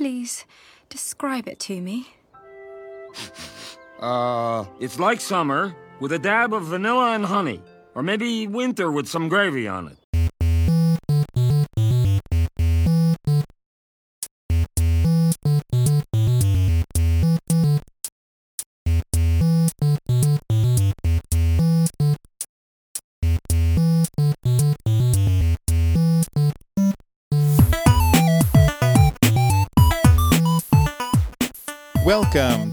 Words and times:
please 0.00 0.46
describe 0.88 1.46
it 1.46 1.60
to 1.60 1.78
me? 1.78 2.08
Uh, 4.00 4.64
it's 4.80 4.98
like 4.98 5.20
summer 5.20 5.76
with 6.00 6.10
a 6.12 6.18
dab 6.18 6.54
of 6.54 6.62
vanilla 6.62 7.12
and 7.12 7.26
honey. 7.26 7.60
Or 7.94 8.02
maybe 8.02 8.46
winter 8.46 8.90
with 8.90 9.06
some 9.06 9.28
gravy 9.28 9.68
on 9.68 9.88
it. 9.88 9.99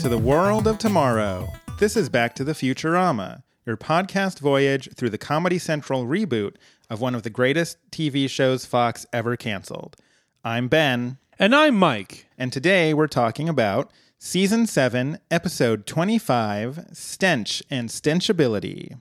To 0.08 0.12
the 0.12 0.18
world 0.18 0.68
of 0.68 0.78
tomorrow. 0.78 1.52
This 1.80 1.98
is 1.98 2.08
Back 2.08 2.34
to 2.36 2.46
the 2.46 2.54
Futurama, 2.54 3.44
your 3.66 3.76
podcast 3.76 4.40
voyage 4.40 4.88
through 4.96 5.10
the 5.10 5.18
Comedy 5.18 5.60
Central 5.60 6.06
reboot 6.06 6.56
of 6.90 7.02
one 7.02 7.14
of 7.14 7.24
the 7.24 7.30
greatest 7.30 7.78
TV 7.92 8.30
shows 8.30 8.66
Fox 8.66 9.06
ever 9.12 9.36
canceled. 9.36 9.98
I'm 10.46 10.70
Ben, 10.70 11.18
And 11.38 11.54
I'm 11.54 11.76
Mike. 11.76 12.26
and 12.38 12.54
today 12.54 12.94
we're 12.94 13.08
talking 13.08 13.50
about 13.50 13.92
Season 14.18 14.66
7, 14.66 15.20
Episode 15.30 15.86
25 15.86 16.86
Stench 16.94 17.62
and 17.70 17.90
Stenchibility. 17.90 18.98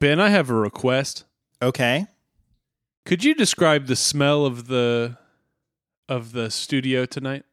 Ben, 0.00 0.18
I 0.18 0.30
have 0.30 0.50
a 0.50 0.54
request. 0.54 1.26
Okay. 1.62 2.08
Could 3.06 3.22
you 3.22 3.36
describe 3.36 3.86
the 3.86 3.94
smell 3.94 4.44
of 4.44 4.66
the 4.66 5.16
of 6.08 6.32
the 6.32 6.50
studio 6.50 7.06
tonight? 7.06 7.44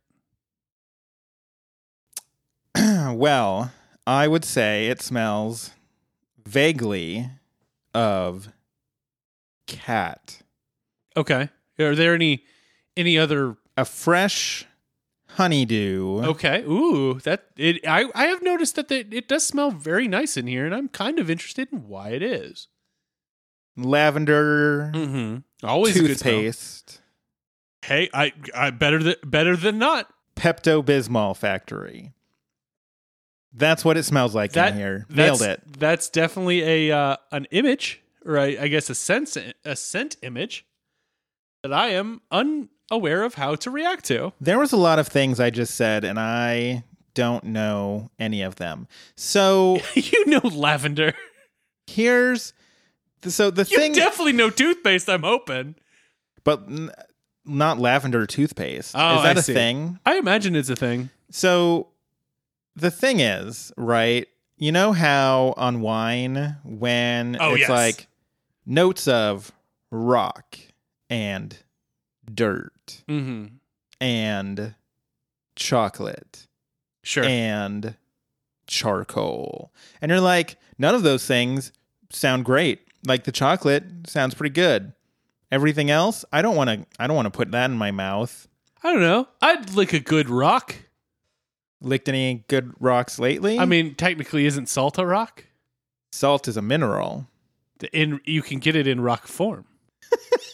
well, 3.16 3.72
I 4.05 4.27
would 4.27 4.46
say 4.46 4.88
it 4.88 5.02
smells 5.02 5.72
vaguely 6.46 7.30
of 7.94 8.49
cat. 9.68 10.41
Okay. 11.16 11.49
Are 11.80 11.96
there 11.96 12.14
any 12.14 12.44
any 12.96 13.18
other 13.18 13.58
A 13.76 13.86
fresh 13.86 14.66
honeydew. 15.32 16.24
Okay. 16.24 16.64
Ooh, 16.64 17.16
that 17.24 17.46
it 17.58 17.88
I 17.88 18.05
I 18.16 18.26
have 18.27 18.41
noticed 18.41 18.76
that 18.76 18.88
the, 18.88 19.05
it 19.12 19.27
does 19.27 19.46
smell 19.46 19.71
very 19.71 20.08
nice 20.08 20.36
in 20.38 20.48
here 20.48 20.66
and 20.66 20.74
I'm 20.74 20.88
kind 20.90 21.20
of 21.20 21.30
interested 21.30 21.70
in 21.71 21.88
why 21.88 22.10
it 22.10 22.24
is. 22.24 22.68
lavender 23.76 24.92
Mhm. 24.96 25.44
Always 25.64 25.96
a 25.96 25.99
good 25.99 26.18
smell. 26.18 26.34
toothpaste, 26.34 27.02
Hey, 27.84 28.10
I 28.14 28.34
I 28.55 28.71
better 28.71 29.02
than 29.02 29.16
better 29.24 29.55
than 29.55 29.77
not. 29.77 30.12
Pepto 30.36 30.84
Bismol 30.84 31.36
factory. 31.38 32.14
That's 33.58 33.84
what 33.84 33.98
it 33.98 34.04
smells 34.04 34.36
like 34.36 34.54
That 34.54 34.74
in 34.74 34.77
here. 34.77 35.05
Nailed 35.10 35.41
it. 35.41 35.62
That's 35.80 36.10
definitely 36.10 36.62
a 36.90 36.96
uh, 36.96 37.18
an 37.32 37.46
image, 37.52 38.02
or 38.26 38.38
I, 38.38 38.58
I 38.62 38.68
guess 38.68 38.90
a 38.90 38.96
sense 38.96 39.38
a 39.66 39.76
scent 39.76 40.16
image 40.22 40.66
that 41.64 41.74
I 41.74 41.88
am 41.90 42.22
unaware 42.32 43.24
of 43.24 43.34
how 43.36 43.55
to 43.55 43.72
react 43.72 44.05
to. 44.05 44.34
There 44.40 44.60
was 44.60 44.72
a 44.72 44.77
lot 44.77 44.99
of 44.99 45.08
things 45.08 45.40
I 45.40 45.49
just 45.49 45.76
said, 45.76 46.04
and 46.04 46.20
I 46.20 46.84
don't 47.16 47.44
know 47.46 48.12
any 48.20 48.41
of 48.44 48.55
them. 48.58 48.88
So 49.16 49.80
you 49.96 50.26
know 50.27 50.42
lavender. 50.44 51.14
here's 51.88 52.54
the, 53.21 53.32
so 53.32 53.49
the 53.49 53.64
You 53.70 53.77
thing, 53.77 53.94
definitely 53.94 54.34
know 54.34 54.49
toothpaste. 54.49 55.10
I'm 55.10 55.24
hoping. 55.24 55.76
but 56.44 56.64
n- 56.68 56.92
not 57.44 57.80
lavender 57.80 58.26
toothpaste. 58.27 58.94
Oh, 58.96 59.18
is 59.18 59.24
that 59.24 59.38
I 59.38 59.40
a 59.40 59.44
see. 59.44 59.54
thing? 59.54 59.99
I 60.05 60.18
imagine 60.18 60.55
it's 60.55 60.70
a 60.70 60.76
thing. 60.76 61.10
So 61.32 61.88
the 62.78 62.92
thing 62.92 63.20
is, 63.20 63.72
right? 63.76 64.28
You 64.58 64.72
know 64.72 64.92
how 64.94 65.53
on 65.58 65.81
wine 65.81 66.58
when 66.64 67.38
Oh, 67.40 67.52
it's 67.53 67.62
yes. 67.62 67.70
like 67.70 68.08
notes 68.66 69.08
of 69.08 69.52
rock 69.92 70.58
and 71.10 71.58
dirt 72.34 73.04
Mm-hmm. 73.08 73.56
and 74.02 74.76
chocolate 75.56 76.48
Sure. 77.04 77.24
and 77.24 77.96
charcoal. 78.68 79.72
And 80.02 80.10
you're 80.10 80.20
like, 80.22 80.58
none 80.78 80.94
of 80.96 81.04
those 81.04 81.26
things 81.26 81.72
sound 82.12 82.46
great. 82.46 82.82
Like 83.06 83.24
the 83.24 83.32
chocolate 83.32 83.84
sounds 84.08 84.34
pretty 84.34 84.54
good. 84.54 84.94
Everything 85.52 85.90
else, 85.90 86.26
I 86.34 86.42
don't 86.42 86.56
want 86.58 86.70
to 86.70 86.86
I 87.00 87.08
don't 87.08 87.16
want 87.16 87.28
to 87.28 87.32
put 87.32 87.52
that 87.52 87.70
in 87.72 87.78
my 87.78 87.92
mouth. 87.92 88.48
I 88.84 88.92
don't 88.92 89.02
know. 89.02 89.28
I'd 89.42 89.74
lick 89.74 89.94
a 89.94 90.00
good 90.00 90.30
rock. 90.30 90.76
Licked 91.82 92.10
any 92.10 92.44
good 92.48 92.74
rocks 92.80 93.20
lately? 93.20 93.60
I 93.60 93.66
mean, 93.66 93.94
technically, 93.96 94.46
isn't 94.46 94.68
salt 94.68 94.98
a 94.98 95.06
rock? 95.06 95.46
salt 96.12 96.48
is 96.48 96.58
a 96.58 96.62
mineral. 96.62 97.28
In 97.94 98.20
you 98.26 98.42
can 98.42 98.58
get 98.60 98.76
it 98.76 98.88
in 98.88 99.02
rock 99.02 99.28
form. 99.28 99.66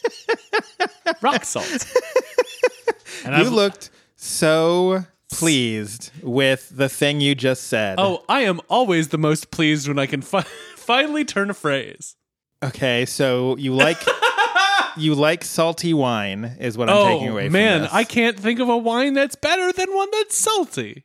rock 1.22 1.44
salt. 1.44 1.86
And 3.24 3.34
you 3.34 3.40
I've- 3.42 3.48
looked 3.50 3.90
so 4.16 5.04
pleased 5.32 6.10
with 6.22 6.70
the 6.76 6.88
thing 6.88 7.20
you 7.20 7.34
just 7.34 7.64
said. 7.64 7.96
Oh, 7.98 8.24
I 8.28 8.42
am 8.42 8.60
always 8.68 9.08
the 9.08 9.18
most 9.18 9.50
pleased 9.50 9.88
when 9.88 9.98
I 9.98 10.06
can 10.06 10.20
fi- 10.22 10.42
finally 10.76 11.24
turn 11.24 11.50
a 11.50 11.54
phrase. 11.54 12.16
okay. 12.62 13.06
So 13.06 13.56
you 13.56 13.74
like 13.74 13.98
you 14.96 15.14
like 15.14 15.44
salty 15.44 15.94
wine 15.94 16.56
is 16.60 16.76
what 16.76 16.90
I'm 16.90 16.96
oh 16.96 17.06
taking 17.08 17.28
away 17.30 17.46
from 17.46 17.52
man, 17.54 17.82
this. 17.82 17.92
I 17.92 18.04
can't 18.04 18.38
think 18.38 18.60
of 18.60 18.68
a 18.68 18.76
wine 18.76 19.14
that's 19.14 19.34
better 19.36 19.72
than 19.72 19.94
one 19.94 20.08
that's 20.12 20.36
salty. 20.36 21.04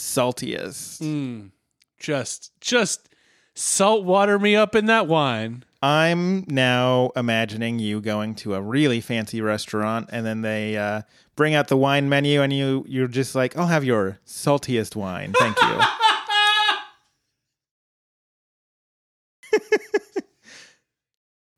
Saltiest. 0.00 1.00
Mm, 1.00 1.50
just, 1.98 2.52
just 2.60 3.08
salt 3.54 4.04
water 4.04 4.38
me 4.38 4.56
up 4.56 4.74
in 4.74 4.86
that 4.86 5.06
wine. 5.06 5.64
I'm 5.82 6.44
now 6.46 7.10
imagining 7.16 7.78
you 7.78 8.00
going 8.00 8.34
to 8.36 8.54
a 8.54 8.60
really 8.60 9.00
fancy 9.00 9.40
restaurant 9.40 10.10
and 10.12 10.26
then 10.26 10.42
they 10.42 10.76
uh, 10.76 11.02
bring 11.36 11.54
out 11.54 11.68
the 11.68 11.76
wine 11.76 12.08
menu 12.08 12.42
and 12.42 12.52
you 12.52 12.84
you're 12.86 13.08
just 13.08 13.34
like, 13.34 13.56
I'll 13.56 13.66
have 13.66 13.84
your 13.84 14.18
saltiest 14.26 14.94
wine, 14.94 15.32
thank 15.38 15.56
you. 15.62 15.80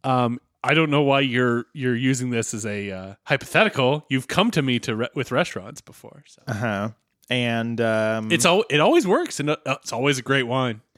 Um, 0.05 0.41
I 0.65 0.75
don't 0.75 0.91
know 0.91 1.03
why 1.03 1.21
you're 1.21 1.67
you're 1.73 1.97
using 1.97 2.31
this 2.31 2.55
as 2.55 2.65
a 2.65 2.91
uh, 2.91 3.15
hypothetical. 3.25 4.07
You've 4.09 4.29
come 4.29 4.51
to 4.53 4.63
me 4.63 4.79
to 4.81 4.97
re- 4.97 5.09
with 5.15 5.33
restaurants 5.33 5.81
before, 5.81 6.25
so 6.27 6.43
uh 6.47 6.55
huh. 6.55 6.89
And 7.33 7.81
um, 7.81 8.31
it's 8.31 8.45
al- 8.45 8.65
it 8.69 8.79
always 8.79 9.07
works, 9.07 9.41
and 9.41 9.49
uh, 9.49 9.57
it's 9.67 9.91
always 9.93 10.19
a 10.19 10.23
great 10.23 10.43
wine. 10.45 10.83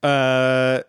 Uh, 0.00 0.82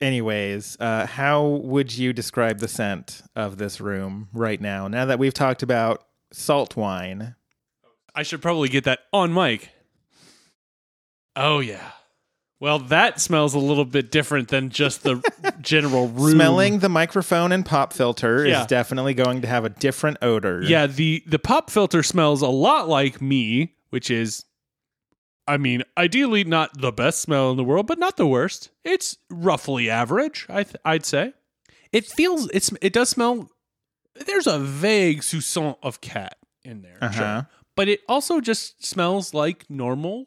anyways, 0.00 0.76
uh, 0.78 1.04
how 1.04 1.44
would 1.44 1.92
you 1.98 2.12
describe 2.12 2.60
the 2.60 2.68
scent 2.68 3.20
of 3.34 3.58
this 3.58 3.80
room 3.80 4.28
right 4.32 4.60
now? 4.60 4.86
Now 4.86 5.04
that 5.06 5.18
we've 5.18 5.34
talked 5.34 5.64
about 5.64 6.04
salt 6.32 6.76
wine, 6.76 7.34
I 8.14 8.22
should 8.22 8.40
probably 8.40 8.68
get 8.68 8.84
that 8.84 9.00
on 9.12 9.34
mic. 9.34 9.70
Oh 11.34 11.58
yeah. 11.58 11.90
Well, 12.62 12.78
that 12.78 13.20
smells 13.20 13.54
a 13.54 13.58
little 13.58 13.84
bit 13.84 14.12
different 14.12 14.46
than 14.48 14.70
just 14.70 15.02
the 15.02 15.20
general 15.60 16.06
room. 16.06 16.30
smelling 16.30 16.78
the 16.78 16.88
microphone 16.88 17.50
and 17.50 17.66
pop 17.66 17.92
filter 17.92 18.46
Yeah. 18.46 18.60
is 18.60 18.66
definitely 18.68 19.14
going 19.14 19.40
to 19.42 19.48
have 19.48 19.64
a 19.64 19.68
different 19.68 20.18
odor. 20.22 20.62
Yeah, 20.62 20.86
the 20.86 21.24
the 21.26 21.40
pop 21.40 21.70
filter 21.70 22.04
smells 22.04 22.40
a 22.40 22.46
lot 22.46 22.88
like 22.88 23.20
me, 23.20 23.74
which 23.90 24.12
is 24.12 24.44
I 25.48 25.56
mean, 25.56 25.82
ideally 25.98 26.44
not 26.44 26.80
the 26.80 26.92
best 26.92 27.20
smell 27.20 27.50
in 27.50 27.56
the 27.56 27.64
world, 27.64 27.88
but 27.88 27.98
not 27.98 28.16
the 28.16 28.28
worst. 28.28 28.70
It's 28.84 29.18
roughly 29.28 29.90
average, 29.90 30.46
I 30.48 30.62
th- 30.62 30.76
I'd 30.84 31.04
say. 31.04 31.32
It 31.90 32.06
feels 32.06 32.48
it's 32.54 32.70
it 32.80 32.92
does 32.92 33.08
smell 33.08 33.50
there's 34.26 34.46
a 34.46 34.60
vague 34.60 35.22
soupçon 35.22 35.76
of 35.82 36.00
cat 36.00 36.36
in 36.64 36.82
there, 36.82 36.98
Uh-huh. 37.02 37.12
sure. 37.12 37.48
But 37.74 37.88
it 37.88 38.02
also 38.08 38.40
just 38.40 38.86
smells 38.86 39.34
like 39.34 39.68
normal 39.68 40.26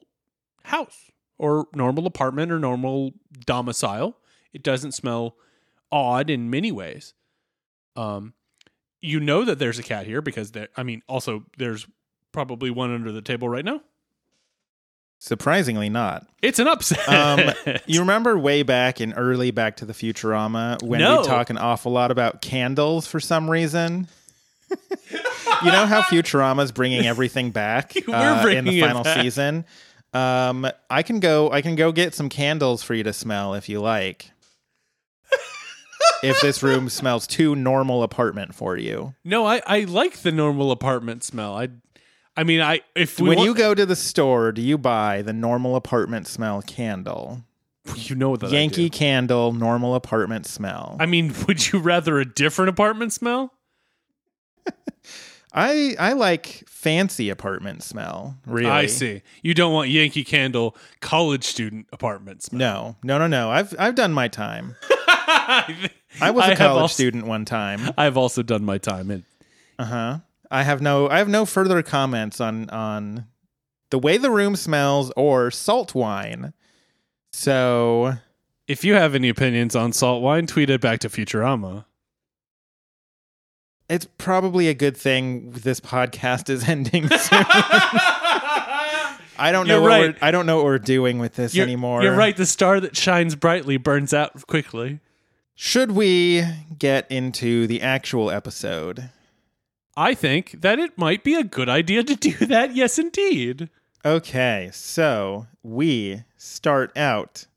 house 0.63 1.11
or 1.37 1.67
normal 1.73 2.05
apartment 2.07 2.51
or 2.51 2.59
normal 2.59 3.11
domicile. 3.45 4.17
It 4.53 4.63
doesn't 4.63 4.93
smell 4.93 5.35
odd 5.91 6.29
in 6.29 6.49
many 6.49 6.71
ways. 6.71 7.13
Um, 7.95 8.33
you 9.01 9.19
know 9.19 9.45
that 9.45 9.59
there's 9.59 9.79
a 9.79 9.83
cat 9.83 10.05
here 10.07 10.21
because 10.21 10.51
there. 10.51 10.69
I 10.75 10.83
mean, 10.83 11.01
also 11.07 11.43
there's 11.57 11.87
probably 12.31 12.69
one 12.69 12.93
under 12.93 13.11
the 13.11 13.21
table 13.21 13.47
right 13.49 13.63
now. 13.65 13.81
Surprisingly 15.19 15.89
not. 15.89 16.27
It's 16.41 16.59
an 16.59 16.67
upset. 16.67 17.07
Um, 17.09 17.53
you 17.85 18.01
remember 18.01 18.37
way 18.37 18.63
back 18.63 18.99
in 19.01 19.13
early 19.13 19.51
Back 19.51 19.77
to 19.77 19.85
the 19.85 19.93
Futurama 19.93 20.81
when 20.83 20.99
No. 20.99 21.21
we 21.21 21.27
talk 21.27 21.49
an 21.49 21.57
awful 21.57 21.91
lot 21.91 22.11
about 22.11 22.41
candles 22.41 23.07
for 23.07 23.19
some 23.19 23.49
reason? 23.49 24.07
you 24.69 25.71
know 25.71 25.85
how 25.85 26.01
Futurama's 26.09 26.71
bringing 26.71 27.05
everything 27.05 27.51
back 27.51 27.93
uh, 28.07 28.45
in 28.49 28.65
the 28.65 28.81
final 28.81 29.03
back. 29.03 29.21
season? 29.21 29.65
Um, 30.15 30.65
I 30.89 31.03
can 31.03 31.19
go. 31.19 31.51
I 31.51 31.61
can 31.61 31.75
go 31.75 31.91
get 31.91 32.13
some 32.13 32.29
candles 32.29 32.81
for 32.83 32.93
you 32.93 33.03
to 33.03 33.13
smell 33.13 33.53
if 33.53 33.67
you 33.67 33.81
like. 33.81 34.31
if 36.23 36.39
this 36.41 36.63
room 36.63 36.89
smells 36.89 37.27
too 37.27 37.55
normal 37.55 38.01
apartment 38.01 38.55
for 38.55 38.77
you. 38.77 39.13
No, 39.25 39.45
I, 39.45 39.61
I 39.67 39.79
like 39.81 40.19
the 40.19 40.31
normal 40.31 40.71
apartment 40.71 41.23
smell. 41.23 41.57
I 41.57 41.67
I 42.37 42.43
mean, 42.43 42.61
I 42.61 42.81
if 42.95 43.19
we 43.19 43.29
when 43.29 43.37
want- 43.39 43.47
you 43.47 43.55
go 43.55 43.73
to 43.75 43.85
the 43.85 43.95
store, 43.95 44.51
do 44.51 44.61
you 44.61 44.77
buy 44.77 45.21
the 45.21 45.33
normal 45.33 45.75
apartment 45.75 46.27
smell 46.27 46.61
candle? 46.61 47.43
you 47.95 48.15
know 48.15 48.35
that 48.37 48.51
Yankee 48.51 48.89
candle, 48.89 49.51
normal 49.53 49.95
apartment 49.95 50.45
smell. 50.45 50.95
I 50.99 51.05
mean, 51.05 51.33
would 51.47 51.71
you 51.71 51.79
rather 51.79 52.19
a 52.19 52.25
different 52.25 52.69
apartment 52.69 53.11
smell? 53.13 53.51
I 55.57 55.95
I 55.97 56.13
like 56.13 56.63
fancy 56.67 57.29
apartment 57.29 57.81
smell. 57.81 58.37
Really, 58.45 58.69
I 58.69 58.87
see. 58.87 59.21
You 59.41 59.53
don't 59.53 59.73
want 59.73 59.89
Yankee 59.89 60.25
Candle 60.25 60.75
college 60.99 61.45
student 61.45 61.87
apartment 61.93 62.43
smell. 62.43 62.97
No, 63.03 63.17
no, 63.17 63.19
no, 63.19 63.27
no. 63.27 63.51
I've 63.51 63.73
I've 63.79 63.95
done 63.95 64.11
my 64.11 64.27
time. 64.27 64.75
I 66.21 66.31
was 66.31 66.47
a 66.49 66.55
college 66.55 66.81
also- 66.81 66.93
student 66.93 67.25
one 67.25 67.45
time. 67.45 67.89
I've 67.97 68.17
also 68.17 68.43
done 68.43 68.65
my 68.65 68.77
time 68.77 69.09
in. 69.09 69.23
Uh 69.79 69.85
huh. 69.85 70.17
I 70.51 70.63
have 70.63 70.81
no 70.81 71.09
I 71.09 71.17
have 71.19 71.29
no 71.29 71.45
further 71.45 71.81
comments 71.81 72.39
on 72.41 72.69
on 72.69 73.25
the 73.91 73.99
way 73.99 74.17
the 74.17 74.31
room 74.31 74.55
smells 74.57 75.11
or 75.15 75.51
salt 75.51 75.95
wine. 75.95 76.53
So 77.31 78.15
If 78.67 78.83
you 78.83 78.93
have 78.95 79.15
any 79.15 79.29
opinions 79.29 79.75
on 79.75 79.93
salt 79.93 80.21
wine, 80.21 80.47
tweet 80.47 80.69
it 80.69 80.81
back 80.81 80.99
to 80.99 81.09
Futurama. 81.09 81.85
It's 83.89 84.07
probably 84.17 84.67
a 84.67 84.73
good 84.73 84.97
thing 84.97 85.51
this 85.51 85.79
podcast 85.79 86.49
is 86.49 86.63
ending 86.69 87.07
soon. 87.07 87.45
I 89.37 89.51
don't 89.51 89.67
know 89.67 89.75
You're 89.75 89.81
what 89.81 89.87
right. 89.89 90.13
we're, 90.13 90.27
I 90.27 90.31
don't 90.31 90.45
know 90.45 90.57
what 90.57 90.65
we're 90.65 90.79
doing 90.79 91.19
with 91.19 91.35
this 91.35 91.53
You're, 91.53 91.65
anymore. 91.65 92.01
You're 92.03 92.15
right. 92.15 92.35
The 92.35 92.45
star 92.45 92.79
that 92.79 92.95
shines 92.95 93.35
brightly 93.35 93.77
burns 93.77 94.13
out 94.13 94.47
quickly. 94.47 94.99
Should 95.55 95.91
we 95.91 96.43
get 96.77 97.09
into 97.11 97.67
the 97.67 97.81
actual 97.81 98.29
episode? 98.31 99.09
I 99.97 100.13
think 100.13 100.61
that 100.61 100.79
it 100.79 100.97
might 100.97 101.23
be 101.23 101.35
a 101.35 101.43
good 101.43 101.69
idea 101.69 102.03
to 102.03 102.15
do 102.15 102.31
that. 102.45 102.75
Yes, 102.75 102.99
indeed. 102.99 103.69
Okay, 104.03 104.69
so 104.73 105.47
we 105.63 106.23
start 106.37 106.95
out 106.97 107.47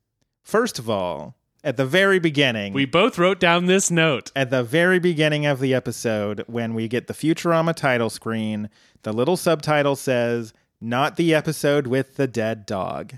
first 0.43 0.79
of 0.79 0.89
all 0.89 1.35
at 1.65 1.77
the 1.77 1.87
very 1.87 2.19
beginning. 2.19 2.73
We 2.73 2.85
both 2.87 3.19
wrote 3.19 3.41
down 3.41 3.67
this 3.67 3.91
note. 3.91 4.31
at 4.37 4.51
the 4.51 4.63
very 4.63 4.99
beginning 4.99 5.47
of 5.47 5.61
the 5.61 5.75
episode 5.75 6.45
when 6.47 6.75
we 6.75 6.89
get 6.89 7.07
the 7.07 7.15
Futurama 7.15 7.75
title 7.75 8.11
screen, 8.11 8.71
the 9.03 9.13
little 9.13 9.37
subtitle 9.37 9.97
says, 9.97 10.53
Not 10.81 11.17
the 11.17 11.35
episode 11.35 11.87
with 11.87 12.17
the 12.17 12.27
dead 12.27 12.67
dog. 12.67 13.15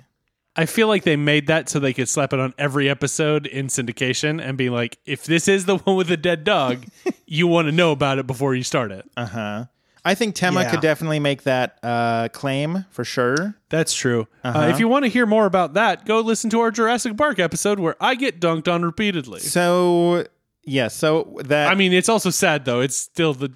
I 0.57 0.67
feel 0.67 0.89
like 0.89 1.05
they 1.05 1.17
made 1.17 1.47
that 1.47 1.69
so 1.69 1.79
they 1.79 1.93
could 1.93 2.09
slap 2.09 2.33
it 2.33 2.41
on 2.41 2.53
every 2.59 2.91
episode 2.91 3.47
in 3.47 3.69
syndication 3.69 4.43
and 4.43 4.59
be 4.59 4.69
like, 4.69 4.99
if 5.07 5.25
this 5.25 5.47
is 5.47 5.65
the 5.65 5.77
one 5.85 5.97
with 5.97 6.09
the 6.09 6.17
dead 6.17 6.45
dog, 6.45 6.85
you 7.27 7.47
want 7.47 7.69
to 7.69 7.73
know 7.73 7.93
about 7.93 8.19
it 8.19 8.27
before 8.27 8.55
you 8.55 8.63
start 8.65 8.91
it. 8.91 9.09
Uh 9.17 9.27
huh. 9.27 9.65
I 10.05 10.14
think 10.14 10.35
Tema 10.35 10.62
Yeah. 10.62 10.70
could 10.70 10.81
definitely 10.81 11.20
make 11.20 11.43
that 11.43 11.79
uh, 11.82 12.29
claim 12.29 12.85
for 12.91 13.05
sure. 13.05 13.55
That's 13.69 13.94
true. 13.94 14.26
uh 14.44 14.49
Uh-huh. 14.49 14.69
if 14.69 14.81
you 14.81 14.88
want 14.88 15.05
to 15.05 15.08
hear 15.11 15.26
more 15.26 15.47
about 15.47 15.75
that, 15.75 16.06
go 16.06 16.20
listen 16.20 16.49
to 16.50 16.61
our 16.61 16.70
Jurassic 16.70 17.17
Bark 17.17 17.38
episode 17.38 17.79
where 17.79 17.97
I 18.00 18.14
get 18.14 18.41
dunked 18.41 18.67
on 18.73 18.82
repeatedly. 18.82 19.41
So, 19.41 20.26
yeah, 20.64 20.88
so 20.88 21.37
that 21.44 21.70
I 21.70 21.75
mean, 21.75 21.93
it's 21.93 22.08
also 22.08 22.31
sad 22.31 22.64
though. 22.64 22.81
It's 22.81 22.97
still 22.97 23.35
the 23.35 23.52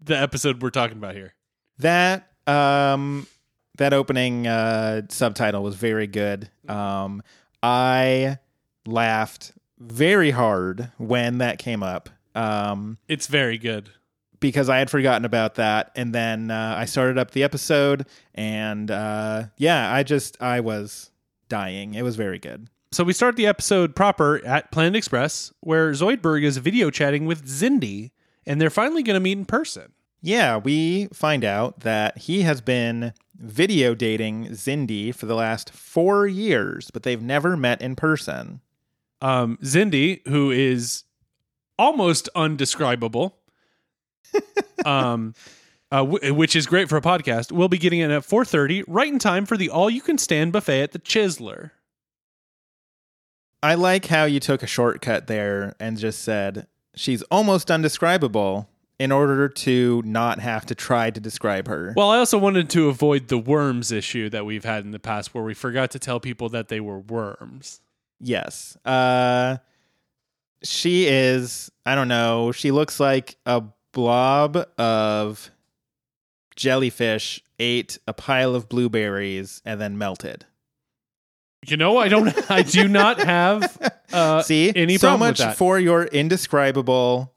the 0.00 0.16
episode 0.18 0.62
we're 0.62 0.70
talking 0.70 0.96
about 0.98 1.14
here. 1.14 1.34
that 1.78 2.30
um 2.46 3.26
that 3.78 3.92
opening 3.92 4.46
uh 4.46 5.02
subtitle 5.10 5.62
was 5.62 5.74
very 5.74 6.06
good 6.06 6.48
um 6.68 7.20
i 7.62 8.38
laughed 8.86 9.52
very 9.78 10.30
hard 10.30 10.90
when 10.96 11.38
that 11.38 11.58
came 11.58 11.82
up 11.82 12.08
um 12.36 12.98
It's 13.08 13.26
very 13.26 13.58
good. 13.58 13.90
Because 14.40 14.68
i 14.68 14.78
had 14.78 14.90
forgotten 14.90 15.24
about 15.24 15.54
that. 15.56 15.90
And 15.96 16.14
then 16.14 16.50
uh, 16.50 16.74
i 16.78 16.84
started 16.84 17.18
up 17.18 17.30
the 17.32 17.42
episode 17.42 18.06
and 18.34 18.90
uh 18.90 19.44
yeah 19.56 19.92
i 19.92 20.02
just 20.02 20.40
i 20.42 20.60
was 20.60 21.10
dying. 21.48 21.94
It 21.94 22.02
was 22.02 22.16
very 22.16 22.38
good. 22.38 22.68
So 22.92 23.04
we 23.04 23.12
start 23.12 23.36
the 23.36 23.46
episode 23.46 23.94
proper 23.94 24.44
at 24.44 24.70
Planet 24.72 24.96
Express, 24.96 25.52
where 25.60 25.92
Zoidberg 25.92 26.42
is 26.44 26.56
video 26.56 26.90
chatting 26.90 27.26
with 27.26 27.46
Zindy, 27.46 28.10
and 28.46 28.60
they're 28.60 28.70
finally 28.70 29.02
going 29.02 29.14
to 29.14 29.20
meet 29.20 29.38
in 29.38 29.44
person. 29.44 29.92
yeah 30.22 30.56
we 30.56 31.06
find 31.12 31.44
out 31.44 31.80
that 31.80 32.16
he 32.18 32.42
has 32.42 32.60
been 32.60 33.12
video 33.36 33.94
dating 33.94 34.46
Zindy 34.48 35.14
for 35.14 35.26
the 35.26 35.34
last 35.34 35.70
four 35.70 36.26
years 36.26 36.90
but 36.90 37.02
they've 37.02 37.22
never 37.22 37.56
met 37.56 37.82
in 37.82 37.94
person. 37.96 38.60
Um, 39.20 39.58
Zindy, 39.62 40.26
who 40.28 40.50
is 40.50 41.04
almost 41.78 42.28
undescribable, 42.34 43.36
um, 44.84 45.34
uh, 45.92 45.98
w- 46.04 46.34
which 46.34 46.56
is 46.56 46.66
great 46.66 46.88
for 46.88 46.96
a 46.96 47.00
podcast, 47.00 47.52
We'll 47.52 47.68
be 47.68 47.78
getting 47.78 48.00
in 48.00 48.10
at 48.10 48.22
4.30, 48.22 48.84
right 48.86 49.12
in 49.12 49.18
time 49.18 49.46
for 49.46 49.56
the 49.56 49.70
all-you-can-stand 49.70 50.52
buffet 50.52 50.82
at 50.82 50.92
the 50.92 50.98
Chisler. 50.98 51.70
I 53.62 53.74
like 53.74 54.06
how 54.06 54.24
you 54.24 54.38
took 54.40 54.62
a 54.62 54.66
shortcut 54.66 55.26
there 55.26 55.74
and 55.80 55.98
just 55.98 56.22
said 56.22 56.66
she's 56.94 57.22
almost 57.22 57.70
undescribable 57.70 58.68
in 58.98 59.12
order 59.12 59.48
to 59.48 60.02
not 60.06 60.38
have 60.40 60.64
to 60.66 60.74
try 60.74 61.10
to 61.10 61.20
describe 61.20 61.66
her. 61.68 61.92
Well, 61.96 62.10
I 62.10 62.18
also 62.18 62.38
wanted 62.38 62.70
to 62.70 62.88
avoid 62.88 63.28
the 63.28 63.38
worms 63.38 63.92
issue 63.92 64.30
that 64.30 64.46
we've 64.46 64.64
had 64.64 64.84
in 64.84 64.90
the 64.90 64.98
past 64.98 65.34
where 65.34 65.44
we 65.44 65.52
forgot 65.54 65.90
to 65.92 65.98
tell 65.98 66.20
people 66.20 66.48
that 66.50 66.68
they 66.68 66.80
were 66.80 66.98
worms. 67.00 67.80
yes. 68.20 68.76
Uh 68.84 69.58
she 70.62 71.06
is, 71.06 71.70
I 71.84 71.94
don't 71.94 72.08
know, 72.08 72.50
she 72.50 72.70
looks 72.70 72.98
like 72.98 73.36
a 73.44 73.62
blob 73.96 74.58
of 74.76 75.50
jellyfish 76.54 77.42
ate 77.58 77.98
a 78.06 78.12
pile 78.12 78.54
of 78.54 78.68
blueberries 78.68 79.62
and 79.64 79.80
then 79.80 79.96
melted. 79.96 80.44
You 81.66 81.78
know, 81.78 81.96
I 81.96 82.08
don't, 82.08 82.50
I 82.50 82.60
do 82.60 82.88
not 82.88 83.18
have 83.18 83.94
uh, 84.12 84.42
See? 84.44 84.70
any 84.76 84.98
so 84.98 85.08
problem 85.08 85.28
much 85.28 85.38
with 85.38 85.48
that. 85.48 85.56
for 85.56 85.78
your 85.80 86.04
indescribable 86.04 87.32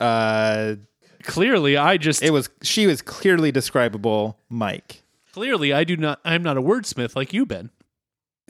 uh 0.00 0.76
clearly, 1.24 1.76
I 1.76 1.98
just 1.98 2.22
it 2.22 2.30
was 2.30 2.48
she 2.62 2.86
was 2.86 3.02
clearly 3.02 3.52
describable 3.52 4.38
Mike. 4.48 5.02
clearly 5.32 5.74
I 5.74 5.84
do 5.84 5.96
not. 5.98 6.18
I'm 6.24 6.42
not 6.42 6.56
a 6.56 6.62
wordsmith 6.62 7.14
like 7.14 7.34
you, 7.34 7.44
Ben. 7.44 7.68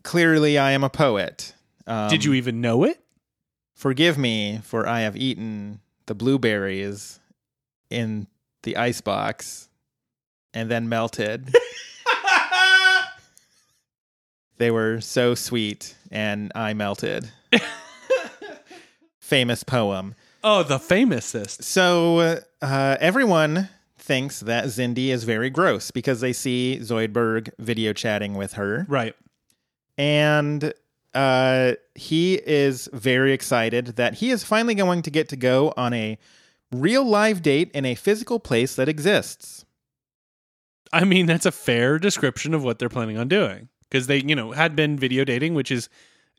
clearly 0.05 0.57
I 0.57 0.71
am 0.71 0.85
a 0.85 0.91
poet. 0.91 1.55
Um, 1.89 2.09
Did 2.11 2.25
you 2.25 2.35
even 2.35 2.61
know 2.61 2.85
it? 2.85 3.03
forgive 3.75 4.17
me 4.19 4.61
for 4.63 4.87
I 4.87 5.01
have 5.01 5.17
eaten 5.17 5.81
the 6.09 6.15
blueberries 6.15 7.21
in 7.91 8.27
the 8.65 8.77
icebox 8.77 9.69
and 10.53 10.71
then 10.71 10.89
melted. 10.89 11.55
they 14.59 14.71
were 14.71 15.01
so 15.01 15.35
sweet 15.35 15.95
and 16.11 16.51
I 16.55 16.75
melted. 16.75 17.31
Famous 19.21 19.63
poem. 19.63 20.15
Oh, 20.43 20.63
the 20.63 20.79
famousest. 20.79 21.63
So 21.63 22.41
uh, 22.63 22.97
everyone 23.01 23.69
thinks 23.99 24.41
that 24.41 24.65
Zindy 24.67 25.09
is 25.09 25.25
very 25.25 25.51
gross 25.51 25.91
because 25.91 26.21
they 26.21 26.33
see 26.33 26.79
Zoidberg 26.81 27.51
video 27.59 27.93
chatting 27.93 28.35
with 28.35 28.55
her. 28.55 28.87
Right. 28.89 29.15
and 29.99 30.73
uh, 31.19 31.75
he 31.97 32.35
is 32.35 32.89
very 32.93 33.33
excited 33.33 33.97
that 33.97 34.15
he 34.15 34.31
is 34.31 34.45
finally 34.45 34.77
going 34.77 35.03
to 35.03 35.11
get 35.11 35.29
to 35.31 35.37
go 35.37 35.75
on 35.77 35.93
a 35.93 36.17
real 36.71 37.05
live 37.05 37.43
date 37.43 37.73
in 37.73 37.85
a 37.85 37.97
physical 37.97 38.39
place 38.39 38.77
that 38.77 38.89
exists. 38.89 39.65
I 40.93 41.03
mean, 41.03 41.27
that's 41.27 41.45
a 41.45 41.51
fair 41.51 41.99
description 41.99 42.55
of 42.55 42.63
what 42.63 42.79
they're 42.79 42.89
planning 42.89 43.19
on 43.19 43.27
doing 43.27 43.69
because 43.91 44.07
they, 44.07 44.19
you 44.19 44.37
know, 44.37 44.53
had 44.53 44.77
been 44.77 44.97
video 44.97 45.25
dating, 45.25 45.55
which 45.55 45.73
is 45.73 45.89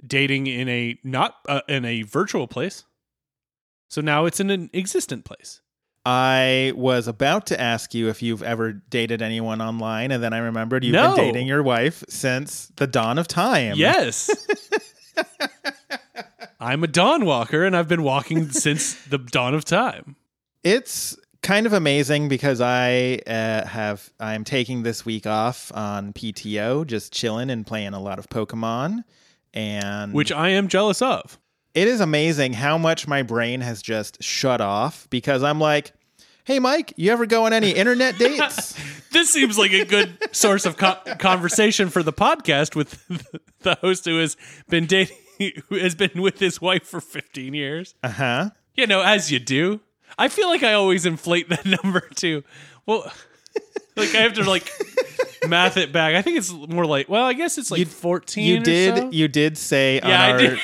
dating 0.08 0.48
in 0.48 0.70
a 0.70 0.98
not 1.04 1.36
uh, 1.50 1.60
in 1.68 1.84
a 1.84 2.04
virtual 2.04 2.48
place. 2.48 2.86
So 3.90 4.00
now 4.00 4.24
it's 4.24 4.40
in 4.40 4.50
an 4.50 4.70
existent 4.74 5.26
place. 5.26 5.60
I 6.12 6.74
was 6.76 7.08
about 7.08 7.46
to 7.48 7.62
ask 7.62 7.94
you 7.94 8.10
if 8.10 8.24
you've 8.24 8.42
ever 8.42 8.74
dated 8.74 9.22
anyone 9.22 9.62
online, 9.62 10.10
and 10.12 10.24
then 10.24 10.34
I 10.34 10.40
remembered 10.40 10.84
you've 10.84 10.94
No. 10.94 11.16
been 11.16 11.26
dating 11.26 11.46
your 11.48 11.62
wife 11.62 12.04
since 12.10 12.72
the 12.78 12.88
dawn 12.88 13.20
of 13.20 13.28
time. 13.28 13.76
Yes. 13.78 14.30
I'm 16.60 16.84
a 16.84 16.88
dawn 16.88 17.26
walker 17.26 17.64
and 17.64 17.76
I've 17.78 17.88
been 17.88 18.02
walking 18.04 18.50
since 18.50 18.96
the 19.06 19.18
dawn 19.20 19.54
of 19.54 19.66
time. 19.66 20.16
It's 20.64 21.16
kind 21.44 21.66
of 21.66 21.74
amazing 21.74 22.28
because 22.28 22.60
I 22.60 23.20
uh, 23.28 23.66
have 23.68 24.10
I'm 24.20 24.44
taking 24.44 24.82
this 24.84 25.06
week 25.06 25.28
off 25.28 25.72
on 25.76 26.12
PTO, 26.14 26.86
just 26.88 27.14
chilling 27.14 27.50
and 27.50 27.66
playing 27.68 27.94
a 27.94 28.02
lot 28.02 28.18
of 28.20 28.28
Pokemon, 28.30 29.04
and 29.54 30.14
Which 30.14 30.32
I 30.32 30.50
am 30.50 30.68
jealous 30.68 31.02
of. 31.02 31.38
it 31.76 31.88
is 31.88 32.02
amazing 32.02 32.54
how 32.54 32.78
much 32.78 33.08
my 33.08 33.22
brain 33.24 33.62
has 33.62 33.82
just 33.82 34.22
shut 34.24 34.60
off 34.60 35.08
because 35.12 35.44
I'm 35.44 35.60
like, 35.60 35.92
hey 36.50 36.58
Mike, 36.58 36.94
you 36.98 37.12
ever 37.12 37.28
go 37.28 37.46
on 37.46 37.54
any 37.54 37.70
internet 37.70 38.18
dates? 38.18 38.76
This 39.12 39.30
seems 39.30 39.56
like 39.58 39.72
a 39.72 39.86
good 39.86 40.18
source 40.36 40.66
of 40.66 40.78
co- 40.78 40.98
conversation 41.20 41.90
for 41.90 42.02
the 42.02 42.12
podcast 42.12 42.76
with 42.76 43.06
the 43.62 43.76
host 43.76 44.06
who 44.06 44.18
has 44.18 44.36
been 44.68 44.88
dating 44.88 45.16
who 45.70 45.78
has 45.78 45.94
been 45.96 46.22
with 46.22 46.40
his 46.40 46.60
wife 46.60 46.84
for 46.86 47.00
15 47.00 47.54
years. 47.54 47.94
Uh 48.04 48.10
huh. 48.10 48.50
You 48.76 48.88
know, 48.88 49.02
as 49.02 49.32
you 49.32 49.40
do. 49.40 49.80
I 50.18 50.28
feel 50.28 50.48
like 50.50 50.64
I 50.64 50.74
always 50.74 51.06
inflate 51.06 51.50
that 51.50 51.66
number 51.84 52.02
too. 52.16 52.44
Well, 52.88 53.12
like 53.96 54.14
I 54.16 54.22
have 54.22 54.34
to 54.34 54.44
like 54.44 54.68
math 55.48 55.78
it 55.78 55.92
back. 55.94 56.16
I 56.16 56.22
think 56.24 56.38
it's 56.40 56.52
more 56.52 56.86
like, 56.86 57.08
well, 57.10 57.26
I 57.26 57.34
guess 57.34 57.58
it's 57.60 57.70
like 57.70 57.80
You- 57.80 57.86
14 57.86 58.44
You 58.46 58.60
did. 58.60 58.98
so. 58.98 59.10
You 59.12 59.28
did 59.28 59.56
say 59.58 59.98
Yeah, 59.98 60.06
on 60.06 60.12
I 60.12 60.32
our 60.32 60.38
did. 60.40 60.60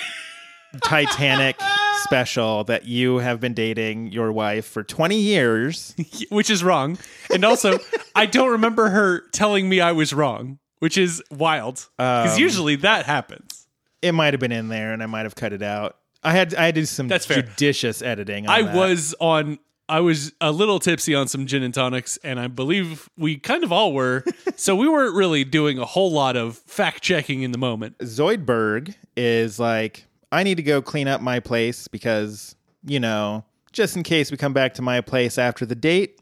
Titanic 0.81 1.55
special 2.03 2.63
that 2.65 2.85
you 2.85 3.17
have 3.17 3.39
been 3.39 3.53
dating 3.53 4.11
your 4.11 4.31
wife 4.31 4.65
for 4.65 4.83
20 4.83 5.17
years. 5.17 5.95
which 6.29 6.49
is 6.49 6.63
wrong. 6.63 6.97
And 7.33 7.43
also, 7.45 7.79
I 8.15 8.25
don't 8.25 8.49
remember 8.51 8.89
her 8.89 9.21
telling 9.31 9.67
me 9.69 9.79
I 9.81 9.91
was 9.91 10.13
wrong, 10.13 10.59
which 10.79 10.97
is 10.97 11.21
wild. 11.31 11.87
Because 11.97 12.35
Um, 12.35 12.39
usually 12.39 12.75
that 12.77 13.05
happens. 13.05 13.67
It 14.01 14.11
might 14.13 14.33
have 14.33 14.39
been 14.39 14.51
in 14.51 14.67
there, 14.69 14.93
and 14.93 15.01
I 15.01 15.07
might 15.07 15.23
have 15.23 15.35
cut 15.35 15.51
it 15.53 15.63
out. 15.63 15.97
I 16.23 16.31
had 16.31 16.53
I 16.55 16.65
had 16.65 16.75
to 16.75 16.81
do 16.81 16.85
some 16.85 17.07
That's 17.07 17.25
fair. 17.25 17.41
judicious 17.43 18.01
editing. 18.01 18.47
On 18.47 18.53
I 18.53 18.61
that. 18.63 18.75
was 18.75 19.15
on. 19.19 19.59
I 19.87 19.99
was 19.99 20.33
a 20.41 20.51
little 20.51 20.79
tipsy 20.79 21.13
on 21.13 21.27
some 21.27 21.45
gin 21.45 21.61
and 21.61 21.71
tonics, 21.73 22.17
and 22.23 22.39
I 22.39 22.47
believe 22.47 23.07
we 23.17 23.37
kind 23.37 23.63
of 23.63 23.71
all 23.71 23.93
were. 23.93 24.23
so 24.55 24.75
we 24.75 24.87
weren't 24.89 25.13
really 25.15 25.43
doing 25.43 25.77
a 25.77 25.85
whole 25.85 26.11
lot 26.11 26.35
of 26.35 26.57
fact 26.57 27.03
checking 27.03 27.43
in 27.43 27.51
the 27.51 27.59
moment. 27.59 27.97
Zoidberg 27.99 28.95
is 29.15 29.59
like, 29.59 30.05
I 30.35 30.43
need 30.43 30.55
to 30.55 30.63
go 30.63 30.81
clean 30.81 31.07
up 31.07 31.21
my 31.21 31.39
place 31.39 31.87
because, 31.87 32.55
you 32.85 32.99
know, 32.99 33.45
just 33.71 33.95
in 33.95 34.03
case 34.03 34.31
we 34.31 34.37
come 34.37 34.53
back 34.53 34.73
to 34.75 34.81
my 34.81 35.01
place 35.01 35.37
after 35.37 35.65
the 35.65 35.75
date, 35.75 36.21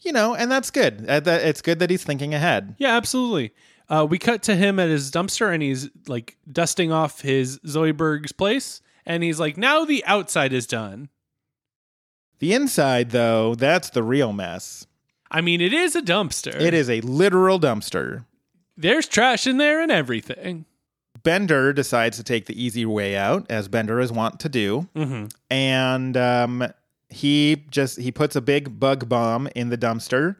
you 0.00 0.12
know, 0.12 0.34
and 0.34 0.50
that's 0.50 0.70
good. 0.70 1.04
Uh, 1.08 1.20
It's 1.26 1.62
good 1.62 1.78
that 1.80 1.90
he's 1.90 2.04
thinking 2.04 2.34
ahead. 2.34 2.76
Yeah, 2.78 2.96
absolutely. 2.96 3.52
Uh, 3.88 4.06
we 4.08 4.18
cut 4.18 4.42
to 4.44 4.56
him 4.56 4.78
at 4.80 4.88
his 4.88 5.10
dumpster, 5.10 5.52
and 5.52 5.62
he's 5.62 5.88
like 6.08 6.36
dusting 6.50 6.90
off 6.92 7.20
his 7.20 7.58
Zoidberg's 7.60 8.32
place, 8.32 8.80
and 9.04 9.22
he's 9.22 9.38
like, 9.38 9.56
"Now 9.56 9.84
the 9.84 10.04
outside 10.06 10.52
is 10.52 10.66
done." 10.66 11.08
The 12.38 12.52
inside, 12.52 13.10
though, 13.10 13.54
that's 13.54 13.90
the 13.90 14.02
real 14.02 14.32
mess. 14.32 14.86
I 15.30 15.40
mean, 15.40 15.60
it 15.60 15.72
is 15.72 15.96
a 15.96 16.02
dumpster. 16.02 16.60
It 16.60 16.74
is 16.74 16.90
a 16.90 17.00
literal 17.00 17.58
dumpster. 17.58 18.24
There's 18.76 19.08
trash 19.08 19.46
in 19.46 19.58
there 19.58 19.80
and 19.80 19.90
everything. 19.90 20.66
Bender 21.26 21.72
decides 21.72 22.16
to 22.18 22.22
take 22.22 22.46
the 22.46 22.54
easy 22.64 22.86
way 22.86 23.16
out, 23.16 23.44
as 23.50 23.66
Bender 23.68 23.98
is 24.00 24.12
wont 24.12 24.38
to 24.40 24.48
do, 24.48 24.88
Mm-hmm. 24.94 25.26
and 25.50 26.16
um, 26.16 26.72
he 27.10 27.64
just 27.70 27.98
he 27.98 28.12
puts 28.12 28.36
a 28.36 28.40
big 28.40 28.78
bug 28.78 29.08
bomb 29.08 29.48
in 29.56 29.68
the 29.70 29.76
dumpster, 29.76 30.36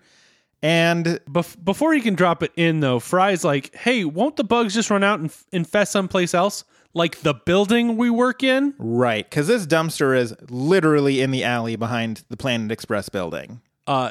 and 0.63 1.21
Bef- 1.31 1.63
before 1.65 1.93
he 1.93 2.01
can 2.01 2.15
drop 2.15 2.43
it 2.43 2.53
in, 2.57 2.81
though, 2.81 2.99
Fry's 3.01 3.45
like, 3.45 3.75
"Hey, 3.75 4.05
won't 4.05 4.37
the 4.37 4.45
bugs 4.45 4.75
just 4.75 4.89
run 4.91 5.03
out 5.05 5.19
and 5.21 5.29
f- 5.29 5.45
infest 5.53 5.93
someplace 5.93 6.35
else, 6.35 6.65
like 6.95 7.21
the 7.21 7.35
building 7.35 7.97
we 7.97 8.09
work 8.09 8.43
in?" 8.43 8.75
right 8.79 9.29
because 9.29 9.49
this 9.49 9.67
dumpster 9.67 10.17
is 10.17 10.35
literally 10.51 11.21
in 11.21 11.31
the 11.33 11.45
alley 11.45 11.77
behind 11.77 12.23
the 12.29 12.37
Planet 12.37 12.71
Express 12.73 13.09
building. 13.09 13.61
Uh, 13.87 14.11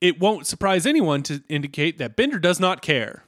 it 0.00 0.20
won't 0.20 0.46
surprise 0.46 0.86
anyone 0.86 1.22
to 1.24 1.42
indicate 1.48 1.98
that 1.98 2.16
Bender 2.16 2.38
does 2.38 2.60
not 2.60 2.82
care. 2.82 3.24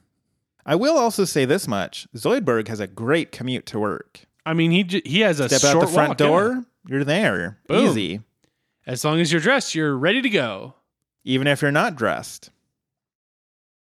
I 0.67 0.75
will 0.75 0.97
also 0.99 1.25
say 1.25 1.45
this 1.45 1.67
much: 1.69 2.07
Zoidberg 2.17 2.69
has 2.69 2.81
a 2.81 2.87
great 2.87 3.33
commute 3.33 3.67
to 3.67 3.79
work. 3.79 4.27
I 4.47 4.55
mean, 4.55 4.71
he 4.71 4.85
j- 4.85 5.03
he 5.05 5.21
has 5.21 5.41
a 5.41 5.49
Step 5.49 5.75
out 5.77 5.81
the 5.81 5.87
front 5.87 6.09
walk, 6.11 6.17
door, 6.19 6.49
yeah. 6.55 6.61
you're 6.87 7.05
there, 7.05 7.59
Boom. 7.69 7.87
easy. 7.87 8.21
As 8.87 9.05
long 9.05 9.21
as 9.21 9.31
you're 9.31 9.41
dressed, 9.41 9.75
you're 9.75 9.97
ready 9.97 10.23
to 10.23 10.31
go. 10.31 10.75
Even 11.25 11.47
if 11.47 11.61
you're 11.63 11.71
not 11.71 11.97
dressed. 11.97 12.51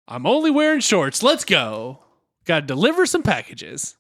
I'm 0.08 0.28
only 0.28 0.52
wearing 0.52 0.80
shorts. 0.82 1.24
Let's 1.24 1.44
go. 1.44 2.00
Got 2.46 2.62
to 2.62 2.66
deliver 2.68 3.06
some 3.08 3.24
packages. 3.24 3.96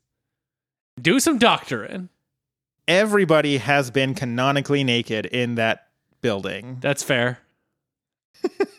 Do 1.01 1.19
some 1.19 1.39
doctoring. 1.39 2.09
Everybody 2.87 3.57
has 3.57 3.89
been 3.89 4.13
canonically 4.13 4.83
naked 4.83 5.25
in 5.25 5.55
that 5.55 5.87
building. 6.21 6.77
That's 6.81 7.01
fair. 7.01 7.39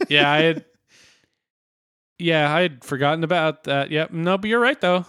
yeah, 0.08 0.30
I 0.30 0.38
had. 0.42 0.64
Yeah, 2.18 2.52
I 2.54 2.62
had 2.62 2.84
forgotten 2.84 3.24
about 3.24 3.64
that. 3.64 3.90
Yep. 3.90 4.12
No, 4.12 4.38
but 4.38 4.48
you're 4.48 4.60
right 4.60 4.80
though. 4.80 5.06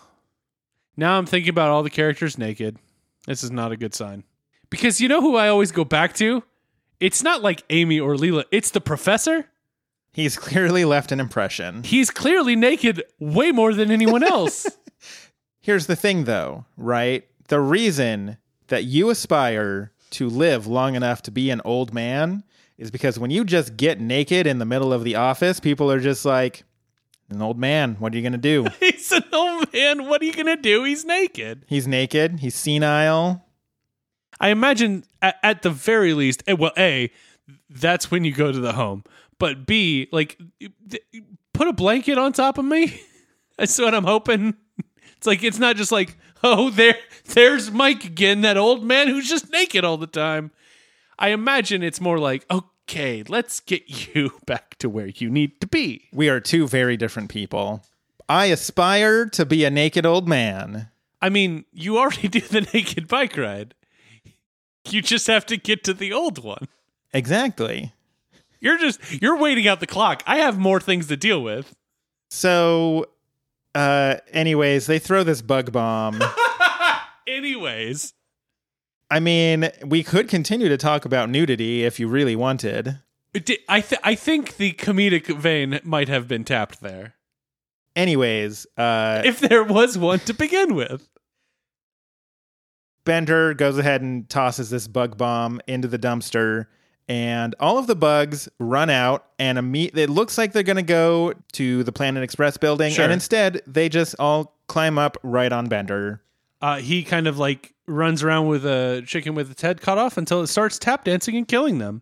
Now 0.95 1.17
I'm 1.17 1.25
thinking 1.25 1.49
about 1.49 1.69
all 1.69 1.83
the 1.83 1.89
characters 1.89 2.37
naked. 2.37 2.77
This 3.27 3.43
is 3.43 3.51
not 3.51 3.71
a 3.71 3.77
good 3.77 3.93
sign. 3.93 4.23
Because 4.69 4.99
you 4.99 5.07
know 5.07 5.21
who 5.21 5.35
I 5.35 5.47
always 5.47 5.71
go 5.71 5.85
back 5.85 6.13
to? 6.15 6.43
It's 6.99 7.23
not 7.23 7.43
like 7.43 7.63
Amy 7.69 7.99
or 7.99 8.15
Leela. 8.15 8.45
It's 8.51 8.71
the 8.71 8.81
professor. 8.81 9.47
He's 10.11 10.35
clearly 10.35 10.83
left 10.83 11.11
an 11.11 11.19
impression. 11.19 11.83
He's 11.83 12.09
clearly 12.09 12.55
naked 12.55 13.03
way 13.19 13.51
more 13.51 13.73
than 13.73 13.91
anyone 13.91 14.23
else. 14.23 14.65
Here's 15.61 15.85
the 15.85 15.95
thing, 15.95 16.23
though, 16.23 16.65
right? 16.75 17.27
The 17.49 17.59
reason 17.59 18.37
that 18.67 18.85
you 18.85 19.11
aspire 19.11 19.91
to 20.11 20.27
live 20.27 20.65
long 20.65 20.95
enough 20.95 21.21
to 21.23 21.31
be 21.31 21.51
an 21.51 21.61
old 21.63 21.93
man 21.93 22.43
is 22.77 22.89
because 22.89 23.19
when 23.19 23.29
you 23.29 23.43
just 23.43 23.77
get 23.77 23.99
naked 23.99 24.47
in 24.47 24.57
the 24.57 24.65
middle 24.65 24.91
of 24.91 25.03
the 25.03 25.15
office, 25.15 25.59
people 25.59 25.91
are 25.91 25.99
just 25.99 26.25
like, 26.25 26.63
an 27.29 27.41
old 27.41 27.57
man, 27.57 27.95
what 27.99 28.13
are 28.13 28.15
you 28.15 28.21
going 28.21 28.31
to 28.33 28.37
do? 28.37 28.67
He's 28.79 29.11
an 29.11 29.23
old 29.33 29.73
man. 29.73 30.07
What 30.07 30.21
are 30.21 30.25
you 30.25 30.33
going 30.33 30.45
to 30.45 30.55
do? 30.55 30.83
He's 30.83 31.05
naked. 31.05 31.65
He's 31.67 31.87
naked, 31.87 32.39
he's 32.39 32.55
senile. 32.55 33.45
I 34.39 34.49
imagine 34.49 35.03
at, 35.21 35.37
at 35.43 35.61
the 35.61 35.69
very 35.69 36.13
least, 36.13 36.43
eh, 36.47 36.53
well, 36.53 36.71
A, 36.77 37.11
that's 37.69 38.11
when 38.11 38.23
you 38.23 38.33
go 38.33 38.51
to 38.51 38.59
the 38.59 38.73
home. 38.73 39.03
But 39.39 39.65
B, 39.65 40.07
like, 40.11 40.39
put 41.53 41.67
a 41.67 41.73
blanket 41.73 42.17
on 42.17 42.33
top 42.33 42.57
of 42.57 42.65
me. 42.65 43.01
That's 43.57 43.77
what 43.79 43.93
I'm 43.95 44.03
hoping. 44.03 44.55
It's 45.17 45.25
like, 45.25 45.43
it's 45.43 45.59
not 45.59 45.75
just 45.75 45.91
like, 45.91 46.15
oh, 46.43 46.69
there, 46.69 46.95
there's 47.25 47.71
Mike 47.71 48.05
again, 48.05 48.41
that 48.41 48.57
old 48.57 48.83
man 48.83 49.07
who's 49.07 49.27
just 49.27 49.51
naked 49.51 49.83
all 49.83 49.97
the 49.97 50.07
time. 50.07 50.51
I 51.17 51.29
imagine 51.29 51.81
it's 51.81 51.99
more 51.99 52.19
like, 52.19 52.45
okay, 52.87 53.23
let's 53.27 53.59
get 53.59 54.07
you 54.15 54.31
back 54.45 54.77
to 54.79 54.89
where 54.89 55.07
you 55.07 55.29
need 55.29 55.59
to 55.61 55.67
be. 55.67 56.07
We 56.13 56.29
are 56.29 56.39
two 56.39 56.67
very 56.67 56.97
different 56.97 57.29
people. 57.29 57.83
I 58.29 58.45
aspire 58.45 59.25
to 59.27 59.45
be 59.45 59.63
a 59.65 59.69
naked 59.69 60.05
old 60.05 60.27
man. 60.27 60.89
I 61.21 61.29
mean, 61.29 61.65
you 61.71 61.97
already 61.97 62.27
do 62.27 62.41
the 62.41 62.67
naked 62.73 63.07
bike 63.07 63.37
ride. 63.37 63.73
You 64.89 65.01
just 65.01 65.27
have 65.27 65.45
to 65.47 65.57
get 65.57 65.83
to 65.85 65.93
the 65.93 66.13
old 66.13 66.43
one. 66.43 66.67
Exactly. 67.13 67.93
You're 68.59 68.77
just 68.77 69.21
you're 69.21 69.37
waiting 69.37 69.67
out 69.67 69.79
the 69.79 69.87
clock. 69.87 70.23
I 70.25 70.37
have 70.37 70.57
more 70.57 70.79
things 70.79 71.07
to 71.07 71.17
deal 71.17 71.43
with. 71.43 71.75
So, 72.29 73.07
uh, 73.75 74.15
anyways, 74.31 74.87
they 74.87 74.99
throw 74.99 75.23
this 75.23 75.41
bug 75.41 75.71
bomb. 75.71 76.21
Anyways, 77.27 78.13
I 79.09 79.19
mean, 79.19 79.69
we 79.85 80.03
could 80.03 80.27
continue 80.27 80.67
to 80.69 80.77
talk 80.77 81.05
about 81.05 81.29
nudity 81.29 81.83
if 81.85 81.99
you 81.99 82.07
really 82.07 82.35
wanted. 82.35 82.99
I 83.69 83.81
th- 83.81 84.01
I 84.03 84.15
think 84.15 84.57
the 84.57 84.73
comedic 84.73 85.27
vein 85.37 85.79
might 85.83 86.09
have 86.09 86.27
been 86.27 86.43
tapped 86.43 86.81
there, 86.81 87.13
Anyways, 87.95 88.65
uh, 88.77 89.21
if 89.25 89.39
there 89.39 89.63
was 89.63 89.97
one 89.97 90.19
to 90.19 90.33
begin 90.33 90.75
with. 90.75 91.07
Bender 93.05 93.53
goes 93.53 93.77
ahead 93.77 94.01
and 94.01 94.27
tosses 94.29 94.69
this 94.69 94.87
bug 94.87 95.17
bomb 95.17 95.61
into 95.67 95.87
the 95.87 95.97
dumpster, 95.99 96.65
and 97.07 97.55
all 97.59 97.77
of 97.77 97.87
the 97.87 97.95
bugs 97.95 98.49
run 98.59 98.89
out. 98.89 99.25
And 99.39 99.57
imme- 99.57 99.95
it 99.95 100.09
looks 100.09 100.37
like 100.37 100.51
they're 100.51 100.63
going 100.63 100.75
to 100.75 100.81
go 100.83 101.33
to 101.53 101.83
the 101.83 101.91
Planet 101.91 102.23
Express 102.23 102.57
building, 102.57 102.91
Sure. 102.93 103.05
and 103.05 103.13
instead 103.13 103.61
they 103.65 103.87
just 103.87 104.15
all 104.19 104.57
climb 104.67 104.97
up 104.97 105.17
right 105.23 105.51
on 105.51 105.67
Bender. 105.67 106.21
Uh, 106.61 106.77
he 106.79 107.03
kind 107.03 107.27
of 107.27 107.37
like 107.37 107.73
runs 107.87 108.21
around 108.23 108.47
with 108.47 108.65
a 108.65 109.03
chicken 109.05 109.33
with 109.33 109.49
its 109.49 109.61
head 109.61 109.81
cut 109.81 109.97
off 109.97 110.17
until 110.17 110.41
it 110.41 110.47
starts 110.47 110.77
tap 110.77 111.05
dancing 111.05 111.35
and 111.35 111.47
killing 111.47 111.77
them. 111.79 112.01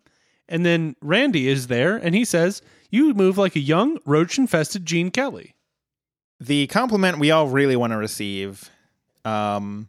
And 0.50 0.65
then 0.65 0.96
Randy 1.01 1.48
is 1.48 1.68
there, 1.68 1.96
and 1.96 2.13
he 2.13 2.25
says, 2.25 2.62
"You 2.89 3.13
move 3.13 3.38
like 3.38 3.56
a 3.56 3.60
young 3.60 3.98
roach-infested 4.06 4.86
Gene 4.86 5.12
Kelly." 5.12 5.56
The 6.39 6.68
compliment 6.68 7.20
we 7.20 7.32
all 7.32 7.48
really 7.48 7.75
want 7.75 7.92
to 7.94 7.98
receive. 7.98 8.70
Um, 9.24 9.88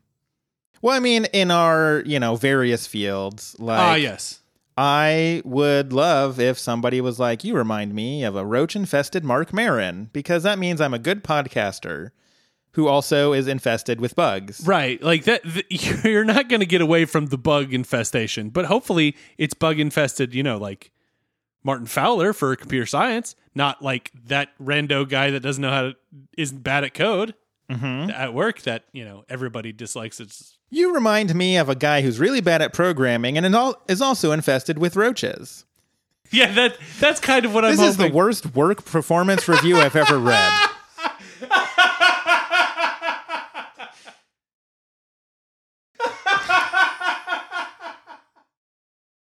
well, 0.81 0.95
I 0.97 1.00
mean, 1.00 1.26
in 1.33 1.50
our 1.50 2.03
you 2.07 2.19
know 2.21 2.37
various 2.37 2.87
fields, 2.87 3.57
like 3.59 3.81
Ah, 3.81 3.95
yes. 3.95 4.41
I 4.79 5.41
would 5.45 5.93
love 5.93 6.38
if 6.38 6.59
somebody 6.59 7.00
was 7.00 7.19
like, 7.19 7.45
"You 7.45 7.55
remind 7.55 7.95
me 7.95 8.23
of 8.25 8.37
a 8.37 8.45
roach-infested 8.45 9.25
Marc 9.25 9.53
Maron," 9.53 10.11
because 10.12 10.43
that 10.43 10.59
means 10.59 10.81
I'm 10.81 10.95
a 10.95 10.99
good 10.99 11.25
podcaster 11.25 12.11
who 12.76 12.88
also 12.88 13.33
is 13.33 13.49
infested 13.49 14.02
with 14.02 14.14
bugs. 14.14 14.61
Right, 14.66 15.02
like 15.02 15.25
that. 15.25 15.42
Th- 15.42 16.04
you're 16.04 16.25
not 16.25 16.50
going 16.50 16.61
to 16.61 16.66
get 16.66 16.83
away 16.83 17.06
from 17.06 17.26
the 17.26 17.38
bug 17.38 17.73
infestation, 17.73 18.50
but 18.50 18.66
hopefully 18.66 19.16
it's 19.38 19.54
bug 19.54 19.80
infested. 19.80 20.35
You 20.35 20.42
know, 20.42 20.59
like 20.59 20.92
Martin 21.64 21.87
Fowler 21.87 22.35
for 22.35 22.54
computer 22.54 22.85
science, 22.85 23.35
not 23.54 23.83
like 23.83 24.12
that 24.26 24.50
rando 24.62 25.09
guy 25.09 25.30
that 25.30 25.40
doesn't 25.40 25.62
know 25.62 25.71
how 25.71 25.83
to 25.83 25.97
isn't 26.37 26.62
bad 26.62 26.85
at 26.85 26.92
code 26.92 27.35
mm-hmm. 27.71 28.11
at 28.11 28.35
work. 28.35 28.61
That 28.62 28.85
you 28.92 29.06
know 29.06 29.25
everybody 29.30 29.73
dislikes. 29.73 30.21
It's 30.21 30.59
You 30.68 30.95
remind 30.95 31.35
me 31.35 31.56
of 31.56 31.71
a 31.71 31.75
guy 31.75 32.02
who's 32.02 32.18
really 32.18 32.42
bad 32.42 32.61
at 32.61 32.75
programming 32.75 33.38
and 33.38 33.75
is 33.88 34.02
also 34.02 34.33
infested 34.33 34.76
with 34.76 34.97
roaches. 34.97 35.64
yeah, 36.30 36.52
that 36.52 36.76
that's 37.00 37.21
kind 37.21 37.47
of 37.47 37.54
what 37.54 37.62
This 37.62 37.73
I'm 37.73 37.76
hoping. 37.78 37.97
This 37.97 38.06
is 38.06 38.11
the 38.12 38.14
worst 38.14 38.54
work 38.54 38.85
performance 38.85 39.49
review 39.49 39.78
I've 39.78 39.97
ever 39.97 40.18
read. 40.18 40.68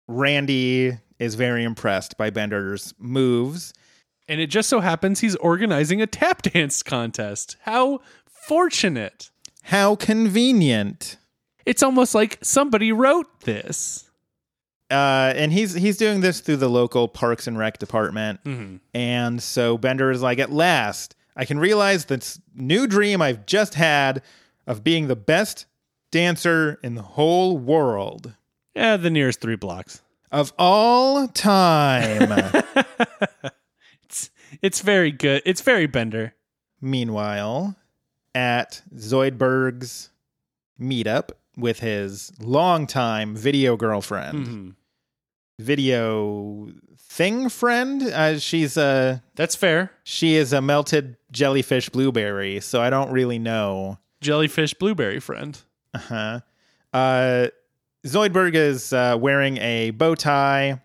Randy 0.07 0.97
is 1.19 1.35
very 1.35 1.63
impressed 1.63 2.17
by 2.17 2.29
Bender's 2.29 2.93
moves. 2.97 3.73
And 4.27 4.41
it 4.41 4.47
just 4.47 4.69
so 4.69 4.81
happens 4.81 5.19
he's 5.19 5.35
organizing 5.37 6.01
a 6.01 6.07
tap 6.07 6.41
dance 6.41 6.83
contest. 6.83 7.57
How 7.61 7.99
fortunate. 8.25 9.29
How 9.63 9.95
convenient. 9.95 11.17
It's 11.65 11.83
almost 11.83 12.13
like 12.15 12.37
somebody 12.41 12.91
wrote 12.91 13.41
this. 13.41 14.09
Uh, 14.89 15.33
and 15.35 15.51
he's 15.51 15.73
he's 15.73 15.97
doing 15.97 16.21
this 16.21 16.39
through 16.39 16.55
the 16.57 16.69
local 16.69 17.09
Parks 17.09 17.45
and 17.47 17.57
Rec 17.57 17.77
department. 17.77 18.39
And 18.93 19.43
so 19.43 19.77
Bender 19.77 20.11
is 20.11 20.21
like, 20.21 20.39
at 20.39 20.49
last, 20.51 21.15
I 21.35 21.43
can 21.43 21.59
realize 21.59 22.05
this 22.05 22.39
new 22.55 22.87
dream 22.87 23.21
I've 23.21 23.45
just 23.45 23.73
had 23.73 24.21
of 24.65 24.85
being 24.85 25.07
the 25.07 25.15
best 25.17 25.65
dancer 26.11 26.79
in 26.83 26.95
the 26.95 27.01
whole 27.01 27.57
world 27.57 28.33
Yeah, 28.77 28.95
the 28.97 29.09
nearest 29.09 29.41
three 29.41 29.55
blocks. 29.55 30.01
of 30.31 30.53
all 30.57 31.27
time. 31.27 32.53
It's 34.03 34.29
it's 34.61 34.79
very 34.81 35.11
good. 35.11 35.41
It's 35.45 35.61
very 35.61 35.85
Bender. 35.87 36.33
Meanwhile, 36.79 37.75
at 38.35 38.81
Zoidberg's 38.95 40.11
meetup 40.79 41.31
with 41.57 41.79
his 41.79 42.31
longtime 42.39 43.35
video 43.35 43.75
girlfriend, 43.75 44.47
Mhm. 44.47 44.75
video 45.59 46.69
thing 46.97 47.49
friend, 47.49 48.03
uh, 48.03 48.37
she's 48.39 48.77
a 48.77 49.23
That's 49.35 49.55
fair. 49.55 49.91
she 50.03 50.35
is 50.35 50.53
a 50.53 50.61
melted 50.61 51.17
jellyfish 51.31 51.89
blueberry, 51.89 52.59
so 52.61 52.81
I 52.81 52.89
don't 52.89 53.11
really 53.11 53.39
know. 53.39 53.97
Jellyfish 54.21 54.73
blueberry 54.75 55.19
friend. 55.19 55.59
Uh-huh. 55.93 56.39
Uh 56.93 57.47
Zoidberg 58.05 58.55
is 58.55 58.93
uh, 58.93 59.17
wearing 59.19 59.57
a 59.57 59.91
bow 59.91 60.15
tie 60.15 60.81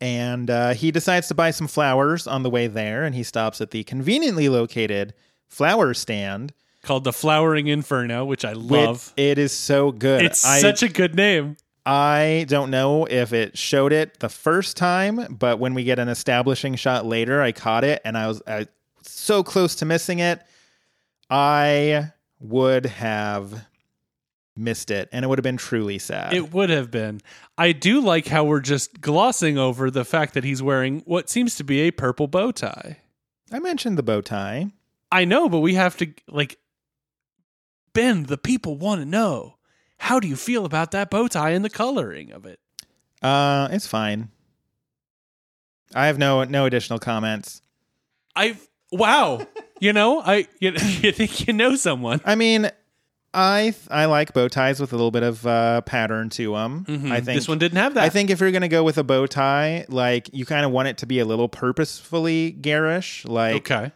and 0.00 0.50
uh, 0.50 0.74
he 0.74 0.90
decides 0.90 1.28
to 1.28 1.34
buy 1.34 1.50
some 1.50 1.66
flowers 1.66 2.26
on 2.26 2.42
the 2.42 2.50
way 2.50 2.66
there 2.66 3.04
and 3.04 3.14
he 3.14 3.22
stops 3.22 3.60
at 3.60 3.70
the 3.70 3.84
conveniently 3.84 4.48
located 4.48 5.14
flower 5.48 5.94
stand 5.94 6.52
Called 6.82 7.04
the 7.04 7.12
Flowering 7.12 7.66
Inferno, 7.66 8.24
which 8.24 8.42
I 8.42 8.52
love. 8.52 9.12
it 9.16 9.36
is 9.36 9.52
so 9.52 9.92
good. 9.92 10.24
It's 10.24 10.46
I, 10.46 10.60
such 10.60 10.82
a 10.82 10.88
good 10.88 11.14
name. 11.14 11.58
I 11.84 12.46
don't 12.48 12.70
know 12.70 13.04
if 13.04 13.34
it 13.34 13.58
showed 13.58 13.92
it 13.92 14.20
the 14.20 14.30
first 14.30 14.78
time, 14.78 15.36
but 15.38 15.58
when 15.58 15.74
we 15.74 15.84
get 15.84 15.98
an 15.98 16.08
establishing 16.08 16.76
shot 16.76 17.04
later, 17.04 17.42
I 17.42 17.52
caught 17.52 17.84
it 17.84 18.00
and 18.04 18.16
I 18.16 18.28
was 18.28 18.40
I, 18.46 18.66
so 19.02 19.42
close 19.42 19.74
to 19.76 19.84
missing 19.84 20.20
it. 20.20 20.42
I 21.28 22.12
would 22.38 22.86
have 22.86 23.66
missed 24.60 24.90
it 24.90 25.08
and 25.12 25.24
it 25.24 25.28
would 25.28 25.38
have 25.38 25.44
been 25.44 25.56
truly 25.56 25.98
sad. 25.98 26.34
It 26.34 26.52
would 26.52 26.70
have 26.70 26.90
been. 26.90 27.20
I 27.58 27.72
do 27.72 28.00
like 28.00 28.28
how 28.28 28.44
we're 28.44 28.60
just 28.60 29.00
glossing 29.00 29.58
over 29.58 29.90
the 29.90 30.04
fact 30.04 30.34
that 30.34 30.44
he's 30.44 30.62
wearing 30.62 31.00
what 31.06 31.28
seems 31.28 31.56
to 31.56 31.64
be 31.64 31.80
a 31.80 31.90
purple 31.90 32.26
bow 32.26 32.52
tie. 32.52 32.98
I 33.52 33.58
mentioned 33.58 33.98
the 33.98 34.02
bow 34.02 34.20
tie. 34.20 34.70
I 35.10 35.24
know, 35.24 35.48
but 35.48 35.60
we 35.60 35.74
have 35.74 35.96
to 35.98 36.12
like 36.28 36.58
Ben, 37.92 38.24
the 38.24 38.38
people 38.38 38.76
want 38.76 39.00
to 39.00 39.04
know. 39.04 39.56
How 39.98 40.20
do 40.20 40.28
you 40.28 40.36
feel 40.36 40.64
about 40.64 40.92
that 40.92 41.10
bow 41.10 41.28
tie 41.28 41.50
and 41.50 41.64
the 41.64 41.70
coloring 41.70 42.32
of 42.32 42.46
it? 42.46 42.60
Uh, 43.20 43.68
it's 43.70 43.86
fine. 43.86 44.30
I 45.94 46.06
have 46.06 46.18
no 46.18 46.44
no 46.44 46.66
additional 46.66 46.98
comments. 46.98 47.62
I've 48.36 48.66
wow. 48.92 49.46
you 49.80 49.92
know, 49.92 50.20
I 50.20 50.46
you, 50.60 50.70
you 51.00 51.12
think 51.12 51.46
you 51.46 51.52
know 51.52 51.74
someone. 51.74 52.20
I 52.24 52.34
mean, 52.34 52.70
I 53.32 53.74
I 53.90 54.06
like 54.06 54.32
bow 54.32 54.48
ties 54.48 54.80
with 54.80 54.92
a 54.92 54.96
little 54.96 55.12
bit 55.12 55.22
of 55.22 55.46
uh, 55.46 55.82
pattern 55.82 56.30
to 56.30 56.52
them. 56.54 56.84
I 56.88 56.90
think 56.92 57.02
Mm-hmm. 57.02 57.24
this 57.26 57.48
one 57.48 57.58
didn't 57.58 57.78
have 57.78 57.94
that. 57.94 58.02
I 58.02 58.08
think 58.08 58.30
if 58.30 58.40
you're 58.40 58.50
gonna 58.50 58.68
go 58.68 58.82
with 58.82 58.98
a 58.98 59.04
bow 59.04 59.26
tie, 59.26 59.86
like 59.88 60.28
you 60.32 60.44
kind 60.44 60.64
of 60.66 60.72
want 60.72 60.88
it 60.88 60.98
to 60.98 61.06
be 61.06 61.20
a 61.20 61.24
little 61.24 61.48
purposefully 61.48 62.50
garish, 62.50 63.24
like 63.24 63.70
okay. 63.70 63.92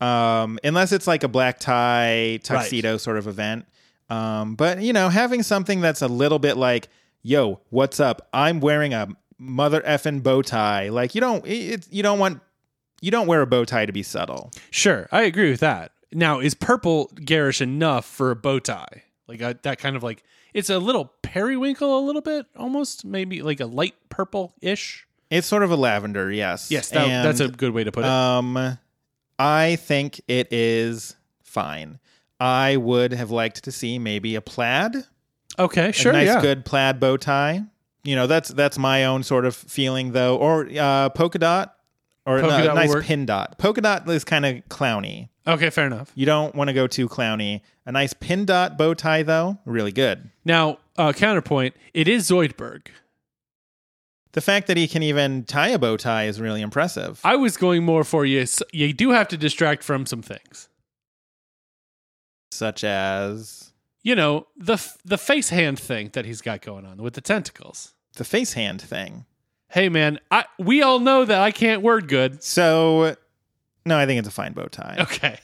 um, 0.00 0.58
unless 0.62 0.92
it's 0.92 1.06
like 1.06 1.24
a 1.24 1.28
black 1.28 1.58
tie 1.58 2.38
tuxedo 2.42 2.96
sort 2.96 3.16
of 3.18 3.26
event. 3.26 3.66
Um, 4.10 4.54
but 4.54 4.80
you 4.82 4.92
know, 4.92 5.08
having 5.08 5.42
something 5.42 5.80
that's 5.80 6.00
a 6.02 6.08
little 6.08 6.38
bit 6.38 6.56
like, 6.56 6.88
"Yo, 7.22 7.60
what's 7.70 7.98
up? 8.00 8.28
I'm 8.32 8.60
wearing 8.60 8.94
a 8.94 9.08
mother 9.38 9.80
effing 9.82 10.22
bow 10.22 10.42
tie." 10.42 10.88
Like 10.88 11.14
you 11.14 11.20
don't, 11.20 11.44
it, 11.46 11.86
you 11.90 12.02
don't 12.02 12.18
want, 12.18 12.40
you 13.00 13.10
don't 13.10 13.26
wear 13.26 13.42
a 13.42 13.46
bow 13.46 13.64
tie 13.64 13.84
to 13.84 13.92
be 13.92 14.02
subtle. 14.02 14.50
Sure, 14.70 15.08
I 15.12 15.22
agree 15.22 15.50
with 15.50 15.60
that. 15.60 15.92
Now, 16.12 16.40
is 16.40 16.54
purple 16.54 17.10
garish 17.24 17.60
enough 17.60 18.06
for 18.06 18.30
a 18.30 18.36
bow 18.36 18.58
tie? 18.58 19.04
Like 19.26 19.42
a, 19.42 19.58
that 19.62 19.78
kind 19.78 19.94
of 19.94 20.02
like 20.02 20.24
it's 20.54 20.70
a 20.70 20.78
little 20.78 21.12
periwinkle, 21.22 21.98
a 21.98 22.04
little 22.04 22.22
bit 22.22 22.46
almost, 22.56 23.04
maybe 23.04 23.42
like 23.42 23.60
a 23.60 23.66
light 23.66 23.94
purple 24.08 24.54
ish. 24.60 25.06
It's 25.30 25.46
sort 25.46 25.62
of 25.62 25.70
a 25.70 25.76
lavender, 25.76 26.32
yes. 26.32 26.70
Yes, 26.70 26.88
that, 26.90 27.06
And, 27.06 27.26
that's 27.26 27.40
a 27.40 27.48
good 27.48 27.72
way 27.72 27.84
to 27.84 27.92
put 27.92 28.04
it. 28.04 28.10
Um, 28.10 28.78
I 29.38 29.76
think 29.76 30.20
it 30.26 30.50
is 30.50 31.16
fine. 31.42 31.98
I 32.40 32.76
would 32.76 33.12
have 33.12 33.30
liked 33.30 33.64
to 33.64 33.72
see 33.72 33.98
maybe 33.98 34.34
a 34.34 34.40
plaid, 34.40 34.94
okay, 35.58 35.92
sure, 35.92 36.12
a 36.12 36.14
nice 36.14 36.26
yeah. 36.28 36.40
good 36.40 36.64
plaid 36.64 37.00
bow 37.00 37.16
tie. 37.16 37.64
You 38.04 38.16
know, 38.16 38.26
that's 38.26 38.48
that's 38.50 38.78
my 38.78 39.04
own 39.04 39.22
sort 39.24 39.44
of 39.44 39.54
feeling 39.54 40.12
though. 40.12 40.36
Or 40.36 40.68
uh, 40.78 41.10
polka 41.10 41.38
dot, 41.38 41.76
or 42.28 42.40
Polka 42.40 42.64
no, 42.64 42.74
nice 42.74 42.94
pin 43.04 43.26
dot. 43.26 43.58
Polka 43.58 43.80
dot 43.80 44.08
is 44.08 44.24
kind 44.24 44.44
of 44.44 44.56
clowny. 44.68 45.28
Okay, 45.46 45.70
fair 45.70 45.86
enough. 45.86 46.12
You 46.14 46.26
don't 46.26 46.54
want 46.54 46.68
to 46.68 46.74
go 46.74 46.86
too 46.86 47.08
clowny. 47.08 47.62
A 47.86 47.92
nice 47.92 48.12
pin 48.12 48.44
dot 48.44 48.76
bow 48.76 48.92
tie 48.94 49.22
though, 49.22 49.58
really 49.64 49.92
good. 49.92 50.30
Now, 50.44 50.78
uh, 50.96 51.12
counterpoint: 51.12 51.74
it 51.94 52.06
is 52.06 52.28
Zoidberg. 52.30 52.88
The 54.32 54.42
fact 54.42 54.66
that 54.66 54.76
he 54.76 54.86
can 54.86 55.02
even 55.02 55.44
tie 55.44 55.68
a 55.70 55.78
bow 55.78 55.96
tie 55.96 56.24
is 56.24 56.38
really 56.40 56.60
impressive. 56.60 57.20
I 57.24 57.36
was 57.36 57.56
going 57.56 57.82
more 57.82 58.04
for 58.04 58.26
you. 58.26 58.44
You 58.72 58.92
do 58.92 59.10
have 59.10 59.26
to 59.28 59.36
distract 59.38 59.82
from 59.82 60.04
some 60.06 60.20
things. 60.22 60.68
Such 62.50 62.84
as 62.84 63.72
You 64.02 64.14
know 64.14 64.46
the 64.56 64.76
the 65.04 65.18
face 65.18 65.48
hand 65.48 65.78
thing 65.78 66.10
that 66.12 66.24
he's 66.24 66.40
got 66.40 66.60
going 66.60 66.84
on 66.84 66.98
with 66.98 67.14
the 67.14 67.20
tentacles. 67.20 67.94
the 68.16 68.24
face 68.24 68.52
hand 68.54 68.80
thing. 68.82 69.24
Hey, 69.70 69.88
man, 69.88 70.18
I 70.30 70.44
we 70.58 70.82
all 70.82 70.98
know 70.98 71.24
that 71.24 71.40
I 71.40 71.50
can't 71.50 71.82
word 71.82 72.08
good. 72.08 72.42
So, 72.42 73.16
no, 73.84 73.98
I 73.98 74.06
think 74.06 74.18
it's 74.18 74.28
a 74.28 74.32
fine 74.32 74.52
bow 74.52 74.66
tie. 74.66 74.96
Okay. 75.00 75.38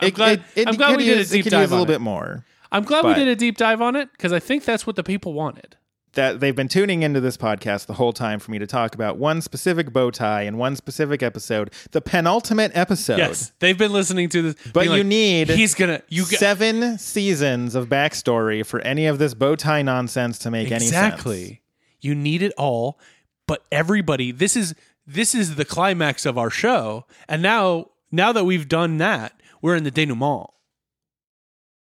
I'm 0.00 0.08
It- 0.08 0.14
glad, 0.14 0.32
it- 0.54 0.62
it 0.62 0.68
I'm 0.68 0.74
glad 0.76 0.88
could 0.90 0.96
we 0.98 1.04
did 1.04 1.16
a 1.16 1.18
use- 1.20 1.30
it 1.32 1.36
deep 1.36 1.44
could 1.44 1.50
dive 1.50 1.60
use 1.62 1.70
a 1.70 1.74
on 1.74 1.80
little 1.80 1.94
it. 1.94 1.98
bit 1.98 2.00
more. 2.02 2.44
I'm 2.70 2.84
glad 2.84 3.02
but- 3.02 3.08
we 3.16 3.24
did 3.24 3.28
a 3.28 3.36
deep 3.36 3.56
dive 3.56 3.80
on 3.80 3.96
it 3.96 4.10
because 4.12 4.32
I 4.32 4.40
think 4.40 4.64
that's 4.64 4.86
what 4.86 4.96
the 4.96 5.02
people 5.02 5.32
wanted. 5.32 5.76
That 6.14 6.40
they've 6.40 6.54
been 6.54 6.68
tuning 6.68 7.02
into 7.02 7.20
this 7.20 7.38
podcast 7.38 7.86
the 7.86 7.94
whole 7.94 8.12
time 8.12 8.38
for 8.38 8.50
me 8.50 8.58
to 8.58 8.66
talk 8.66 8.94
about 8.94 9.16
one 9.16 9.40
specific 9.40 9.94
bow 9.94 10.10
tie 10.10 10.42
in 10.42 10.58
one 10.58 10.76
specific 10.76 11.22
episode, 11.22 11.72
the 11.92 12.02
penultimate 12.02 12.70
episode. 12.74 13.16
Yes, 13.16 13.52
they've 13.60 13.78
been 13.78 13.92
listening 13.94 14.28
to 14.30 14.42
this. 14.42 14.54
But 14.74 14.80
being 14.80 14.90
you 14.92 14.98
like, 14.98 15.06
need 15.06 15.48
he's 15.48 15.74
gonna 15.74 16.02
you 16.10 16.22
got 16.24 16.38
seven 16.38 16.98
seasons 16.98 17.74
of 17.74 17.88
backstory 17.88 18.64
for 18.66 18.80
any 18.80 19.06
of 19.06 19.18
this 19.18 19.32
bow 19.32 19.56
tie 19.56 19.80
nonsense 19.80 20.38
to 20.40 20.50
make 20.50 20.66
any 20.70 20.80
sense. 20.80 20.90
exactly. 21.14 21.62
You 22.02 22.14
need 22.14 22.42
it 22.42 22.52
all, 22.58 22.98
but 23.46 23.64
everybody. 23.72 24.32
This 24.32 24.56
is 24.56 24.74
this 25.06 25.34
is 25.34 25.56
the 25.56 25.64
climax 25.64 26.24
of 26.26 26.38
our 26.38 26.50
show, 26.50 27.06
and 27.28 27.42
now 27.42 27.86
now 28.10 28.32
that 28.32 28.44
we've 28.44 28.68
done 28.68 28.98
that, 28.98 29.40
we're 29.60 29.76
in 29.76 29.84
the 29.84 29.90
denouement. 29.90 30.48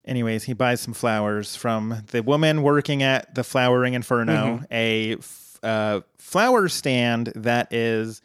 Anyways, 0.05 0.45
he 0.45 0.55
buys 0.55 0.81
some 0.81 0.95
flowers 0.95 1.55
from 1.55 2.03
the 2.13 2.23
woman 2.23 2.63
working 2.63 3.03
at 3.03 3.35
the 3.35 3.45
Flowering 3.45 3.95
Inferno, 3.95 4.33
Mm-hmm. 4.59 4.65
a 4.71 5.13
f- 5.17 5.59
uh, 5.63 6.01
flower 6.17 6.69
stand 6.69 7.33
that 7.35 7.73
is 7.75 8.23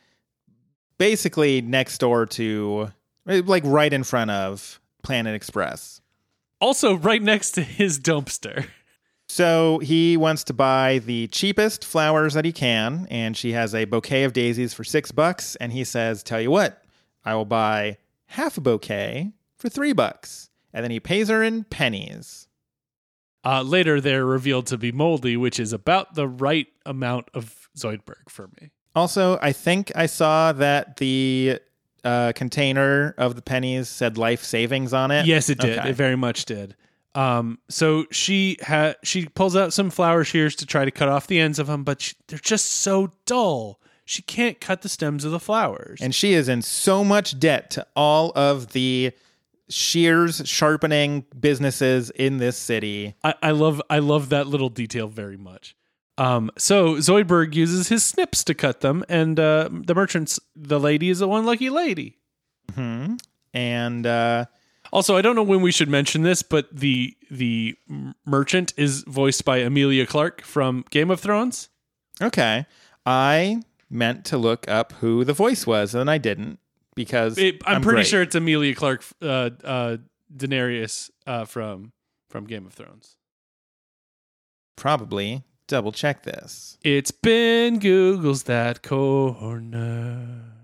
basically 0.98 1.62
next 1.62 1.98
door 1.98 2.26
to, 2.28 2.89
like, 3.26 3.63
right 3.65 3.91
in 3.91 4.04
front 4.06 4.32
of 4.32 4.80
Planet 5.02 5.36
Express. 5.36 6.00
Also, 6.62 6.93
right 6.96 7.22
next 7.22 7.52
to 7.52 7.62
his 7.63 8.00
dumpster. 8.00 8.67
So 9.34 9.80
he 9.80 10.15
wants 10.15 10.43
to 10.43 10.54
buy 10.54 11.00
the 11.00 11.26
cheapest 11.26 11.84
flowers 11.84 12.36
that 12.36 12.46
he 12.46 12.52
can, 12.52 13.08
and 13.10 13.36
she 13.36 13.54
has 13.54 13.74
a 13.74 13.86
bouquet 13.86 14.26
of 14.26 14.34
daisies 14.34 14.76
for 14.76 14.84
six 14.84 15.12
bucks. 15.12 15.56
And 15.56 15.74
he 15.74 15.84
says, 15.84 16.22
"Tell 16.22 16.39
you 16.39 16.52
what, 16.52 16.84
I 17.26 17.34
will 17.34 17.43
buy 17.43 17.98
half 18.28 18.60
a 18.60 18.62
bouquet 18.62 19.32
for 19.58 19.69
three 19.69 19.91
bucks." 19.91 20.52
And 20.72 20.84
then 20.84 20.91
he 20.91 21.00
pays 21.00 21.30
her 21.30 21.41
in 21.41 21.63
pennies. 21.63 22.48
Uh, 23.43 23.63
later, 23.63 24.00
they're 24.00 24.24
revealed 24.24 24.67
to 24.67 24.78
be 24.78 24.91
moldy, 24.91 25.36
which 25.36 25.60
is 25.60 25.74
about 25.74 26.13
the 26.13 26.28
right 26.28 26.67
amount 26.86 27.30
of 27.34 27.69
Zoidberg 27.76 28.30
for 28.30 28.52
me. 28.62 28.69
Also, 28.96 29.39
I 29.41 29.52
think 29.52 29.91
I 29.96 30.06
saw 30.06 30.52
that 30.52 30.98
the 30.98 31.58
uh, 32.04 32.34
container 32.36 33.15
of 33.17 33.36
the 33.36 33.41
pennies 33.41 33.89
said 33.89 34.15
life 34.15 34.43
savings 34.43 34.93
on 34.93 35.10
it. 35.10 35.26
Yes, 35.26 35.50
it 35.50 35.58
did. 35.58 35.80
Okay. 35.80 35.89
It 35.89 35.96
very 35.96 36.15
much 36.15 36.46
did. 36.46 36.76
Um, 37.15 37.60
so 37.69 38.06
she 38.12 38.58
ha- 38.65 38.95
she 39.04 39.26
pulls 39.28 39.56
out 39.56 39.71
some 39.73 39.89
flower 39.89 40.23
shears 40.23 40.56
to 40.58 40.65
try 40.65 40.84
to 40.86 40.91
cut 40.91 41.10
off 41.10 41.28
the 41.28 41.39
ends 41.39 41.60
of 41.60 41.67
them, 41.67 41.84
but 41.84 42.02
she- 42.02 42.15
they're 42.28 42.39
just 42.39 42.65
so 42.71 43.12
dull. 43.26 43.80
She 44.06 44.21
can't 44.21 44.60
cut 44.60 44.82
the 44.82 44.89
stems 44.89 45.23
of 45.23 45.32
the 45.32 45.39
flowers. 45.39 45.99
And 46.02 46.13
she 46.13 46.34
is 46.34 46.49
in 46.49 46.62
so 46.62 47.04
much 47.04 47.39
debt 47.39 47.69
to 47.71 47.88
all 47.95 48.32
of 48.36 48.73
the 48.73 49.12
shears 49.69 50.41
sharpening 50.45 51.26
businesses 51.39 52.10
in 52.12 52.38
this 52.38 52.58
city. 52.58 53.15
I, 53.23 53.34
I 53.41 53.52
love 53.52 53.82
I 53.89 53.99
love 53.99 54.30
that 54.30 54.47
little 54.47 54.69
detail 54.69 55.08
very 55.08 55.38
much. 55.38 55.76
Um, 56.17 56.52
so 56.58 56.95
Zoidberg 56.95 57.56
uses 57.56 57.88
his 57.89 58.04
snips 58.04 58.43
to 58.43 58.54
cut 58.54 58.82
them, 58.82 59.04
and 59.10 59.39
uh, 59.39 59.69
the 59.71 59.95
merchant's 59.95 60.39
the 60.56 60.80
lady 60.80 61.10
is 61.10 61.19
the 61.19 61.28
one 61.28 61.45
lucky 61.45 61.69
lady. 61.69 62.17
Hmm. 62.76 63.15
And 63.54 64.06
uh, 64.06 64.45
Also, 64.93 65.17
I 65.17 65.21
don't 65.23 65.36
know 65.36 65.41
when 65.43 65.62
we 65.62 65.71
should 65.71 65.89
mention 65.89 66.21
this, 66.21 66.43
but 66.43 66.67
the 66.71 67.17
the 67.32 67.75
merchant 68.25 68.73
is 68.77 69.03
voiced 69.08 69.43
by 69.43 69.58
Emilia 69.58 70.06
Clarke 70.06 70.41
from 70.43 70.86
Game 70.91 71.10
of 71.10 71.19
Thrones. 71.19 71.69
okay, 72.21 72.67
I 73.06 73.63
meant 73.89 74.23
to 74.25 74.38
look 74.38 74.69
up 74.69 74.93
who 75.01 75.23
the 75.25 75.34
voice 75.34 75.65
was, 75.65 75.95
and 75.95 76.10
I 76.12 76.19
didn't 76.19 76.60
because 76.95 77.39
It, 77.39 77.62
I'm, 77.65 77.82
pretty 77.82 77.97
great. 77.97 78.08
sure 78.08 78.21
it's 78.21 78.36
Emilia 78.36 78.75
Clarke, 78.75 79.03
uh, 79.21 79.49
uh, 79.63 79.97
Daenerys 80.36 81.10
uh, 81.25 81.45
from 81.45 81.91
from 82.29 82.45
Game 82.45 82.67
of 82.67 82.73
Thrones. 82.73 83.17
probably 84.75 85.43
double 85.67 85.91
check 85.91 86.21
this. 86.23 86.77
It's 86.84 87.12
been 87.12 87.79
Google's 87.79 88.43
that 88.43 88.84
corner. 88.84 90.62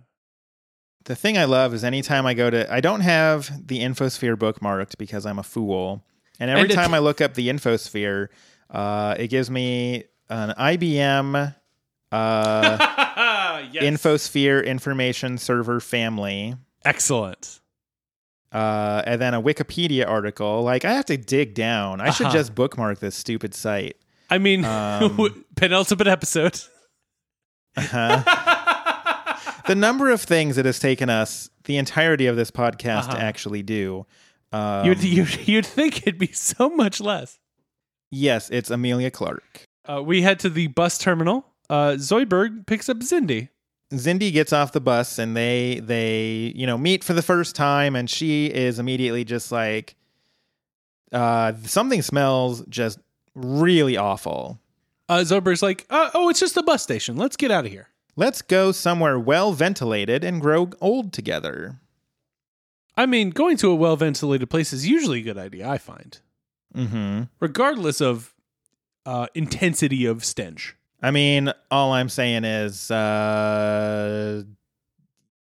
The 1.10 1.16
thing 1.16 1.40
I 1.40 1.46
love 1.46 1.74
is 1.74 1.84
anytime 1.84 2.28
I 2.28 2.36
go 2.36 2.52
to, 2.52 2.72
I 2.72 2.82
don't 2.82 3.02
have 3.02 3.68
the 3.68 3.80
Infosphere 3.80 4.36
bookmarked 4.36 5.00
because 5.00 5.26
I'm 5.26 5.40
a 5.40 5.44
fool. 5.44 6.04
And 6.40 6.52
every 6.52 6.66
And 6.66 6.72
time 6.74 6.94
I 6.94 7.00
look 7.00 7.20
up 7.20 7.34
the 7.34 7.50
Infosphere, 7.50 8.28
uh, 8.70 9.16
it 9.18 9.30
gives 9.30 9.50
me 9.50 10.04
an 10.30 10.52
IBM 10.52 11.56
uh, 12.12 13.64
yes. 13.72 13.84
Infosphere 13.84 14.64
information 14.64 15.40
server 15.40 15.80
family, 15.80 16.54
Excellent. 16.86 17.60
uh, 18.52 19.02
and 19.08 19.20
then 19.20 19.34
a 19.34 19.42
Wikipedia 19.42 20.08
article. 20.08 20.62
Like 20.62 20.86
I 20.86 20.94
have 20.94 21.06
to 21.06 21.18
dig 21.18 21.56
down. 21.56 22.02
I 22.02 22.12
should 22.12 22.28
Uh-huh. 22.28 22.36
just 22.36 22.54
bookmark 22.54 23.00
this 23.00 23.16
stupid 23.16 23.56
site. 23.56 23.98
I 24.30 24.38
mean, 24.38 24.64
Um, 24.66 25.44
penultimate 25.56 26.06
episode. 26.08 26.62
the 29.70 29.76
number 29.76 30.10
of 30.10 30.20
things 30.22 30.58
it 30.58 30.66
has 30.66 30.80
taken 30.80 31.10
us 31.10 31.50
the 31.66 31.78
entirety 31.78 32.26
of 32.26 32.36
this 32.36 32.50
podcast 32.52 33.04
Uh-huh. 33.06 33.18
to 33.18 33.22
actually 33.22 33.62
do. 33.64 34.06
Um, 34.52 34.86
you'd, 34.88 35.04
you'd 35.04 35.48
you'd 35.48 35.66
think 35.66 36.02
it'd 36.08 36.18
be 36.18 36.32
so 36.34 36.70
much 36.70 37.00
less. 37.00 37.38
yes, 38.12 38.50
it's 38.50 38.72
Emilia 38.72 39.12
Clarke. 39.12 39.64
Uh, 39.88 40.02
we 40.04 40.22
head 40.24 40.40
to 40.40 40.50
the 40.50 40.68
bus 40.68 40.98
terminal. 40.98 41.46
Uh, 41.70 41.92
Zoidberg 41.98 42.66
picks 42.66 42.90
up 42.90 42.98
Zindy. 42.98 43.50
Zindy 43.94 44.32
gets 44.34 44.52
off 44.54 44.72
the 44.72 44.82
bus 44.82 45.20
and 45.20 45.36
they 45.38 45.80
they 45.84 46.52
you 46.56 46.66
know 46.68 46.78
meet 46.78 47.04
for 47.04 47.14
the 47.14 47.22
first 47.24 47.56
time 47.56 47.96
and 47.96 48.10
she 48.10 48.48
is 48.48 48.78
immediately 48.80 49.24
just 49.24 49.52
like 49.52 49.96
uh 51.12 51.54
something 51.66 52.02
smells 52.02 52.64
just 52.70 53.00
really 53.36 53.98
awful. 53.98 54.60
Uh, 55.08 55.20
Zoidberg's 55.20 55.62
like, 55.64 55.86
uh, 55.90 56.10
"Oh, 56.14 56.30
it's 56.30 56.40
just 56.40 56.56
a 56.58 56.62
bus 56.64 56.84
station. 56.84 57.18
Let's 57.18 57.36
get 57.36 57.50
out 57.52 57.66
of 57.66 57.72
here." 57.72 57.89
Let's 58.20 58.42
go 58.42 58.74
somewhere 58.74 59.18
well 59.18 59.54
ventilated 59.54 60.26
and 60.26 60.42
grow 60.42 60.72
old 60.82 61.14
together. 61.14 61.80
I 62.98 63.06
mean, 63.06 63.30
going 63.30 63.56
to 63.58 63.72
a 63.72 63.76
well 63.76 63.96
ventilated 63.96 64.50
place 64.50 64.74
is 64.74 64.86
usually 64.86 65.20
a 65.22 65.24
good 65.24 65.38
idea. 65.38 65.70
I 65.70 65.78
find, 65.78 66.20
Mhm. 66.76 67.30
regardless 67.40 68.02
of 68.02 68.34
uh, 69.06 69.28
intensity 69.34 70.06
of 70.06 70.26
stench. 70.26 70.76
I 71.02 71.12
mean, 71.12 71.54
all 71.72 71.94
I'm 71.94 72.10
saying 72.10 72.44
is 72.44 72.92
uh 72.92 74.44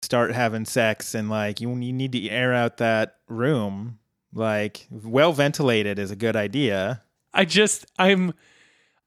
start 0.04 0.32
having 0.34 0.66
sex 0.66 1.16
and 1.16 1.28
like 1.28 1.60
you 1.60 1.70
you 1.72 1.92
need 1.92 2.12
to 2.12 2.30
air 2.30 2.54
out 2.54 2.78
that 2.78 3.16
room. 3.28 3.98
Like 4.32 4.86
well 4.92 5.34
ventilated 5.34 5.98
is 5.98 6.12
a 6.12 6.16
good 6.16 6.36
idea. 6.36 7.02
I 7.34 7.46
just, 7.46 7.88
I'm, 7.98 8.34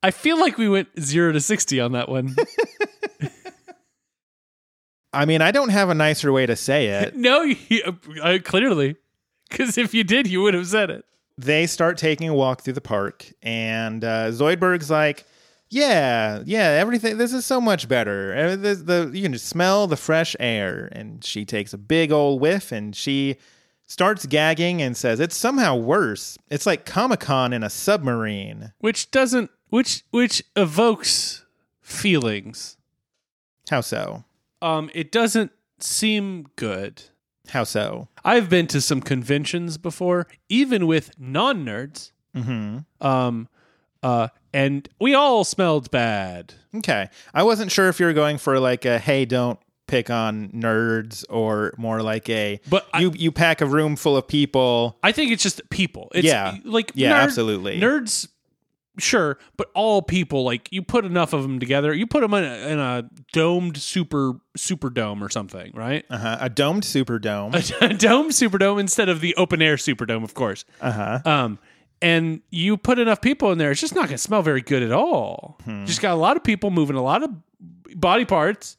I 0.03 0.11
feel 0.11 0.38
like 0.38 0.59
we 0.59 0.68
went 0.68 0.88
zero 1.01 1.31
to 1.31 1.40
sixty 1.40 1.79
on 1.81 1.92
that 1.92 2.09
one. 2.09 2.35
I 5.12 5.25
mean, 5.27 5.42
I 5.42 5.51
don't 5.51 5.68
have 5.70 5.90
a 5.90 5.94
nicer 5.94 6.33
way 6.33 6.46
to 6.46 6.57
say 6.57 6.87
it. 6.88 7.14
no, 7.29 7.42
you, 7.42 7.83
uh, 8.22 8.38
clearly, 8.42 8.96
because 9.51 9.77
if 9.77 9.92
you 9.94 10.05
did, 10.05 10.27
you 10.27 10.42
would 10.42 10.55
have 10.55 10.66
said 10.66 10.90
it. 10.90 11.05
they 11.38 11.66
start 11.66 11.98
taking 11.98 12.29
a 12.29 12.35
walk 12.35 12.62
through 12.62 12.72
the 12.75 12.81
park, 12.81 13.31
and 13.42 14.03
uh, 14.05 14.31
Zoidberg's 14.31 14.90
like, 14.90 15.27
"Yeah, 15.68 16.42
yeah, 16.46 16.79
everything. 16.81 17.18
This 17.18 17.33
is 17.33 17.44
so 17.44 17.61
much 17.61 17.88
better. 17.88 18.35
Uh, 18.37 18.57
The, 18.57 18.75
the 18.75 19.11
you 19.12 19.22
can 19.22 19.33
just 19.33 19.46
smell 19.46 19.87
the 19.87 19.96
fresh 19.96 20.35
air." 20.40 20.88
And 20.92 21.22
she 21.25 21.44
takes 21.44 21.72
a 21.75 21.79
big 21.79 22.11
old 22.12 22.40
whiff, 22.40 22.72
and 22.72 22.94
she 22.96 23.37
starts 23.87 24.25
gagging 24.25 24.81
and 24.81 24.96
says, 24.96 25.20
"It's 25.20 25.37
somehow 25.37 25.77
worse. 25.77 26.38
It's 26.51 26.64
like 26.64 26.87
Comic 26.87 27.20
Con 27.20 27.53
in 27.53 27.62
a 27.62 27.68
submarine." 27.70 28.72
which 28.79 29.11
doesn't 29.11 29.51
which 29.68 30.05
which 30.11 30.42
evokes 30.57 31.44
feelings 31.81 32.77
How 33.70 33.81
so? 33.83 34.25
Um 34.62 34.90
it 34.94 35.12
doesn't 35.12 35.53
seem 35.81 36.46
good 36.57 37.03
How 37.48 37.64
so? 37.64 38.09
i've 38.25 38.48
been 38.48 38.66
to 38.68 38.81
some 38.81 39.01
conventions 39.01 39.77
before 39.79 40.27
even 40.48 40.87
with 40.87 41.11
non-nerds 41.18 42.12
Mm-hmm. 42.35 42.79
um 43.07 43.48
uh 44.03 44.29
and 44.55 44.88
we 45.01 45.14
all 45.14 45.44
smelled 45.44 45.90
bad 45.90 46.55
Okay, 46.75 47.09
I 47.35 47.42
wasn't 47.42 47.70
sure 47.70 47.88
if 47.90 48.01
you 48.01 48.07
were 48.07 48.14
going 48.14 48.38
for 48.38 48.59
like 48.59 48.87
a 48.87 48.98
"Hey, 48.98 49.27
don't." 49.27 49.59
Pick 49.88 50.09
on 50.09 50.48
nerds, 50.53 51.22
or 51.29 51.75
more 51.77 52.01
like 52.03 52.31
a 52.31 52.59
But 52.70 52.87
I- 52.94 53.01
you 53.01 53.12
you 53.14 53.31
pack 53.31 53.61
a 53.61 53.66
room 53.66 53.96
full 53.96 54.16
of 54.16 54.27
people. 54.27 54.96
i 55.03 55.12
think 55.12 55.33
it's 55.33 55.42
just 55.42 55.61
people 55.68 56.11
it's 56.14 56.25
Yeah. 56.27 56.57
like 56.64 56.92
Yeah, 56.94 57.12
nerd- 57.12 57.22
absolutely. 57.25 57.79
nerds 57.79 58.27
sure 58.98 59.38
but 59.57 59.70
all 59.74 60.02
people 60.02 60.44
like 60.44 60.68
you 60.70 60.83
put 60.83 61.05
enough 61.05 61.33
of 61.33 61.42
them 61.42 61.59
together 61.59 61.94
you 61.94 62.07
put 62.07 62.20
them 62.20 62.35
in 62.35 62.44
a, 62.44 62.57
in 62.68 62.78
a 62.78 63.09
domed 63.33 63.76
super 63.76 64.35
super 64.57 64.90
dome 64.90 65.22
or 65.24 65.31
something 65.31 65.72
right 65.74 66.05
Uh-huh. 66.11 66.37
A 66.40 66.48
domed 66.50 66.83
superdome. 66.83 67.55
a 67.81 67.94
dome 67.94 68.28
superdome 68.31 68.78
instead 68.81 69.09
of 69.09 69.20
the 69.20 69.35
open 69.37 69.62
air 69.62 69.78
super 69.78 70.05
dome, 70.05 70.22
of 70.24 70.35
course 70.35 70.64
Uh-huh. 70.81 71.20
Um, 71.24 71.59
and 72.02 72.40
you 72.50 72.76
put 72.76 72.98
enough 72.98 73.20
people 73.20 73.52
in 73.52 73.59
there, 73.59 73.70
it's 73.70 73.81
just 73.81 73.94
not 73.94 74.07
going 74.07 74.16
to 74.16 74.18
smell 74.18 74.42
very 74.42 74.61
good 74.61 74.83
at 74.83 74.90
all. 74.92 75.57
Hmm. 75.64 75.85
Just 75.85 76.00
got 76.02 76.12
a 76.12 76.16
lot 76.20 76.37
of 76.37 76.42
people 76.42 76.70
moving 76.70 76.96
a 76.96 77.02
lot 77.02 77.22
of 77.22 77.31
body 77.94 78.24
parts 78.24 78.76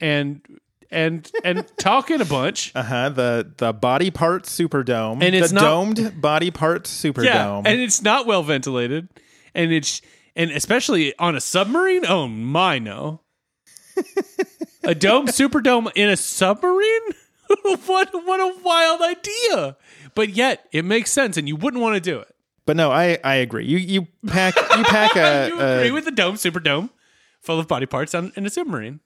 and 0.00 0.42
and 0.90 1.30
and 1.44 1.66
talking 1.78 2.20
a 2.20 2.24
bunch. 2.26 2.72
Uh-huh. 2.74 3.08
The 3.08 3.50
the 3.56 3.72
body 3.72 4.10
parts 4.10 4.54
superdome. 4.56 5.22
And 5.22 5.34
it's 5.34 5.48
the 5.48 5.54
not- 5.54 5.60
domed 5.62 6.20
body 6.20 6.50
parts 6.50 6.90
superdome. 6.94 7.24
Yeah, 7.24 7.56
and 7.64 7.80
it's 7.80 8.02
not 8.02 8.26
well 8.26 8.42
ventilated, 8.42 9.08
and 9.54 9.72
it's 9.72 10.00
and 10.36 10.50
especially 10.50 11.16
on 11.18 11.34
a 11.34 11.40
submarine. 11.40 12.04
Oh 12.06 12.28
my 12.28 12.78
no! 12.78 13.20
a 14.84 14.94
dome 14.94 15.26
superdome 15.28 15.90
in 15.94 16.08
a 16.08 16.16
submarine? 16.16 17.02
what 17.86 18.10
what 18.12 18.40
a 18.40 18.60
wild 18.62 19.02
idea! 19.02 19.76
But 20.14 20.30
yet 20.30 20.66
it 20.72 20.84
makes 20.84 21.12
sense, 21.12 21.36
and 21.36 21.48
you 21.48 21.56
wouldn't 21.56 21.82
want 21.82 21.94
to 21.94 22.00
do 22.00 22.18
it. 22.18 22.34
but 22.66 22.76
no, 22.76 22.90
I 22.90 23.18
I 23.24 23.36
agree. 23.36 23.64
You 23.66 23.78
you 23.78 24.06
pack 24.26 24.54
you 24.56 24.84
pack 24.84 25.16
a, 25.16 25.48
you 25.48 25.60
a 25.60 25.76
agree 25.76 25.90
with 25.90 26.04
the 26.04 26.10
dome 26.10 26.36
superdome 26.36 26.90
full 27.40 27.58
of 27.58 27.68
body 27.68 27.86
parts 27.86 28.14
on, 28.14 28.32
in 28.36 28.46
a 28.46 28.50
submarine? 28.50 29.00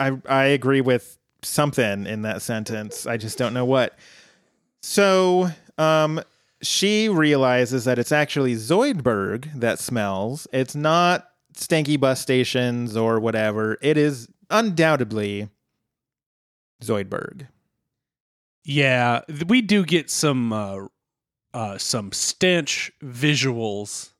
I 0.00 0.18
I 0.28 0.44
agree 0.46 0.80
with 0.80 1.18
something 1.42 2.06
in 2.06 2.22
that 2.22 2.42
sentence. 2.42 3.06
I 3.06 3.16
just 3.16 3.38
don't 3.38 3.52
know 3.54 3.64
what. 3.66 3.98
So, 4.82 5.48
um 5.78 6.20
she 6.66 7.08
realizes 7.08 7.84
that 7.84 7.98
it's 7.98 8.12
actually 8.12 8.54
Zoidberg 8.54 9.48
that 9.60 9.78
smells. 9.78 10.46
It's 10.52 10.74
not 10.74 11.28
stanky 11.54 11.98
bus 11.98 12.20
stations 12.20 12.96
or 12.96 13.20
whatever. 13.20 13.78
It 13.80 13.96
is 13.96 14.28
undoubtedly 14.50 15.48
Zoidberg. 16.82 17.48
Yeah, 18.64 19.20
we 19.46 19.60
do 19.60 19.84
get 19.84 20.10
some 20.10 20.52
uh, 20.52 20.86
uh, 21.52 21.78
some 21.78 22.12
stench 22.12 22.90
visuals 23.02 24.10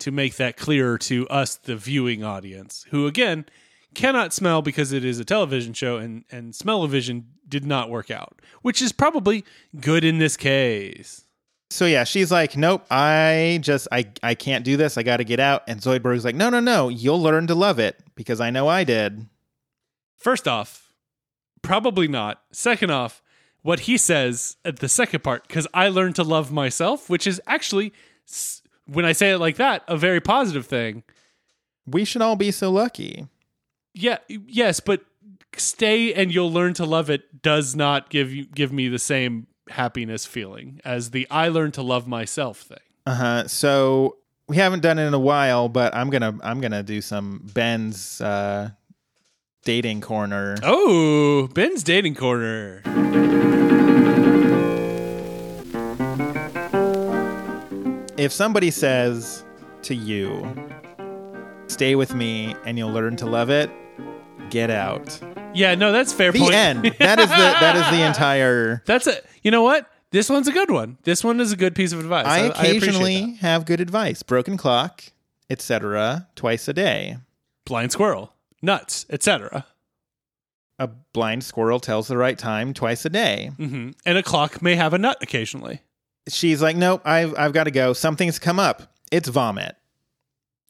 to 0.00 0.10
make 0.10 0.36
that 0.36 0.56
clearer 0.56 0.98
to 0.98 1.26
us, 1.28 1.56
the 1.56 1.76
viewing 1.76 2.22
audience, 2.22 2.84
who 2.90 3.06
again 3.06 3.46
cannot 3.94 4.32
smell 4.32 4.60
because 4.60 4.92
it 4.92 5.04
is 5.04 5.18
a 5.18 5.24
television 5.24 5.72
show, 5.72 5.96
and 5.96 6.24
and 6.30 6.54
smell-o-vision 6.54 7.33
did 7.48 7.64
not 7.64 7.90
work 7.90 8.10
out, 8.10 8.40
which 8.62 8.80
is 8.82 8.92
probably 8.92 9.44
good 9.80 10.04
in 10.04 10.18
this 10.18 10.36
case. 10.36 11.24
So 11.70 11.86
yeah, 11.86 12.04
she's 12.04 12.30
like, 12.30 12.56
"Nope, 12.56 12.86
I 12.90 13.58
just 13.62 13.88
I 13.90 14.06
I 14.22 14.34
can't 14.34 14.64
do 14.64 14.76
this. 14.76 14.96
I 14.96 15.02
got 15.02 15.16
to 15.16 15.24
get 15.24 15.40
out." 15.40 15.64
And 15.66 15.80
Zoidberg's 15.80 16.24
like, 16.24 16.36
"No, 16.36 16.50
no, 16.50 16.60
no. 16.60 16.88
You'll 16.88 17.20
learn 17.20 17.46
to 17.48 17.54
love 17.54 17.78
it 17.78 17.98
because 18.14 18.40
I 18.40 18.50
know 18.50 18.68
I 18.68 18.84
did." 18.84 19.26
First 20.18 20.46
off, 20.46 20.94
probably 21.62 22.06
not. 22.08 22.42
Second 22.52 22.90
off, 22.90 23.22
what 23.62 23.80
he 23.80 23.96
says 23.96 24.56
at 24.64 24.78
the 24.78 24.88
second 24.88 25.24
part, 25.24 25.48
because 25.48 25.66
I 25.74 25.88
learned 25.88 26.16
to 26.16 26.22
love 26.22 26.52
myself, 26.52 27.10
which 27.10 27.26
is 27.26 27.40
actually, 27.46 27.92
when 28.86 29.04
I 29.04 29.12
say 29.12 29.32
it 29.32 29.38
like 29.38 29.56
that, 29.56 29.82
a 29.88 29.96
very 29.96 30.20
positive 30.20 30.66
thing. 30.66 31.02
We 31.86 32.04
should 32.04 32.22
all 32.22 32.36
be 32.36 32.50
so 32.50 32.70
lucky. 32.70 33.26
Yeah, 33.94 34.18
yes, 34.28 34.80
but 34.80 35.04
stay 35.60 36.12
and 36.14 36.32
you'll 36.32 36.52
learn 36.52 36.74
to 36.74 36.84
love 36.84 37.10
it 37.10 37.42
does 37.42 37.74
not 37.74 38.10
give 38.10 38.32
you 38.32 38.46
give 38.46 38.72
me 38.72 38.88
the 38.88 38.98
same 38.98 39.46
happiness 39.70 40.26
feeling 40.26 40.80
as 40.84 41.10
the 41.10 41.26
I 41.30 41.48
learned 41.48 41.74
to 41.74 41.82
love 41.82 42.06
myself 42.06 42.60
thing. 42.60 42.78
Uh 43.06 43.14
huh. 43.14 43.48
So 43.48 44.18
we 44.48 44.56
haven't 44.56 44.80
done 44.80 44.98
it 44.98 45.06
in 45.06 45.14
a 45.14 45.18
while, 45.18 45.68
but 45.68 45.94
I'm 45.94 46.10
gonna 46.10 46.38
I'm 46.42 46.60
gonna 46.60 46.82
do 46.82 47.00
some 47.00 47.48
Ben's 47.54 48.20
uh, 48.20 48.70
dating 49.64 50.00
corner. 50.00 50.56
Oh, 50.62 51.48
Ben's 51.48 51.82
dating 51.82 52.14
corner. 52.14 52.82
If 58.16 58.32
somebody 58.32 58.70
says 58.70 59.44
to 59.82 59.94
you, 59.94 60.46
"Stay 61.66 61.94
with 61.94 62.14
me 62.14 62.54
and 62.64 62.78
you'll 62.78 62.92
learn 62.92 63.16
to 63.16 63.26
love 63.26 63.50
it," 63.50 63.70
get 64.50 64.70
out. 64.70 65.20
Yeah, 65.54 65.74
no, 65.74 65.92
that's 65.92 66.12
fair 66.12 66.32
The 66.32 66.38
point. 66.40 66.54
end. 66.54 66.84
That 66.98 67.18
is 67.20 67.28
the 67.28 67.36
that 67.36 67.76
is 67.76 67.98
the 67.98 68.04
entire. 68.06 68.82
That's 68.86 69.06
a. 69.06 69.14
You 69.42 69.50
know 69.50 69.62
what? 69.62 69.88
This 70.10 70.28
one's 70.28 70.48
a 70.48 70.52
good 70.52 70.70
one. 70.70 70.98
This 71.04 71.22
one 71.24 71.40
is 71.40 71.52
a 71.52 71.56
good 71.56 71.74
piece 71.74 71.92
of 71.92 72.00
advice. 72.00 72.26
I 72.26 72.38
occasionally 72.40 73.20
that. 73.32 73.36
have 73.40 73.64
good 73.66 73.80
advice. 73.80 74.22
Broken 74.22 74.56
clock, 74.56 75.02
etc. 75.50 76.28
Twice 76.36 76.66
a 76.68 76.72
day. 76.72 77.18
blind 77.66 77.92
squirrel, 77.92 78.32
nuts, 78.62 79.06
etc. 79.10 79.66
A 80.78 80.88
blind 80.88 81.44
squirrel 81.44 81.78
tells 81.80 82.08
the 82.08 82.16
right 82.16 82.36
time 82.38 82.74
twice 82.74 83.04
a 83.04 83.10
day. 83.10 83.50
hmm 83.56 83.90
And 84.04 84.18
a 84.18 84.22
clock 84.22 84.60
may 84.60 84.74
have 84.74 84.92
a 84.92 84.98
nut 84.98 85.18
occasionally. 85.22 85.80
She's 86.28 86.60
like, 86.62 86.76
"Nope, 86.76 87.02
I've 87.04 87.36
I've 87.38 87.52
got 87.52 87.64
to 87.64 87.70
go. 87.70 87.92
Something's 87.92 88.38
come 88.38 88.58
up. 88.58 88.94
It's 89.12 89.28
vomit." 89.28 89.76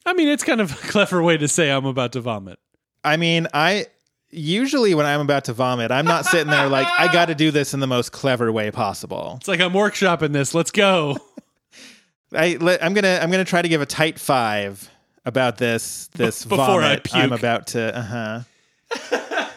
I 0.05 0.13
mean, 0.13 0.27
it's 0.27 0.43
kind 0.43 0.61
of 0.61 0.71
a 0.71 0.75
clever 0.89 1.23
way 1.23 1.37
to 1.37 1.47
say 1.47 1.71
I'm 1.71 1.85
about 1.85 2.11
to 2.13 2.21
vomit. 2.21 2.59
I 3.03 3.17
mean, 3.17 3.47
I 3.53 3.87
usually 4.35 4.93
when 4.93 5.05
I'm 5.05 5.21
about 5.21 5.45
to 5.45 5.53
vomit, 5.53 5.91
I'm 5.91 6.05
not 6.05 6.25
sitting 6.25 6.49
there 6.51 6.67
like 6.67 6.87
I 6.87 7.11
got 7.11 7.25
to 7.25 7.35
do 7.35 7.51
this 7.51 7.73
in 7.73 7.79
the 7.79 7.87
most 7.87 8.11
clever 8.11 8.51
way 8.51 8.71
possible. 8.71 9.35
It's 9.37 9.47
like 9.47 9.61
I'm 9.61 9.73
workshopping 9.73 10.33
this. 10.33 10.53
Let's 10.53 10.71
go. 10.71 11.17
I 12.33 12.57
let, 12.59 12.83
I'm 12.83 12.93
gonna 12.93 13.19
I'm 13.21 13.31
gonna 13.31 13.45
try 13.45 13.61
to 13.61 13.69
give 13.69 13.81
a 13.81 13.85
tight 13.85 14.19
five 14.19 14.89
about 15.25 15.57
this 15.57 16.07
this 16.13 16.45
I 16.51 16.55
vomit 16.55 17.15
I'm 17.15 17.33
about 17.33 17.67
to. 17.67 17.97
Uh 17.97 18.43
huh. 18.91 19.49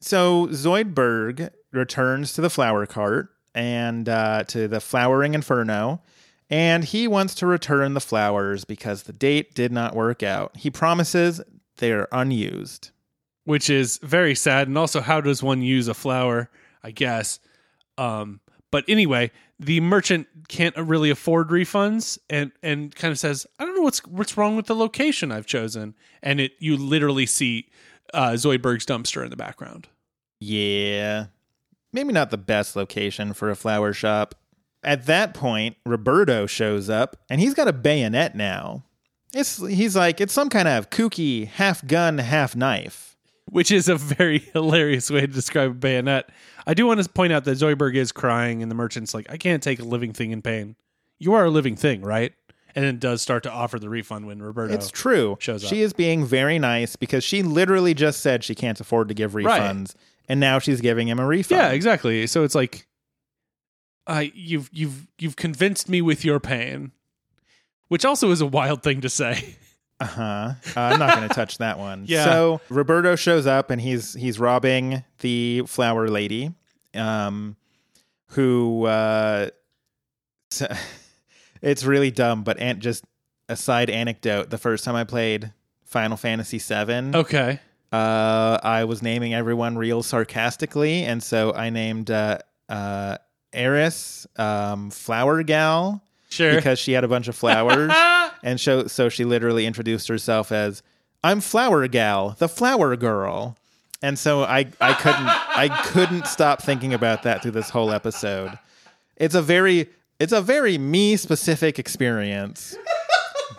so 0.00 0.46
Zoidberg 0.48 1.50
returns 1.72 2.32
to 2.34 2.40
the 2.40 2.50
flower 2.50 2.86
cart 2.86 3.30
and 3.54 4.08
uh, 4.08 4.44
to 4.44 4.68
the 4.68 4.80
flowering 4.80 5.34
inferno. 5.34 6.02
And 6.50 6.84
he 6.84 7.08
wants 7.08 7.34
to 7.36 7.46
return 7.46 7.94
the 7.94 8.00
flowers 8.00 8.66
because 8.66 9.04
the 9.04 9.12
date 9.14 9.54
did 9.54 9.72
not 9.72 9.94
work 9.94 10.22
out. 10.22 10.54
He 10.56 10.70
promises 10.70 11.40
they 11.78 11.92
are 11.92 12.08
unused. 12.12 12.90
Which 13.44 13.68
is 13.68 13.98
very 13.98 14.34
sad. 14.34 14.68
And 14.68 14.78
also, 14.78 15.00
how 15.00 15.20
does 15.20 15.42
one 15.42 15.62
use 15.62 15.88
a 15.88 15.94
flower? 15.94 16.50
I 16.82 16.90
guess. 16.90 17.40
Um, 17.98 18.40
but 18.70 18.84
anyway, 18.88 19.30
the 19.58 19.80
merchant 19.80 20.26
can't 20.48 20.76
really 20.76 21.10
afford 21.10 21.48
refunds, 21.48 22.18
and 22.30 22.52
and 22.62 22.94
kind 22.94 23.12
of 23.12 23.18
says, 23.18 23.46
"I 23.58 23.64
don't 23.64 23.74
know 23.74 23.82
what's 23.82 24.04
what's 24.06 24.36
wrong 24.36 24.56
with 24.56 24.66
the 24.66 24.74
location 24.74 25.32
I've 25.32 25.46
chosen." 25.46 25.94
And 26.22 26.40
it 26.40 26.52
you 26.58 26.76
literally 26.76 27.26
see 27.26 27.68
uh, 28.14 28.30
Zoidberg's 28.30 28.86
dumpster 28.86 29.24
in 29.24 29.30
the 29.30 29.36
background. 29.36 29.88
Yeah. 30.40 31.26
Maybe 31.92 32.12
not 32.12 32.30
the 32.30 32.38
best 32.38 32.74
location 32.74 33.34
for 33.34 33.50
a 33.50 33.56
flower 33.56 33.92
shop. 33.92 34.34
At 34.82 35.06
that 35.06 35.34
point, 35.34 35.76
Roberto 35.86 36.46
shows 36.46 36.90
up 36.90 37.16
and 37.30 37.40
he's 37.40 37.54
got 37.54 37.68
a 37.68 37.72
bayonet 37.72 38.34
now. 38.34 38.84
It's 39.34 39.64
he's 39.66 39.94
like 39.94 40.20
it's 40.20 40.32
some 40.32 40.48
kind 40.48 40.68
of 40.68 40.90
kooky 40.90 41.46
half 41.46 41.86
gun, 41.86 42.18
half 42.18 42.56
knife. 42.56 43.11
Which 43.52 43.70
is 43.70 43.88
a 43.88 43.96
very 43.96 44.38
hilarious 44.52 45.10
way 45.10 45.20
to 45.20 45.26
describe 45.26 45.70
a 45.70 45.74
bayonet. 45.74 46.28
I 46.66 46.74
do 46.74 46.86
want 46.86 47.02
to 47.02 47.08
point 47.08 47.32
out 47.32 47.44
that 47.44 47.58
Zoidberg 47.58 47.94
is 47.94 48.10
crying, 48.12 48.62
and 48.62 48.70
the 48.70 48.74
merchant's 48.74 49.14
like, 49.14 49.30
"I 49.30 49.36
can't 49.36 49.62
take 49.62 49.78
a 49.78 49.84
living 49.84 50.12
thing 50.12 50.30
in 50.32 50.42
pain. 50.42 50.76
You 51.18 51.34
are 51.34 51.44
a 51.44 51.50
living 51.50 51.76
thing, 51.76 52.02
right?" 52.02 52.32
And 52.74 52.84
then 52.84 52.98
does 52.98 53.20
start 53.20 53.42
to 53.42 53.52
offer 53.52 53.78
the 53.78 53.90
refund 53.90 54.26
when 54.26 54.40
Roberto. 54.42 54.72
It's 54.72 54.90
true. 54.90 55.36
shows 55.40 55.62
up. 55.62 55.68
She 55.68 55.82
is 55.82 55.92
being 55.92 56.24
very 56.24 56.58
nice 56.58 56.96
because 56.96 57.22
she 57.22 57.42
literally 57.42 57.92
just 57.92 58.20
said 58.20 58.42
she 58.42 58.54
can't 58.54 58.80
afford 58.80 59.08
to 59.08 59.14
give 59.14 59.34
Right. 59.34 59.60
refunds 59.60 59.94
and 60.28 60.40
now 60.40 60.58
she's 60.58 60.80
giving 60.80 61.08
him 61.08 61.18
a 61.18 61.26
refund. 61.26 61.60
Yeah, 61.60 61.70
exactly. 61.72 62.26
So 62.26 62.44
it's 62.44 62.54
like, 62.54 62.86
I 64.06 64.32
you've 64.34 64.70
you've 64.72 65.06
you've 65.18 65.36
convinced 65.36 65.88
me 65.90 66.00
with 66.00 66.24
your 66.24 66.40
pain, 66.40 66.92
which 67.88 68.04
also 68.06 68.30
is 68.30 68.40
a 68.40 68.46
wild 68.46 68.82
thing 68.82 69.02
to 69.02 69.08
say. 69.10 69.56
Uh-huh. 70.00 70.22
Uh, 70.22 70.52
I'm 70.76 70.98
not 70.98 71.14
going 71.16 71.28
to 71.28 71.34
touch 71.34 71.58
that 71.58 71.78
one. 71.78 72.04
Yeah. 72.08 72.24
So 72.24 72.60
Roberto 72.68 73.14
shows 73.16 73.46
up 73.46 73.70
and 73.70 73.80
he's 73.80 74.14
he's 74.14 74.38
robbing 74.40 75.04
the 75.20 75.62
flower 75.66 76.08
lady, 76.08 76.52
um, 76.94 77.56
who 78.28 78.86
uh, 78.86 79.50
it's 81.62 81.84
really 81.84 82.10
dumb. 82.10 82.42
But 82.42 82.58
and 82.58 82.80
just 82.80 83.04
a 83.48 83.56
side 83.56 83.90
anecdote: 83.90 84.50
the 84.50 84.58
first 84.58 84.84
time 84.84 84.94
I 84.96 85.04
played 85.04 85.52
Final 85.84 86.16
Fantasy 86.16 86.58
VII, 86.58 87.14
Okay. 87.16 87.60
uh, 87.92 88.58
I 88.62 88.84
was 88.84 89.02
naming 89.02 89.34
everyone 89.34 89.76
real 89.76 90.02
sarcastically, 90.02 91.04
and 91.04 91.22
so 91.22 91.52
I 91.54 91.70
named 91.70 92.10
uh, 92.10 92.38
uh, 92.68 93.18
Aeris 93.54 94.26
um, 94.36 94.90
Flower 94.90 95.42
Gal 95.42 96.02
Sure. 96.30 96.54
because 96.56 96.78
she 96.78 96.92
had 96.92 97.04
a 97.04 97.08
bunch 97.08 97.28
of 97.28 97.36
flowers. 97.36 97.92
And 98.42 98.60
so, 98.60 98.86
so 98.86 99.08
she 99.08 99.24
literally 99.24 99.66
introduced 99.66 100.08
herself 100.08 100.50
as 100.50 100.82
"I'm 101.22 101.40
Flower 101.40 101.86
Gal, 101.88 102.34
the 102.38 102.48
Flower 102.48 102.96
Girl," 102.96 103.56
and 104.02 104.18
so 104.18 104.42
I, 104.42 104.66
I 104.80 104.94
couldn't, 104.94 105.28
I 105.28 105.68
couldn't 105.86 106.26
stop 106.26 106.60
thinking 106.62 106.92
about 106.92 107.22
that 107.22 107.42
through 107.42 107.52
this 107.52 107.70
whole 107.70 107.90
episode. 107.92 108.58
It's 109.16 109.34
a 109.36 109.42
very, 109.42 109.88
it's 110.18 110.32
a 110.32 110.40
very 110.42 110.76
me 110.78 111.16
specific 111.16 111.78
experience, 111.78 112.76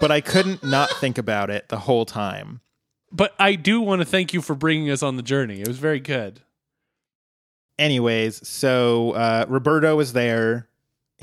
but 0.01 0.11
I 0.11 0.19
couldn't 0.19 0.63
not 0.63 0.89
think 0.99 1.17
about 1.17 1.49
it 1.49 1.69
the 1.69 1.79
whole 1.79 2.05
time. 2.05 2.59
but 3.11 3.33
I 3.39 3.55
do 3.55 3.79
want 3.79 4.01
to 4.01 4.05
thank 4.05 4.33
you 4.33 4.41
for 4.41 4.55
bringing 4.55 4.89
us 4.89 5.01
on 5.03 5.15
the 5.15 5.23
journey. 5.23 5.61
It 5.61 5.67
was 5.67 5.77
very 5.77 5.99
good. 6.01 6.41
Anyways, 7.79 8.45
so 8.47 9.11
uh, 9.11 9.45
Roberto 9.47 9.99
is 9.99 10.13
there. 10.13 10.67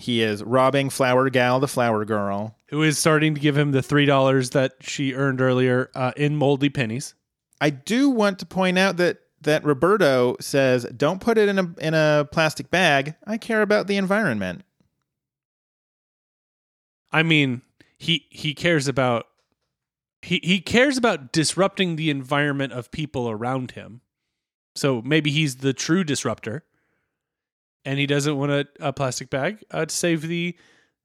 He 0.01 0.23
is 0.23 0.43
robbing 0.43 0.91
Flower 0.91 1.29
Gal, 1.31 1.61
the 1.61 1.69
Flower 1.69 2.05
Girl. 2.05 2.57
Who 2.71 2.83
is 2.83 2.99
starting 2.99 3.35
to 3.35 3.41
give 3.41 3.57
him 3.57 3.73
the 3.73 3.83
three 3.83 4.07
dollars 4.07 4.51
that 4.51 4.75
she 4.81 5.15
earned 5.15 5.41
earlier 5.41 5.91
uh, 5.95 6.13
in 6.17 6.37
moldy 6.37 6.71
pennies? 6.71 7.15
I 7.61 7.71
do 7.71 8.09
want 8.09 8.39
to 8.39 8.47
point 8.47 8.79
out 8.79 8.97
that 8.97 9.19
that 9.43 9.65
Roberto 9.65 10.37
says, 10.41 10.85
"Don't 10.97 11.21
put 11.21 11.39
it 11.39 11.49
in 11.49 11.59
a 11.59 11.75
in 11.81 11.95
a 11.95 12.27
plastic 12.31 12.71
bag. 12.71 13.15
I 13.27 13.39
care 13.39 13.63
about 13.63 13.87
the 13.87 13.97
environment." 13.97 14.63
I 17.13 17.23
mean, 17.23 17.63
he 17.99 18.27
he 18.31 18.55
cares 18.55 18.89
about 18.89 19.27
he 20.23 20.41
he 20.43 20.61
cares 20.61 20.97
about 20.97 21.33
disrupting 21.33 21.97
the 21.97 22.11
environment 22.11 22.73
of 22.73 22.91
people 22.91 23.29
around 23.31 23.73
him. 23.73 24.01
So 24.75 25.03
maybe 25.03 25.31
he's 25.31 25.57
the 25.57 25.73
true 25.73 26.05
disruptor, 26.05 26.65
and 27.85 27.99
he 27.99 28.07
doesn't 28.07 28.37
want 28.37 28.53
a, 28.53 28.69
a 28.81 28.93
plastic 28.93 29.31
bag 29.31 29.65
uh, 29.71 29.87
to 29.87 29.95
save 29.95 30.23
the 30.23 30.57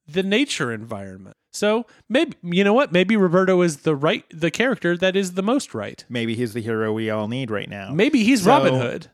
the 0.08 0.24
nature 0.24 0.72
environment. 0.72 1.36
So 1.52 1.86
maybe 2.10 2.36
you 2.44 2.64
know 2.64 2.74
what? 2.74 2.92
Maybe 2.92 3.16
Roberto 3.16 3.62
is 3.62 3.78
the 3.78 3.96
right 3.96 4.26
the 4.30 4.52
character 4.52 4.98
that 4.98 5.16
is 5.16 5.34
the 5.34 5.44
most 5.44 5.74
right. 5.74 6.04
Maybe 6.10 6.36
he's 6.36 6.54
the 6.54 6.62
hero 6.62 6.92
we 6.94 7.10
all 7.10 7.28
need 7.28 7.50
right 7.50 7.70
now. 7.70 7.92
Maybe 7.92 8.24
he's 8.24 8.44
So- 8.44 8.50
Robin 8.50 8.74
Hood. 8.76 9.08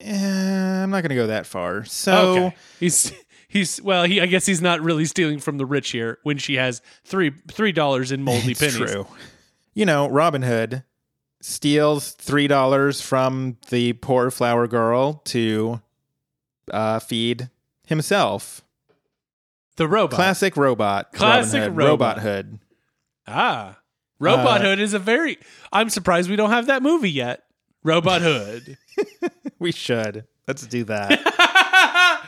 Eh, 0.00 0.82
I'm 0.82 0.90
not 0.90 1.02
going 1.02 1.10
to 1.10 1.14
go 1.14 1.28
that 1.28 1.46
far. 1.46 1.84
So 1.84 2.12
okay, 2.46 2.56
he's 2.80 3.12
he's 3.48 3.80
well. 3.82 4.04
He 4.04 4.20
I 4.20 4.26
guess 4.26 4.46
he's 4.46 4.60
not 4.60 4.80
really 4.80 5.04
stealing 5.04 5.38
from 5.38 5.58
the 5.58 5.66
rich 5.66 5.90
here 5.90 6.18
when 6.24 6.38
she 6.38 6.54
has 6.56 6.82
three 7.04 7.30
three 7.50 7.70
dollars 7.72 8.10
in 8.10 8.22
moldy 8.22 8.54
pennies. 8.54 8.76
true. 8.76 9.06
You 9.74 9.86
know, 9.86 10.08
Robin 10.08 10.42
Hood 10.42 10.82
steals 11.40 12.12
three 12.12 12.48
dollars 12.48 13.00
from 13.00 13.58
the 13.68 13.92
poor 13.94 14.30
flower 14.32 14.66
girl 14.66 15.14
to 15.26 15.80
uh, 16.72 16.98
feed 16.98 17.50
himself. 17.86 18.62
The 19.76 19.86
robot. 19.88 20.16
Classic 20.16 20.56
robot. 20.56 21.12
Classic 21.12 21.60
Robin 21.60 21.74
Hood, 21.74 21.78
robot. 21.78 22.16
robot 22.16 22.18
Hood. 22.22 22.58
Ah, 23.26 23.78
Robot 24.18 24.60
Uh, 24.60 24.64
Hood 24.64 24.80
is 24.80 24.94
a 24.94 24.98
very. 24.98 25.38
I'm 25.72 25.88
surprised 25.90 26.28
we 26.30 26.36
don't 26.36 26.50
have 26.50 26.66
that 26.66 26.82
movie 26.82 27.10
yet. 27.10 27.42
Robot 27.82 28.22
Hood. 28.22 28.76
We 29.58 29.70
should. 29.72 30.24
Let's 30.48 30.66
do 30.66 30.82
that. 30.84 31.08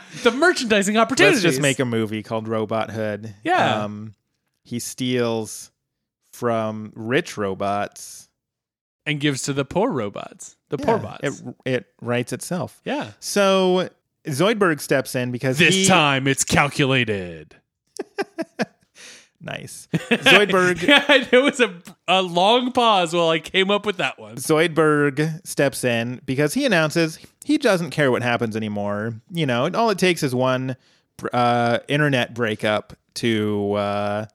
the 0.23 0.31
merchandising 0.31 0.95
opportunities. 0.95 1.43
Let's 1.43 1.55
just 1.55 1.61
make 1.61 1.79
a 1.79 1.85
movie 1.85 2.23
called 2.23 2.47
Robot 2.47 2.89
Hood. 2.91 3.33
Yeah. 3.43 3.83
Um, 3.83 4.15
he 4.63 4.79
steals 4.79 5.69
from 6.31 6.93
rich 6.95 7.37
robots. 7.37 8.29
and 9.05 9.19
gives 9.19 9.43
to 9.43 9.53
the 9.53 9.65
poor 9.65 9.91
robots, 9.91 10.55
the 10.69 10.77
poor 10.77 10.97
bots. 10.97 11.23
It, 11.23 11.55
it 11.65 11.85
writes 12.01 12.31
itself. 12.31 12.79
yeah. 12.85 13.11
So 13.19 13.89
Zoidberg 14.27 14.79
steps 14.79 15.15
in 15.15 15.31
because 15.31 15.57
This 15.57 15.75
he, 15.75 15.85
time 15.85 16.27
it's 16.27 16.43
calculated. 16.43 17.55
nice. 19.41 19.87
Zoidberg 19.93 20.77
it 21.31 21.37
was 21.37 21.59
a, 21.59 21.73
a 22.07 22.21
long 22.21 22.71
pause 22.71 23.13
while 23.13 23.29
I 23.29 23.39
came 23.39 23.71
up 23.71 23.85
with 23.85 23.97
that 23.97 24.19
one. 24.19 24.35
Zoidberg 24.35 25.45
steps 25.45 25.83
in 25.83 26.21
because 26.25 26.53
he 26.53 26.65
announces 26.65 27.19
he 27.43 27.57
doesn't 27.57 27.91
care 27.91 28.11
what 28.11 28.23
happens 28.23 28.55
anymore. 28.55 29.13
You 29.31 29.45
know, 29.45 29.69
all 29.73 29.89
it 29.89 29.97
takes 29.97 30.23
is 30.23 30.33
one 30.33 30.75
uh, 31.31 31.79
internet 31.87 32.33
breakup 32.33 32.93
to 33.15 33.73
uh, 33.73 34.25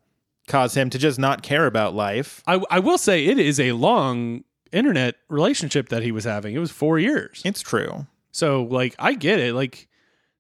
cause 0.48 0.74
him 0.74 0.90
to 0.90 0.98
just 0.98 1.18
not 1.18 1.42
care 1.42 1.66
about 1.66 1.94
life. 1.94 2.42
I, 2.46 2.62
I 2.70 2.79
will 2.79 2.98
say 2.98 3.26
it 3.26 3.38
is 3.38 3.61
a 3.61 3.72
long 3.72 4.44
internet 4.72 5.16
relationship 5.29 5.88
that 5.88 6.03
he 6.03 6.12
was 6.12 6.24
having. 6.24 6.55
It 6.55 6.59
was 6.59 6.70
four 6.70 6.98
years. 6.98 7.42
It's 7.44 7.61
true. 7.61 8.07
So 8.33 8.62
like 8.64 8.95
I 8.99 9.14
get 9.14 9.38
it. 9.38 9.55
Like 9.55 9.88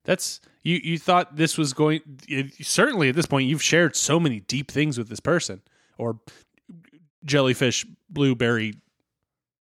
that's 0.04 0.40
you 0.62 0.80
you 0.82 0.98
thought 0.98 1.36
this 1.36 1.58
was 1.58 1.72
going 1.72 2.00
it, 2.28 2.52
certainly 2.64 3.08
at 3.08 3.14
this 3.14 3.26
point 3.26 3.48
you've 3.48 3.62
shared 3.62 3.96
so 3.96 4.20
many 4.20 4.40
deep 4.40 4.70
things 4.70 4.98
with 4.98 5.08
this 5.08 5.20
person 5.20 5.62
or 5.98 6.20
jellyfish 7.24 7.86
blueberry 8.08 8.74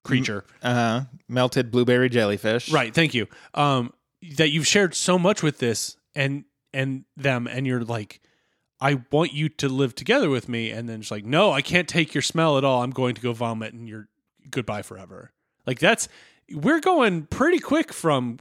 creature. 0.04 0.46
Uh, 0.62 0.74
huh. 0.74 1.02
melted 1.28 1.72
blueberry 1.72 2.10
jellyfish. 2.10 2.72
Right, 2.72 2.94
thank 2.94 3.14
you. 3.14 3.28
Um 3.54 3.94
that 4.38 4.50
you've 4.50 4.68
shared 4.68 4.96
so 4.96 5.18
much 5.20 5.44
with 5.44 5.60
this 5.60 5.98
and 6.16 6.46
and 6.74 7.06
them 7.16 7.48
and 7.48 7.66
you're 7.68 7.84
like 7.84 8.22
I 8.80 9.02
want 9.12 9.34
you 9.34 9.50
to 9.50 9.70
live 9.70 9.96
together 9.96 10.30
with 10.30 10.48
me 10.48 10.70
and 10.70 10.88
then 10.88 11.00
it's 11.02 11.12
like 11.12 11.26
no, 11.26 11.52
I 11.52 11.62
can't 11.62 11.88
take 11.88 12.14
your 12.14 12.22
smell 12.22 12.58
at 12.58 12.64
all. 12.64 12.84
I'm 12.84 12.92
going 12.92 13.16
to 13.16 13.22
go 13.22 13.34
vomit 13.34 13.74
and 13.74 13.88
you're 13.88 14.08
goodbye 14.50 14.82
forever. 14.82 15.32
Like 15.66 15.80
that's 15.80 16.08
we're 16.54 16.80
going 16.80 17.26
pretty 17.26 17.60
quick 17.60 17.94
from 17.94 18.40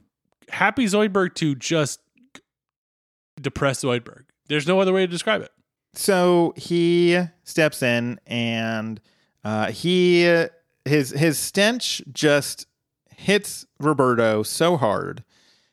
happy 0.49 0.85
Zoidberg 0.85 1.35
to 1.35 1.55
just 1.55 1.99
depressed 3.39 3.83
Zoidberg. 3.83 4.23
There's 4.47 4.67
no 4.67 4.79
other 4.79 4.93
way 4.93 5.01
to 5.01 5.07
describe 5.07 5.41
it. 5.41 5.51
So 5.93 6.53
he 6.55 7.19
steps 7.43 7.81
in 7.81 8.19
and 8.27 9.01
uh, 9.43 9.71
he 9.71 10.45
his 10.85 11.11
his 11.11 11.37
stench 11.37 12.01
just 12.11 12.67
hits 13.15 13.65
Roberto 13.79 14.43
so 14.43 14.77
hard 14.77 15.23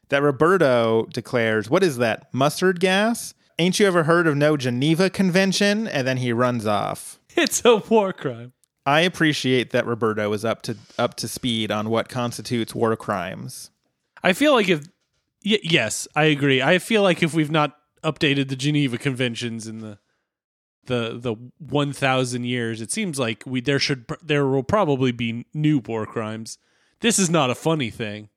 that 0.08 0.22
Roberto 0.22 1.06
declares, 1.12 1.68
"What 1.68 1.82
is 1.82 1.98
that? 1.98 2.32
Mustard 2.32 2.80
gas? 2.80 3.34
Ain't 3.58 3.78
you 3.78 3.86
ever 3.86 4.04
heard 4.04 4.26
of 4.26 4.36
no 4.36 4.56
Geneva 4.56 5.10
Convention?" 5.10 5.86
And 5.86 6.06
then 6.06 6.18
he 6.18 6.32
runs 6.32 6.66
off. 6.66 7.20
It's 7.36 7.64
a 7.64 7.78
war 7.78 8.12
crime. 8.12 8.52
I 8.86 9.00
appreciate 9.00 9.70
that 9.70 9.86
Roberto 9.86 10.32
is 10.32 10.44
up 10.44 10.62
to 10.62 10.76
up 10.98 11.14
to 11.16 11.28
speed 11.28 11.70
on 11.70 11.88
what 11.90 12.08
constitutes 12.08 12.74
war 12.74 12.94
crimes. 12.96 13.70
I 14.22 14.32
feel 14.32 14.52
like 14.52 14.68
if 14.68 14.80
y- 15.44 15.58
yes, 15.62 16.06
I 16.14 16.24
agree. 16.24 16.60
I 16.62 16.78
feel 16.78 17.02
like 17.02 17.22
if 17.22 17.32
we've 17.34 17.50
not 17.50 17.76
updated 18.02 18.48
the 18.48 18.56
Geneva 18.56 18.98
Conventions 18.98 19.66
in 19.66 19.78
the 19.78 19.98
the 20.86 21.18
the 21.18 21.34
1000 21.58 22.44
years, 22.44 22.82
it 22.82 22.92
seems 22.92 23.18
like 23.18 23.42
we 23.46 23.62
there 23.62 23.78
should 23.78 24.04
there 24.22 24.46
will 24.46 24.62
probably 24.62 25.12
be 25.12 25.46
new 25.54 25.78
war 25.78 26.04
crimes. 26.04 26.58
This 27.00 27.18
is 27.18 27.30
not 27.30 27.48
a 27.50 27.54
funny 27.54 27.88
thing. 27.90 28.28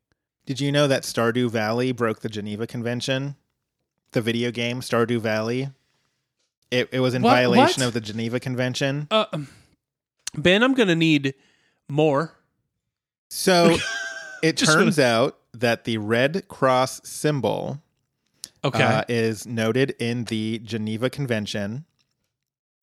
Did 0.45 0.61
you 0.61 0.71
know 0.71 0.87
that 0.87 1.03
Stardew 1.03 1.49
Valley 1.51 1.91
broke 1.91 2.21
the 2.21 2.29
Geneva 2.29 2.65
Convention? 2.67 3.35
The 4.13 4.21
video 4.21 4.51
game 4.51 4.79
Stardew 4.79 5.19
Valley. 5.19 5.71
It 6.71 6.87
it 6.93 7.01
was 7.01 7.13
in 7.13 7.21
What- 7.21 7.31
violation 7.31 7.81
what? 7.81 7.87
of 7.89 7.93
the 7.93 7.99
Geneva 8.01 8.39
Convention. 8.39 9.07
Uh 9.11 9.25
Ben, 10.35 10.63
I'm 10.63 10.73
going 10.73 10.89
to 10.89 10.95
need 10.95 11.33
more. 11.87 12.33
So 13.29 13.77
it 14.43 14.57
turns 14.57 14.99
out 14.99 15.37
that 15.53 15.83
the 15.85 15.97
Red 15.97 16.47
Cross 16.47 17.01
symbol 17.07 17.81
Okay. 18.63 18.83
uh, 18.83 19.03
is 19.07 19.45
noted 19.45 19.91
in 19.99 20.25
the 20.25 20.59
Geneva 20.59 21.09
Convention 21.09 21.85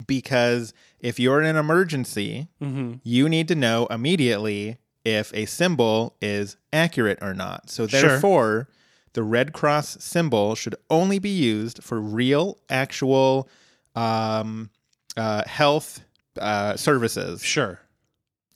because 0.07 0.73
if 0.99 1.19
you're 1.19 1.39
in 1.41 1.47
an 1.47 1.55
emergency, 1.55 2.47
mhm. 2.61 2.99
you 3.03 3.29
need 3.29 3.47
to 3.49 3.55
know 3.55 3.85
immediately 3.87 4.77
if 5.03 5.33
a 5.33 5.45
symbol 5.45 6.15
is 6.21 6.57
accurate 6.73 7.19
or 7.21 7.33
not. 7.33 7.69
So 7.69 7.87
Sure. 7.87 8.01
therefore, 8.01 8.67
the 9.13 9.23
Red 9.23 9.53
Cross 9.53 9.97
symbol 10.03 10.55
should 10.55 10.75
only 10.89 11.19
be 11.19 11.29
used 11.29 11.83
for 11.83 11.99
real, 12.01 12.57
actual 12.69 13.47
um, 13.95 14.69
uh, 15.15 15.43
health 15.47 16.01
uh, 16.39 16.75
services. 16.75 17.43
Sure. 17.43 17.79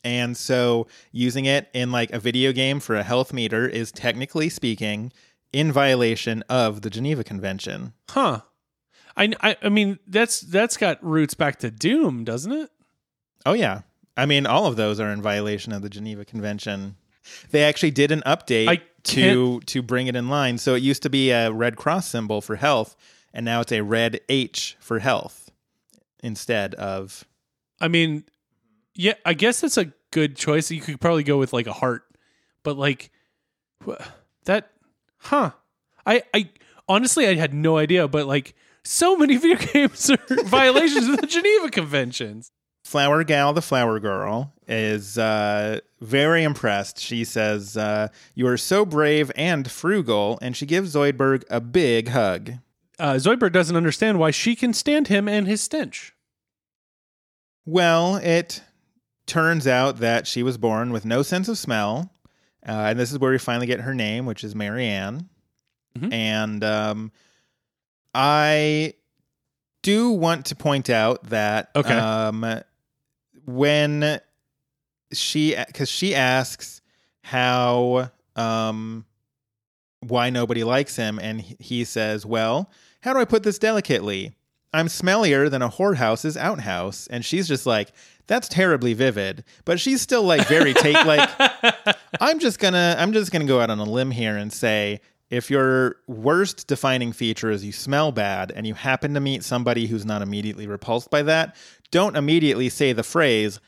And 0.03 0.37
so 0.37 0.87
using 1.11 1.45
it 1.45 1.69
in 1.73 1.91
like 1.91 2.11
a 2.11 2.19
video 2.19 2.51
game 2.53 2.79
for 2.79 2.95
a 2.95 3.03
health 3.03 3.33
meter 3.33 3.67
is 3.67 3.91
technically 3.91 4.49
speaking 4.49 5.11
in 5.51 5.71
violation 5.71 6.43
of 6.49 6.81
the 6.81 6.89
Geneva 6.89 7.23
Convention. 7.23 7.93
Huh. 8.09 8.41
I, 9.17 9.33
I 9.41 9.57
I 9.63 9.69
mean 9.69 9.99
that's 10.07 10.39
that's 10.41 10.77
got 10.77 11.03
roots 11.03 11.33
back 11.33 11.59
to 11.59 11.71
Doom, 11.71 12.23
doesn't 12.23 12.51
it? 12.51 12.69
Oh 13.45 13.53
yeah. 13.53 13.81
I 14.15 14.25
mean 14.25 14.45
all 14.45 14.65
of 14.65 14.77
those 14.77 14.99
are 14.99 15.11
in 15.11 15.21
violation 15.21 15.73
of 15.73 15.81
the 15.81 15.89
Geneva 15.89 16.23
Convention. 16.23 16.95
They 17.51 17.63
actually 17.63 17.91
did 17.91 18.11
an 18.11 18.23
update 18.25 18.69
I 18.69 18.81
to 19.03 19.59
to 19.61 19.81
bring 19.81 20.07
it 20.07 20.15
in 20.15 20.29
line. 20.29 20.57
So 20.57 20.75
it 20.75 20.83
used 20.83 21.03
to 21.03 21.09
be 21.09 21.31
a 21.31 21.51
red 21.51 21.75
cross 21.75 22.07
symbol 22.07 22.39
for 22.39 22.55
health 22.55 22.95
and 23.33 23.45
now 23.45 23.61
it's 23.61 23.71
a 23.71 23.81
red 23.81 24.21
H 24.29 24.77
for 24.79 24.99
health 24.99 25.51
instead 26.23 26.75
of 26.75 27.25
I 27.81 27.87
mean, 27.87 28.23
yeah, 28.95 29.13
I 29.25 29.33
guess 29.33 29.61
that's 29.61 29.77
a 29.77 29.93
good 30.11 30.35
choice. 30.35 30.71
You 30.71 30.81
could 30.81 30.99
probably 30.99 31.23
go 31.23 31.37
with 31.37 31.53
like 31.53 31.67
a 31.67 31.73
heart, 31.73 32.03
but 32.63 32.77
like 32.77 33.11
that, 34.45 34.71
huh? 35.17 35.51
I, 36.05 36.23
I 36.33 36.49
honestly, 36.87 37.27
I 37.27 37.35
had 37.35 37.53
no 37.53 37.77
idea, 37.77 38.07
but 38.07 38.25
like 38.25 38.55
so 38.83 39.15
many 39.15 39.37
video 39.37 39.57
games 39.57 40.09
are 40.09 40.17
violations 40.45 41.07
of 41.07 41.17
the 41.17 41.27
Geneva 41.27 41.69
Conventions. 41.69 42.51
Flower 42.83 43.23
Gal, 43.23 43.53
the 43.53 43.61
Flower 43.61 43.99
Girl, 43.99 44.53
is 44.67 45.17
uh, 45.17 45.79
very 46.01 46.43
impressed. 46.43 46.97
She 46.99 47.23
says, 47.23 47.77
uh, 47.77 48.07
You 48.33 48.47
are 48.47 48.57
so 48.57 48.85
brave 48.85 49.31
and 49.35 49.69
frugal, 49.69 50.39
and 50.41 50.57
she 50.57 50.65
gives 50.65 50.95
Zoidberg 50.95 51.43
a 51.49 51.61
big 51.61 52.07
hug. 52.09 52.53
Uh, 52.97 53.13
Zoidberg 53.13 53.51
doesn't 53.51 53.75
understand 53.75 54.17
why 54.17 54.31
she 54.31 54.55
can 54.55 54.73
stand 54.73 55.07
him 55.07 55.27
and 55.27 55.45
his 55.45 55.61
stench. 55.61 56.15
Well, 57.65 58.15
it 58.17 58.61
turns 59.25 59.67
out 59.67 59.97
that 59.97 60.25
she 60.27 60.41
was 60.43 60.57
born 60.57 60.91
with 60.91 61.05
no 61.05 61.21
sense 61.21 61.47
of 61.47 61.57
smell. 61.57 62.11
Uh, 62.67 62.71
and 62.91 62.99
this 62.99 63.11
is 63.11 63.19
where 63.19 63.31
we 63.31 63.37
finally 63.37 63.67
get 63.67 63.81
her 63.81 63.93
name, 63.93 64.25
which 64.25 64.43
is 64.43 64.55
Marianne. 64.55 65.29
Mhm. 65.97 66.11
And 66.13 66.63
um, 66.63 67.11
I 68.13 68.93
do 69.81 70.11
want 70.11 70.47
to 70.47 70.55
point 70.55 70.89
out 70.89 71.23
that 71.29 71.69
Okay. 71.75 71.93
um, 71.97 72.61
when 73.45 74.19
she, 75.13 75.55
because 75.67 75.89
she 75.89 76.13
asks 76.15 76.81
how, 77.23 78.11
um, 78.35 79.05
why 80.01 80.29
nobody 80.29 80.63
likes 80.63 80.95
him, 80.95 81.19
and 81.19 81.41
he 81.41 81.83
says, 81.83 82.25
"Well, 82.25 82.71
how 83.01 83.13
do 83.13 83.19
I 83.19 83.25
put 83.25 83.43
this 83.43 83.59
delicately? 83.59 84.33
I'm 84.73 84.87
smellier 84.87 85.49
than 85.49 85.61
a 85.61 85.69
whorehouse's 85.69 86.37
outhouse." 86.37 87.07
And 87.07 87.23
she's 87.25 87.47
just 87.47 87.65
like, 87.65 87.91
"That's 88.27 88.47
terribly 88.47 88.93
vivid," 88.93 89.43
but 89.65 89.79
she's 89.79 90.01
still 90.01 90.23
like 90.23 90.47
very 90.47 90.73
take 90.73 91.05
like. 91.05 91.29
I'm 92.19 92.39
just 92.39 92.59
gonna 92.59 92.95
I'm 92.97 93.13
just 93.13 93.31
gonna 93.31 93.45
go 93.45 93.59
out 93.59 93.69
on 93.69 93.79
a 93.79 93.83
limb 93.83 94.11
here 94.11 94.37
and 94.37 94.51
say 94.51 95.01
if 95.29 95.49
your 95.51 95.97
worst 96.07 96.67
defining 96.67 97.11
feature 97.11 97.51
is 97.51 97.63
you 97.63 97.71
smell 97.71 98.11
bad 98.11 98.51
and 98.55 98.65
you 98.65 98.73
happen 98.73 99.13
to 99.13 99.19
meet 99.19 99.43
somebody 99.43 99.87
who's 99.87 100.05
not 100.05 100.21
immediately 100.21 100.65
repulsed 100.67 101.09
by 101.11 101.21
that, 101.23 101.55
don't 101.91 102.15
immediately 102.15 102.69
say 102.69 102.93
the 102.93 103.03
phrase, 103.03 103.59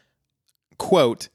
quote, 0.78 1.30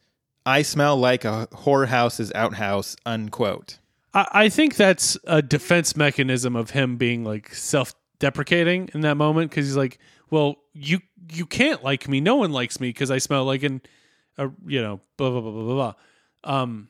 I 0.44 0.62
smell 0.62 0.96
like 0.96 1.24
a 1.24 1.48
whorehouse's 1.52 2.32
outhouse, 2.34 2.96
unquote. 3.06 3.78
I, 4.14 4.26
I 4.32 4.48
think 4.48 4.76
that's 4.76 5.16
a 5.24 5.42
defense 5.42 5.96
mechanism 5.96 6.56
of 6.56 6.70
him 6.70 6.96
being 6.96 7.24
like 7.24 7.54
self-deprecating 8.16 8.90
in 8.94 9.02
that 9.02 9.16
moment 9.16 9.50
because 9.50 9.66
he's 9.66 9.76
like, 9.76 9.98
"Well, 10.30 10.56
you 10.72 11.00
you 11.32 11.46
can't 11.46 11.82
like 11.82 12.08
me. 12.08 12.20
No 12.20 12.36
one 12.36 12.52
likes 12.52 12.80
me 12.80 12.88
because 12.88 13.10
I 13.10 13.18
smell 13.18 13.44
like 13.44 13.62
an, 13.62 13.82
a 14.38 14.50
you 14.66 14.82
know, 14.82 15.00
blah 15.16 15.30
blah 15.30 15.40
blah 15.40 15.52
blah 15.52 15.74
blah." 15.74 15.94
Um, 16.44 16.88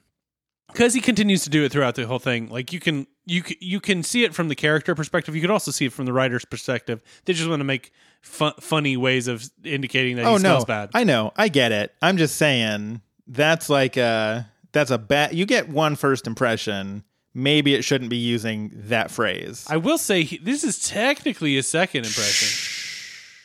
because 0.69 0.93
he 0.95 1.01
continues 1.01 1.45
to 1.45 1.51
do 1.51 1.65
it 1.65 1.73
throughout 1.73 1.95
the 1.95 2.07
whole 2.07 2.19
thing. 2.19 2.49
Like 2.49 2.73
you 2.73 2.81
can 2.81 3.07
you 3.25 3.43
you 3.61 3.81
can 3.81 4.03
see 4.03 4.25
it 4.25 4.35
from 4.35 4.49
the 4.49 4.55
character 4.55 4.95
perspective. 4.95 5.35
You 5.35 5.41
could 5.41 5.51
also 5.51 5.71
see 5.71 5.87
it 5.87 5.93
from 5.93 6.07
the 6.07 6.12
writer's 6.12 6.45
perspective. 6.45 7.03
They 7.25 7.33
just 7.33 7.49
want 7.49 7.61
to 7.61 7.65
make 7.65 7.93
fu- 8.21 8.53
funny 8.61 8.97
ways 8.97 9.29
of 9.29 9.49
indicating 9.64 10.16
that 10.16 10.22
he 10.22 10.29
oh 10.29 10.33
no, 10.33 10.39
smells 10.39 10.64
bad. 10.64 10.91
I 10.95 11.05
know, 11.05 11.33
I 11.37 11.49
get 11.49 11.72
it. 11.72 11.95
I'm 12.03 12.16
just 12.16 12.37
saying 12.37 13.01
that's 13.27 13.68
like 13.68 13.97
a 13.97 14.51
that's 14.72 14.91
a 14.91 14.99
bad. 14.99 15.35
You 15.35 15.47
get 15.47 15.68
one 15.68 15.97
first 15.97 16.27
impression. 16.27 17.05
Maybe 17.39 17.74
it 17.74 17.84
shouldn't 17.84 18.09
be 18.09 18.16
using 18.16 18.70
that 18.74 19.11
phrase. 19.11 19.66
I 19.68 19.76
will 19.76 19.99
say 19.99 20.22
he, 20.22 20.39
this 20.39 20.64
is 20.64 20.82
technically 20.89 21.59
a 21.59 21.62
second 21.62 22.07
impression. 22.07 22.49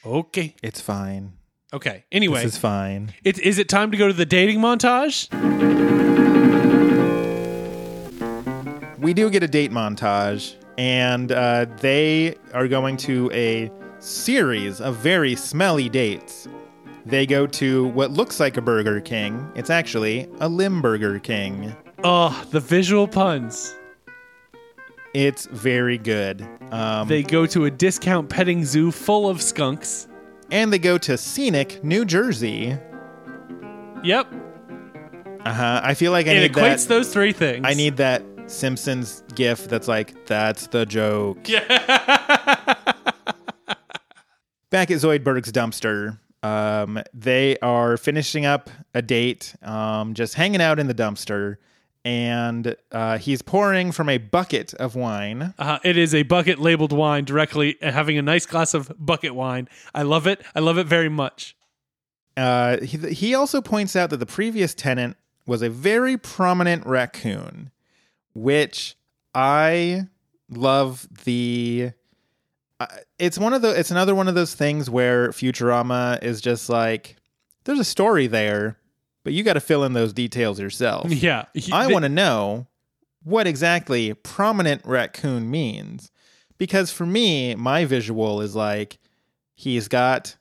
Okay. 0.05 0.55
it's 0.63 0.79
fine. 0.79 1.33
Okay. 1.73 2.05
Anyway, 2.09 2.41
This 2.41 2.53
is 2.53 2.57
fine. 2.57 3.13
It, 3.25 3.37
is 3.39 3.59
it 3.59 3.67
time 3.67 3.91
to 3.91 3.97
go 3.97 4.07
to 4.07 4.13
the 4.13 4.25
dating 4.25 4.59
montage? 4.59 5.27
we 8.97 9.13
do 9.13 9.29
get 9.29 9.43
a 9.43 9.47
date 9.47 9.71
montage, 9.71 10.55
and 10.77 11.33
uh, 11.33 11.65
they 11.81 12.35
are 12.53 12.69
going 12.69 12.95
to 12.95 13.29
a 13.33 13.69
series 13.99 14.79
of 14.79 14.95
very 14.95 15.35
smelly 15.35 15.89
dates. 15.89 16.47
They 17.05 17.25
go 17.25 17.45
to 17.45 17.87
what 17.89 18.11
looks 18.11 18.39
like 18.39 18.55
a 18.55 18.61
Burger 18.61 19.01
King. 19.01 19.51
It's 19.53 19.69
actually 19.69 20.29
a 20.39 20.47
Limburger 20.47 21.19
King. 21.19 21.75
Oh, 22.05 22.41
the 22.51 22.61
visual 22.61 23.05
puns. 23.05 23.75
It's 25.13 25.45
very 25.47 25.97
good. 25.97 26.47
Um, 26.71 27.07
They 27.07 27.23
go 27.23 27.45
to 27.47 27.65
a 27.65 27.71
discount 27.71 28.29
petting 28.29 28.63
zoo 28.65 28.91
full 28.91 29.27
of 29.29 29.41
skunks. 29.41 30.07
and 30.51 30.71
they 30.71 30.79
go 30.79 30.97
to 30.97 31.17
scenic 31.17 31.83
New 31.83 32.05
Jersey. 32.05 32.77
Yep. 34.03 34.27
Uh 35.45 35.53
huh. 35.53 35.81
I 35.83 35.93
feel 35.95 36.11
like 36.11 36.27
I 36.27 36.31
It 36.31 36.39
need 36.41 36.53
equates 36.53 36.83
that. 36.87 36.89
those 36.89 37.11
three 37.13 37.33
things. 37.33 37.65
I 37.67 37.73
need 37.73 37.97
that 37.97 38.23
Simpsons 38.47 39.23
gif 39.35 39.67
that's 39.67 39.87
like, 39.87 40.25
that's 40.27 40.67
the 40.67 40.85
joke. 40.85 41.47
Yeah. 41.47 41.61
Back 44.69 44.89
at 44.89 44.97
Zoidberg's 44.99 45.51
dumpster, 45.51 46.17
um, 46.43 47.01
they 47.13 47.57
are 47.61 47.97
finishing 47.97 48.45
up 48.45 48.69
a 48.93 49.01
date, 49.01 49.53
um, 49.61 50.13
just 50.13 50.35
hanging 50.35 50.61
out 50.61 50.79
in 50.79 50.87
the 50.87 50.93
dumpster, 50.93 51.57
and 52.03 52.75
uh, 52.91 53.17
he's 53.17 53.41
pouring 53.41 53.91
from 53.91 54.09
a 54.09 54.17
bucket 54.17 54.73
of 54.75 54.95
wine. 54.95 55.53
Uh, 55.59 55.79
it 55.83 55.97
is 55.97 56.15
a 56.15 56.23
bucket 56.23 56.59
labeled 56.59 56.91
wine 56.91 57.25
directly, 57.25 57.81
uh, 57.81 57.91
having 57.91 58.17
a 58.17 58.21
nice 58.21 58.45
glass 58.45 58.73
of 58.73 58.91
bucket 58.97 59.35
wine. 59.35 59.69
I 59.93 60.01
love 60.03 60.27
it. 60.27 60.41
I 60.55 60.59
love 60.59 60.77
it 60.77 60.87
very 60.87 61.09
much. 61.09 61.55
Uh, 62.35 62.79
he, 62.81 62.97
he 63.13 63.35
also 63.35 63.61
points 63.61 63.95
out 63.95 64.09
that 64.09 64.17
the 64.17 64.25
previous 64.25 64.73
tenant 64.73 65.17
was 65.45 65.61
a 65.61 65.69
very 65.69 66.17
prominent 66.17 66.85
raccoon, 66.85 67.71
which 68.33 68.95
I 69.35 70.07
love 70.49 71.07
the. 71.25 71.91
Uh, 72.79 72.87
it's 73.19 73.37
one 73.37 73.53
of 73.53 73.61
the. 73.61 73.77
It's 73.77 73.91
another 73.91 74.15
one 74.15 74.27
of 74.27 74.33
those 74.35 74.55
things 74.55 74.89
where 74.89 75.29
Futurama 75.29 76.23
is 76.23 76.41
just 76.41 76.69
like, 76.69 77.17
there's 77.65 77.79
a 77.79 77.83
story 77.83 78.27
there, 78.27 78.77
but 79.23 79.33
you 79.33 79.43
got 79.43 79.53
to 79.53 79.59
fill 79.59 79.83
in 79.83 79.93
those 79.93 80.13
details 80.13 80.59
yourself. 80.59 81.11
Yeah. 81.11 81.45
I 81.71 81.87
want 81.87 82.03
to 82.03 82.09
know 82.09 82.67
what 83.23 83.45
exactly 83.47 84.13
prominent 84.13 84.81
raccoon 84.85 85.49
means. 85.51 86.11
Because 86.57 86.91
for 86.91 87.05
me, 87.05 87.55
my 87.55 87.85
visual 87.85 88.41
is 88.41 88.55
like 88.55 88.99
he's 89.55 89.87
got, 89.87 90.35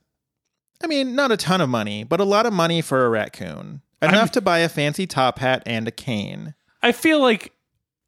I 0.83 0.87
mean, 0.87 1.15
not 1.15 1.33
a 1.33 1.37
ton 1.37 1.61
of 1.61 1.69
money, 1.69 2.05
but 2.05 2.21
a 2.21 2.25
lot 2.25 2.47
of 2.47 2.53
money 2.53 2.81
for 2.83 3.05
a 3.05 3.09
raccoon. 3.09 3.83
Enough 4.03 4.15
I'm- 4.15 4.29
to 4.31 4.41
buy 4.41 4.59
a 4.61 4.69
fancy 4.69 5.07
top 5.07 5.39
hat 5.39 5.63
and 5.67 5.87
a 5.89 5.91
cane. 5.91 6.55
I 6.83 6.93
feel 6.93 7.21
like 7.21 7.53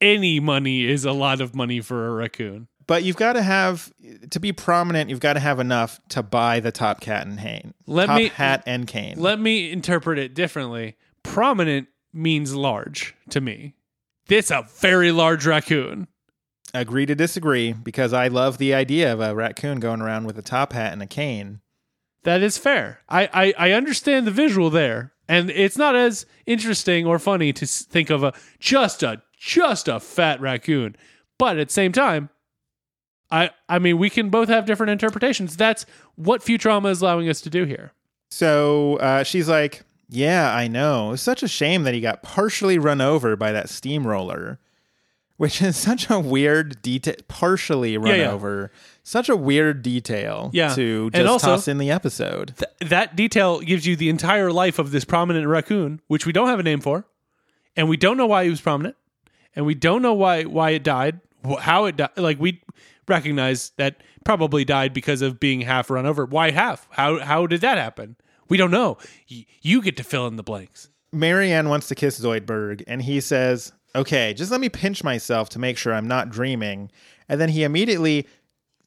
any 0.00 0.40
money 0.40 0.84
is 0.88 1.04
a 1.04 1.12
lot 1.12 1.40
of 1.42 1.54
money 1.54 1.80
for 1.80 2.06
a 2.08 2.10
raccoon. 2.12 2.68
But 2.86 3.04
you've 3.04 3.16
got 3.16 3.34
to 3.34 3.42
have, 3.42 3.92
to 4.30 4.40
be 4.40 4.52
prominent, 4.52 5.10
you've 5.10 5.20
got 5.20 5.34
to 5.34 5.40
have 5.40 5.60
enough 5.60 6.00
to 6.10 6.22
buy 6.22 6.60
the 6.60 6.72
top 6.72 7.00
cat 7.00 7.26
and 7.26 7.38
cane. 7.38 7.74
Let 7.86 8.06
top 8.06 8.18
me- 8.18 8.28
hat 8.28 8.62
and 8.66 8.86
cane. 8.86 9.14
Let 9.18 9.38
me 9.40 9.70
interpret 9.70 10.18
it 10.18 10.34
differently. 10.34 10.96
Prominent 11.22 11.88
means 12.12 12.54
large 12.54 13.14
to 13.30 13.40
me. 13.40 13.74
This 14.28 14.50
a 14.50 14.66
very 14.76 15.12
large 15.12 15.46
raccoon. 15.46 16.08
Agree 16.74 17.06
to 17.06 17.14
disagree 17.14 17.72
because 17.72 18.12
I 18.12 18.28
love 18.28 18.58
the 18.58 18.72
idea 18.72 19.12
of 19.12 19.20
a 19.20 19.34
raccoon 19.34 19.78
going 19.78 20.00
around 20.00 20.24
with 20.26 20.38
a 20.38 20.42
top 20.42 20.72
hat 20.72 20.92
and 20.92 21.02
a 21.02 21.06
cane. 21.06 21.60
That 22.24 22.42
is 22.42 22.56
fair. 22.56 23.00
I, 23.08 23.28
I, 23.32 23.54
I 23.58 23.72
understand 23.72 24.26
the 24.26 24.30
visual 24.30 24.70
there, 24.70 25.12
and 25.28 25.50
it's 25.50 25.76
not 25.76 25.96
as 25.96 26.24
interesting 26.46 27.04
or 27.04 27.18
funny 27.18 27.52
to 27.52 27.66
think 27.66 28.10
of 28.10 28.22
a 28.22 28.32
just 28.58 29.02
a 29.02 29.22
just 29.36 29.88
a 29.88 30.00
fat 30.00 30.40
raccoon. 30.40 30.96
But 31.36 31.58
at 31.58 31.68
the 31.68 31.74
same 31.74 31.92
time, 31.92 32.30
I 33.32 33.50
I 33.68 33.78
mean 33.80 33.98
we 33.98 34.10
can 34.10 34.28
both 34.30 34.48
have 34.48 34.66
different 34.66 34.90
interpretations. 34.90 35.56
That's 35.56 35.86
what 36.16 36.42
Futurama 36.42 36.90
is 36.90 37.00
allowing 37.02 37.28
us 37.28 37.40
to 37.40 37.50
do 37.50 37.64
here. 37.64 37.92
So 38.30 38.96
uh, 38.98 39.24
she's 39.24 39.48
like, 39.48 39.82
Yeah, 40.08 40.54
I 40.54 40.68
know. 40.68 41.12
It's 41.12 41.22
such 41.22 41.42
a 41.42 41.48
shame 41.48 41.82
that 41.84 41.94
he 41.94 42.00
got 42.00 42.22
partially 42.22 42.78
run 42.78 43.00
over 43.00 43.34
by 43.36 43.50
that 43.52 43.68
steamroller, 43.68 44.58
which 45.38 45.60
is 45.62 45.76
such 45.90 46.08
a 46.10 46.18
weird 46.20 46.80
detail. 46.82 47.14
Partially 47.28 47.96
run 47.96 48.08
Yeah, 48.08 48.14
yeah. 48.16 48.30
over. 48.30 48.70
Such 49.02 49.28
a 49.28 49.34
weird 49.36 49.82
detail 49.82 50.50
Yeah. 50.52 50.74
to 50.74 51.10
just 51.10 51.26
also- 51.26 51.46
toss 51.48 51.66
in 51.68 51.78
the 51.78 51.90
episode. 51.90 52.54
Th- 52.58 52.90
that 52.90 53.16
detail 53.16 53.60
gives 53.60 53.84
you 53.86 53.96
the 53.96 54.08
entire 54.08 54.52
life 54.52 54.78
of 54.78 54.90
this 54.92 55.04
prominent 55.04 55.46
raccoon, 55.48 56.00
which 56.06 56.24
we 56.26 56.32
don't 56.32 56.48
have 56.48 56.60
a 56.60 56.62
name 56.62 56.80
for, 56.80 57.04
and 57.76 57.88
we 57.88 57.96
don't 57.96 58.16
know 58.16 58.26
why 58.26 58.44
he 58.44 58.50
was 58.50 58.60
prominent, 58.60 58.94
and 59.56 59.66
we 59.66 59.74
don't 59.74 60.02
know 60.02 60.12
why 60.14 60.44
why 60.44 60.70
it 60.70 60.84
died, 60.84 61.20
how 61.60 61.86
it 61.86 61.96
died. 61.96 62.10
Like 62.16 62.38
we 62.38 62.60
recognize 63.08 63.72
that 63.76 64.02
probably 64.24 64.64
died 64.64 64.92
because 64.92 65.22
of 65.22 65.40
being 65.40 65.62
half 65.62 65.90
run 65.90 66.06
over. 66.06 66.24
Why 66.24 66.50
half? 66.50 66.86
How 66.90 67.18
how 67.20 67.46
did 67.46 67.60
that 67.62 67.78
happen? 67.78 68.16
We 68.48 68.56
don't 68.56 68.70
know. 68.70 68.98
Y- 69.30 69.46
you 69.60 69.82
get 69.82 69.96
to 69.96 70.04
fill 70.04 70.26
in 70.26 70.36
the 70.36 70.42
blanks. 70.42 70.88
Marianne 71.12 71.68
wants 71.68 71.88
to 71.88 71.94
kiss 71.94 72.18
Zoidberg, 72.20 72.82
and 72.86 73.02
he 73.02 73.20
says, 73.20 73.72
Okay, 73.94 74.32
just 74.34 74.50
let 74.50 74.60
me 74.60 74.68
pinch 74.68 75.04
myself 75.04 75.48
to 75.50 75.58
make 75.58 75.76
sure 75.76 75.92
I'm 75.92 76.08
not 76.08 76.30
dreaming. 76.30 76.90
And 77.28 77.40
then 77.40 77.50
he 77.50 77.62
immediately 77.64 78.26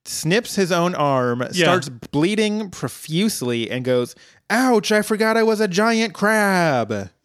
snips 0.05 0.55
his 0.55 0.72
own 0.72 0.95
arm, 0.95 1.43
starts 1.51 1.89
bleeding 1.89 2.70
profusely, 2.72 3.70
and 3.70 3.86
goes, 3.86 4.16
Ouch, 4.49 4.91
I 4.91 5.01
forgot 5.01 5.38
I 5.38 5.43
was 5.43 5.59
a 5.59 5.68
giant 5.68 6.13
crab. 6.13 7.09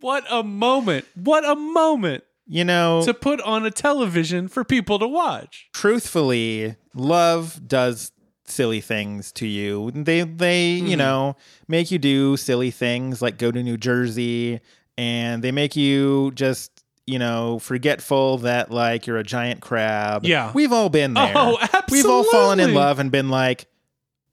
What 0.00 0.24
a 0.28 0.42
moment! 0.42 1.04
What 1.14 1.44
a 1.48 1.54
moment 1.54 2.24
You 2.46 2.64
know, 2.64 3.02
to 3.04 3.14
put 3.14 3.40
on 3.42 3.64
a 3.64 3.70
television 3.70 4.48
for 4.48 4.64
people 4.64 4.98
to 4.98 5.08
watch. 5.08 5.68
truthfully, 5.72 6.76
love 6.94 7.66
does 7.66 8.12
silly 8.44 8.80
things 8.80 9.32
to 9.32 9.46
you. 9.46 9.90
They 9.92 10.22
they, 10.22 10.72
you 10.72 10.82
mm-hmm. 10.82 10.98
know, 10.98 11.36
make 11.68 11.90
you 11.90 11.98
do 11.98 12.36
silly 12.36 12.70
things 12.70 13.22
like 13.22 13.38
go 13.38 13.50
to 13.50 13.62
New 13.62 13.76
Jersey 13.76 14.60
and 14.98 15.42
they 15.42 15.52
make 15.52 15.76
you 15.76 16.32
just 16.34 16.82
you 17.06 17.18
know, 17.18 17.58
forgetful 17.58 18.38
that 18.38 18.70
like 18.70 19.06
you're 19.06 19.18
a 19.18 19.24
giant 19.24 19.60
crab. 19.60 20.24
Yeah. 20.24 20.52
We've 20.54 20.72
all 20.72 20.88
been 20.88 21.14
there. 21.14 21.32
Oh, 21.34 21.58
We've 21.90 22.06
all 22.06 22.24
fallen 22.24 22.60
in 22.60 22.74
love 22.74 22.98
and 22.98 23.10
been 23.10 23.28
like, 23.28 23.66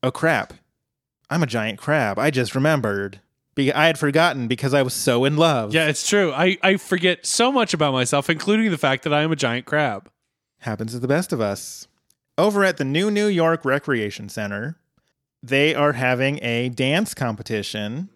"Oh 0.04 0.12
crap. 0.12 0.54
I'm 1.30 1.44
a 1.44 1.48
giant 1.48 1.80
crab. 1.80 2.20
I 2.20 2.30
just 2.32 2.56
remembered." 2.56 3.22
Be- 3.60 3.74
I 3.74 3.88
had 3.88 4.00
forgotten 4.00 4.48
because 4.48 4.74
I 4.74 4.82
was 4.84 4.94
so 4.94 5.26
in 5.26 5.36
love. 5.36 5.74
Yeah, 5.74 5.88
it's 5.88 6.08
true. 6.08 6.32
I, 6.32 6.58
I 6.64 6.78
forget 6.78 7.26
so 7.26 7.52
much 7.52 7.74
about 7.74 7.92
myself, 7.92 8.30
including 8.30 8.72
the 8.72 8.78
fact 8.78 9.04
that 9.04 9.14
I 9.14 9.22
am 9.22 9.32
a 9.34 9.36
giant 9.36 9.66
crab. 9.66 10.10
Happens 10.60 10.94
to 10.94 11.00
the 11.00 11.08
best 11.08 11.34
of 11.34 11.42
us. 11.42 11.88
Over 12.38 12.64
at 12.64 12.78
the 12.78 12.86
New 12.86 13.12
New 13.12 13.28
York 13.28 13.66
Recreation 13.66 14.30
Center, 14.30 14.78
they 15.44 15.76
are 15.76 15.92
having 15.92 16.40
a 16.42 16.70
dance 16.70 17.14
competition. 17.14 18.08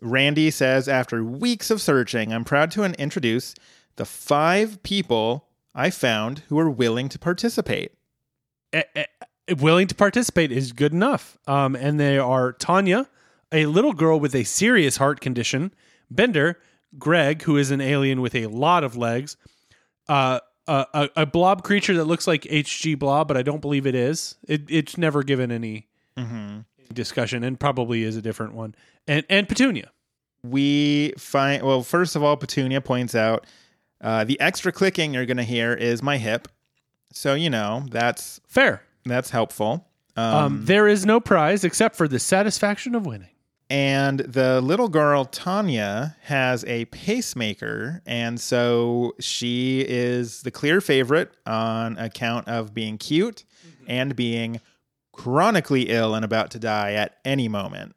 Randy 0.00 0.50
says, 0.50 0.88
after 0.88 1.22
weeks 1.22 1.70
of 1.70 1.80
searching, 1.80 2.32
I'm 2.32 2.44
proud 2.44 2.70
to 2.72 2.82
introduce 2.82 3.54
the 3.96 4.04
five 4.04 4.82
people 4.82 5.46
I 5.72 5.90
found 5.90 6.40
who 6.48 6.58
are 6.58 6.70
willing 6.70 7.08
to 7.10 7.18
participate. 7.18 7.92
eh, 8.72 8.82
eh, 8.96 9.04
willing 9.58 9.86
to 9.88 9.94
participate 9.94 10.50
is 10.50 10.72
good 10.72 10.92
enough. 10.92 11.38
Um, 11.46 11.76
and 11.76 12.00
they 12.00 12.18
are 12.18 12.52
Tanya, 12.52 13.08
a 13.52 13.66
little 13.66 13.92
girl 13.92 14.18
with 14.20 14.34
a 14.34 14.44
serious 14.44 14.96
heart 14.98 15.20
condition, 15.20 15.72
Bender, 16.10 16.58
Greg, 16.98 17.42
who 17.42 17.56
is 17.56 17.70
an 17.70 17.80
alien 17.80 18.20
with 18.20 18.34
a 18.34 18.46
lot 18.46 18.84
of 18.84 18.96
legs, 18.96 19.36
uh, 20.08 20.40
a, 20.66 20.86
a, 20.94 21.08
a 21.16 21.26
blob 21.26 21.62
creature 21.62 21.94
that 21.94 22.04
looks 22.04 22.26
like 22.26 22.42
HG 22.42 22.98
Blob, 22.98 23.26
but 23.28 23.36
I 23.36 23.42
don't 23.42 23.60
believe 23.60 23.86
it 23.86 23.94
is. 23.94 24.36
It, 24.46 24.62
it's 24.68 24.96
never 24.98 25.22
given 25.22 25.50
any 25.50 25.88
discussion, 26.92 27.42
and 27.44 27.58
probably 27.58 28.02
is 28.02 28.16
a 28.16 28.22
different 28.22 28.54
one. 28.54 28.74
And 29.06 29.24
and 29.30 29.48
Petunia. 29.48 29.90
we 30.44 31.12
find 31.18 31.62
well 31.62 31.82
first 31.82 32.14
of 32.16 32.22
all 32.22 32.36
petunia 32.36 32.80
points 32.80 33.14
out 33.14 33.46
uh, 34.00 34.24
the 34.24 34.38
extra 34.40 34.70
clicking 34.72 35.12
you're 35.14 35.26
going 35.26 35.36
to 35.36 35.42
hear 35.42 35.72
is 35.74 36.02
my 36.02 36.16
hip 36.18 36.48
so 37.12 37.34
you 37.34 37.50
know 37.50 37.84
that's 37.90 38.40
Fair. 38.48 38.82
that's 39.04 39.30
helpful 39.30 39.86
um, 40.16 40.34
Um, 40.34 40.64
there 40.64 40.88
is 40.88 41.04
no 41.06 41.20
prize 41.20 41.64
except 41.64 41.94
for 41.96 42.06
the 42.08 42.18
satisfaction 42.18 42.94
of 42.94 43.06
winning. 43.06 43.28
And 43.70 44.20
the 44.20 44.60
little 44.60 44.88
girl 44.88 45.24
tanya 45.24 46.16
has 46.22 46.64
a 46.64 46.84
pacemaker 46.86 48.02
and 48.04 48.40
so 48.40 49.12
she 49.20 49.84
is 49.88 50.42
the 50.42 50.50
clear 50.50 50.80
favorite 50.80 51.32
on 51.46 51.96
account 51.96 52.46
of 52.48 52.74
being 52.74 52.98
cute 52.98 53.44
mm-hmm. 53.66 53.84
and 53.88 54.16
being 54.16 54.60
chronically 55.12 55.82
ill 55.88 56.14
and 56.14 56.24
about 56.24 56.50
to 56.50 56.58
die 56.58 56.92
at 56.92 57.16
any 57.24 57.48
moment 57.48 57.94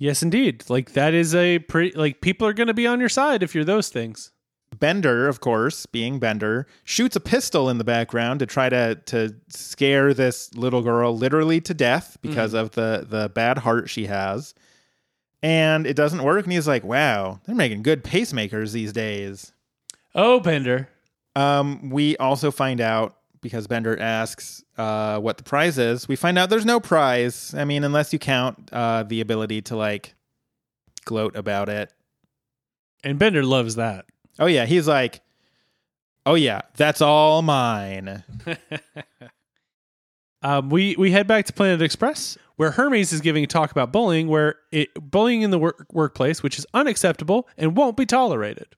Yes, 0.00 0.22
indeed. 0.22 0.64
Like 0.70 0.94
that 0.94 1.12
is 1.12 1.34
a 1.34 1.58
pretty 1.58 1.96
like 1.96 2.22
people 2.22 2.48
are 2.48 2.54
going 2.54 2.68
to 2.68 2.74
be 2.74 2.86
on 2.86 3.00
your 3.00 3.10
side 3.10 3.42
if 3.42 3.54
you're 3.54 3.64
those 3.64 3.90
things. 3.90 4.32
Bender, 4.78 5.28
of 5.28 5.40
course, 5.40 5.84
being 5.84 6.18
Bender, 6.18 6.66
shoots 6.84 7.16
a 7.16 7.20
pistol 7.20 7.68
in 7.68 7.76
the 7.76 7.84
background 7.84 8.40
to 8.40 8.46
try 8.46 8.70
to 8.70 8.94
to 8.94 9.36
scare 9.50 10.14
this 10.14 10.54
little 10.54 10.80
girl 10.80 11.14
literally 11.14 11.60
to 11.60 11.74
death 11.74 12.16
because 12.22 12.52
mm-hmm. 12.54 12.64
of 12.64 12.70
the 12.70 13.06
the 13.06 13.28
bad 13.28 13.58
heart 13.58 13.90
she 13.90 14.06
has. 14.06 14.54
And 15.42 15.86
it 15.86 15.96
doesn't 15.96 16.22
work 16.22 16.44
and 16.44 16.52
he's 16.52 16.68
like, 16.68 16.84
"Wow, 16.84 17.40
they're 17.44 17.54
making 17.54 17.82
good 17.82 18.04
pacemakers 18.04 18.72
these 18.72 18.92
days." 18.92 19.52
Oh, 20.14 20.40
Bender. 20.40 20.88
Um 21.34 21.90
we 21.90 22.16
also 22.18 22.50
find 22.50 22.80
out 22.80 23.16
because 23.40 23.66
Bender 23.66 23.98
asks 23.98 24.62
uh 24.76 25.18
what 25.18 25.38
the 25.38 25.42
prize 25.44 25.78
is. 25.78 26.06
We 26.08 26.16
find 26.16 26.38
out 26.38 26.50
there's 26.50 26.66
no 26.66 26.80
prize. 26.80 27.54
I 27.54 27.64
mean, 27.64 27.84
unless 27.84 28.12
you 28.12 28.18
count 28.18 28.70
uh 28.72 29.04
the 29.04 29.20
ability 29.20 29.62
to 29.62 29.76
like 29.76 30.14
gloat 31.04 31.36
about 31.36 31.68
it. 31.68 31.92
And 33.02 33.18
Bender 33.18 33.42
loves 33.42 33.76
that. 33.76 34.04
Oh 34.38 34.46
yeah, 34.46 34.66
he's 34.66 34.86
like, 34.86 35.20
"Oh 36.26 36.34
yeah, 36.34 36.62
that's 36.76 37.00
all 37.00 37.40
mine." 37.40 38.22
Um, 40.42 40.70
we 40.70 40.96
we 40.96 41.10
head 41.10 41.26
back 41.26 41.44
to 41.46 41.52
Planet 41.52 41.82
Express, 41.82 42.38
where 42.60 42.72
Hermes 42.72 43.10
is 43.10 43.22
giving 43.22 43.42
a 43.42 43.46
talk 43.46 43.70
about 43.70 43.90
bullying, 43.90 44.28
where 44.28 44.56
it 44.70 44.90
bullying 45.00 45.40
in 45.40 45.50
the 45.50 45.58
work, 45.58 45.86
workplace, 45.94 46.42
which 46.42 46.58
is 46.58 46.66
unacceptable 46.74 47.48
and 47.56 47.74
won't 47.74 47.96
be 47.96 48.04
tolerated. 48.04 48.76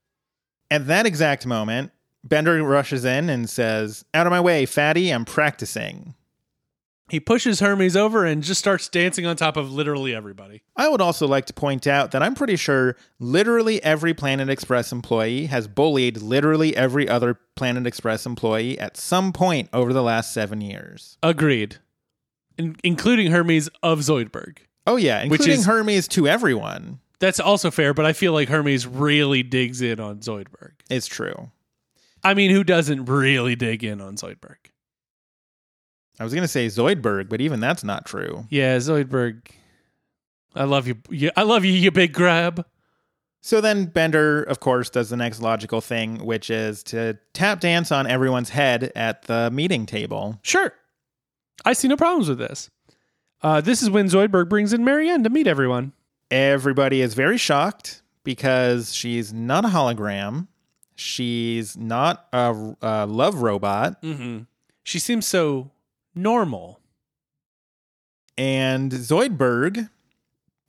At 0.71 0.87
that 0.87 1.05
exact 1.05 1.47
moment, 1.47 1.91
Bender 2.23 2.63
rushes 2.63 3.05
in 3.05 3.29
and 3.29 3.51
says, 3.51 4.05
Out 4.15 4.29
of 4.29 4.31
my 4.31 4.41
way, 4.41 4.67
fatty, 4.67 5.11
I'm 5.11 5.25
practicing. 5.25 6.15
He 7.11 7.19
pushes 7.19 7.59
Hermes 7.59 7.97
over 7.97 8.25
and 8.25 8.45
just 8.45 8.61
starts 8.61 8.89
dancing 8.89 9.27
on 9.27 9.35
top 9.35 9.57
of 9.57 9.73
literally 9.73 10.15
everybody. 10.15 10.63
I 10.77 10.89
would 10.89 11.01
also 11.01 11.27
like 11.27 11.47
to 11.47 11.53
point 11.53 11.89
out 11.89 12.13
that 12.13 12.23
I'm 12.23 12.37
pretty 12.37 12.55
sure 12.55 12.95
literally 13.19 13.83
every 13.83 14.15
Planet 14.15 14.49
Express 14.49 14.93
employee 14.93 15.47
has 15.47 15.67
bullied 15.67 16.23
literally 16.23 16.77
every 16.77 17.09
other 17.09 17.41
Planet 17.57 17.89
Express 17.89 18.27
employee 18.27 18.79
at 18.79 18.97
some 18.97 19.33
point 19.33 19.71
over 19.73 19.93
the 19.93 20.05
last 20.05 20.33
seven 20.33 20.61
years. 20.61 21.19
Agreed, 21.21 21.79
In- 22.59 22.77
including 22.85 23.31
Hermes 23.31 23.69
of 23.83 24.01
Zoidberg. 24.01 24.59
Oh, 24.87 24.97
yeah, 24.97 25.23
Which 25.25 25.41
including 25.41 25.61
is- 25.61 25.67
Hermes 25.67 26.09
to 26.09 26.27
everyone. 26.29 26.99
That's 27.21 27.39
also 27.39 27.71
fair, 27.71 27.95
but 27.95 28.05
I 28.05 28.13
feel 28.13 28.33
like 28.33 28.49
Hermes 28.49 28.85
really 28.87 29.45
digs 29.45 29.81
in 29.81 30.01
on 30.01 30.19
Zoidberg. 30.19 30.73
It's 30.91 31.07
true. 31.07 31.51
I 32.25 32.35
mean, 32.35 32.51
who 32.51 32.65
doesn't 32.65 33.05
really 33.05 33.55
dig 33.55 33.85
in 33.85 34.01
on 34.01 34.17
Zoidberg? 34.17 34.57
I 36.19 36.25
was 36.25 36.33
going 36.35 36.43
to 36.43 36.49
say 36.49 36.67
Zoidberg, 36.67 37.29
but 37.29 37.41
even 37.41 37.61
that's 37.61 37.85
not 37.85 38.07
true. 38.07 38.47
Yeah, 38.51 38.77
Zoidberg. 38.79 39.47
I 40.55 40.65
love 40.65 40.87
you. 40.87 40.97
you 41.11 41.31
I 41.37 41.43
love 41.43 41.65
you, 41.65 41.73
you 41.73 41.91
big 41.91 42.13
grab. 42.13 42.67
So 43.41 43.61
then 43.61 43.87
Bender, 43.87 44.43
of 44.45 44.61
course, 44.61 44.91
does 44.91 45.11
the 45.11 45.17
next 45.17 45.41
logical 45.41 45.81
thing, 45.81 46.25
which 46.25 46.51
is 46.51 46.83
to 46.85 47.19
tap 47.33 47.61
dance 47.61 47.91
on 47.91 48.07
everyone's 48.07 48.51
head 48.51 48.93
at 48.95 49.23
the 49.23 49.51
meeting 49.51 49.87
table. 49.87 50.39
Sure. 50.43 50.73
I 51.65 51.73
see 51.73 51.89
no 51.89 51.97
problems 51.97 52.29
with 52.29 52.39
this. 52.39 52.71
Uh, 53.43 53.61
this 53.61 53.83
is 53.83 53.91
when 53.91 54.09
Zoidberg 54.09 54.49
brings 54.49 54.73
in 54.73 54.85
Marianne 54.85 55.25
to 55.25 55.31
meet 55.31 55.47
everyone. 55.47 55.93
Everybody 56.31 57.01
is 57.01 57.15
very 57.15 57.39
shocked 57.39 58.03
because 58.25 58.95
she's 58.95 59.33
not 59.33 59.65
a 59.65 59.69
hologram. 59.69 60.47
She's 60.95 61.77
not 61.77 62.27
a, 62.33 62.75
a 62.81 63.07
love 63.07 63.43
robot. 63.43 64.01
Mm-hmm. 64.03 64.45
She 64.85 64.99
seems 64.99 65.27
so 65.27 65.71
normal. 66.15 66.81
And 68.39 68.93
Zoidberg, 68.93 69.91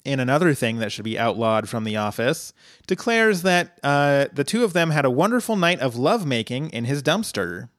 in 0.03 0.19
another 0.19 0.53
thing 0.53 0.79
that 0.79 0.91
should 0.91 1.05
be 1.05 1.17
outlawed 1.17 1.69
from 1.69 1.83
the 1.83 1.97
office, 1.97 2.53
declares 2.87 3.43
that 3.43 3.79
uh, 3.83 4.25
the 4.33 4.43
two 4.43 4.63
of 4.63 4.73
them 4.73 4.89
had 4.89 5.05
a 5.05 5.11
wonderful 5.11 5.55
night 5.55 5.79
of 5.79 5.95
lovemaking 5.95 6.69
in 6.71 6.85
his 6.85 7.01
dumpster. 7.03 7.69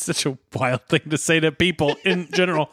It's 0.00 0.18
such 0.22 0.26
a 0.26 0.38
wild 0.54 0.82
thing 0.88 1.02
to 1.10 1.18
say 1.18 1.40
to 1.40 1.52
people 1.52 1.96
in 2.04 2.28
general. 2.32 2.70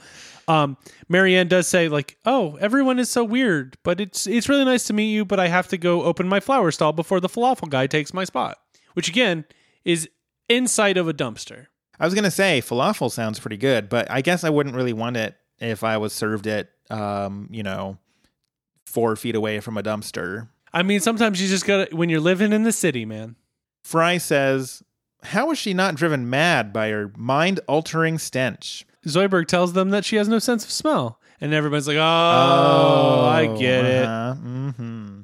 Um, 0.47 0.77
Marianne 1.09 1.47
does 1.47 1.67
say 1.67 1.89
like, 1.89 2.17
"Oh, 2.25 2.55
everyone 2.61 2.99
is 2.99 3.09
so 3.09 3.23
weird, 3.23 3.77
but 3.83 3.99
it's 3.99 4.27
it's 4.27 4.47
really 4.47 4.65
nice 4.65 4.85
to 4.87 4.93
meet 4.93 5.11
you, 5.11 5.25
but 5.25 5.39
I 5.39 5.47
have 5.47 5.67
to 5.69 5.77
go 5.77 6.03
open 6.03 6.27
my 6.27 6.39
flower 6.39 6.71
stall 6.71 6.93
before 6.93 7.19
the 7.19 7.29
falafel 7.29 7.69
guy 7.69 7.87
takes 7.87 8.13
my 8.13 8.23
spot." 8.23 8.57
Which 8.93 9.09
again 9.09 9.45
is 9.83 10.09
inside 10.49 10.97
of 10.97 11.07
a 11.07 11.13
dumpster. 11.13 11.67
I 11.99 12.05
was 12.05 12.13
going 12.13 12.23
to 12.23 12.31
say 12.31 12.61
falafel 12.61 13.11
sounds 13.11 13.39
pretty 13.39 13.57
good, 13.57 13.89
but 13.89 14.09
I 14.09 14.21
guess 14.21 14.43
I 14.43 14.49
wouldn't 14.49 14.75
really 14.75 14.93
want 14.93 15.17
it 15.17 15.35
if 15.59 15.83
I 15.83 15.97
was 15.97 16.13
served 16.13 16.45
it, 16.45 16.69
um, 16.89 17.47
you 17.51 17.63
know, 17.63 17.97
four 18.85 19.15
feet 19.15 19.35
away 19.35 19.59
from 19.59 19.77
a 19.77 19.83
dumpster. 19.83 20.47
I 20.73 20.83
mean, 20.83 20.99
sometimes 20.99 21.41
you 21.41 21.47
just 21.47 21.65
gotta 21.65 21.95
when 21.95 22.09
you're 22.09 22.19
living 22.19 22.53
in 22.53 22.63
the 22.63 22.71
city, 22.71 23.05
man. 23.05 23.35
Fry 23.83 24.17
says, 24.17 24.83
How 25.23 25.51
is 25.51 25.57
she 25.57 25.73
not 25.73 25.95
driven 25.95 26.29
mad 26.29 26.71
by 26.71 26.89
her 26.89 27.11
mind 27.17 27.59
altering 27.67 28.17
stench? 28.17 28.85
Zoidberg 29.05 29.47
tells 29.47 29.73
them 29.73 29.89
that 29.89 30.05
she 30.05 30.15
has 30.17 30.27
no 30.27 30.39
sense 30.39 30.63
of 30.63 30.71
smell, 30.71 31.19
and 31.41 31.53
everybody's 31.53 31.87
like, 31.87 31.97
"Oh, 31.97 33.25
I 33.25 33.47
get 33.57 33.85
it." 33.85 34.05
uh 34.05 34.33
hmm 34.35 35.21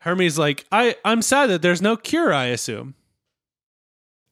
Hermes 0.00 0.38
like, 0.38 0.66
"I 0.72 0.96
I'm 1.04 1.22
sad 1.22 1.46
that 1.50 1.62
there's 1.62 1.80
no 1.82 1.96
cure. 1.96 2.32
I 2.32 2.46
assume." 2.46 2.94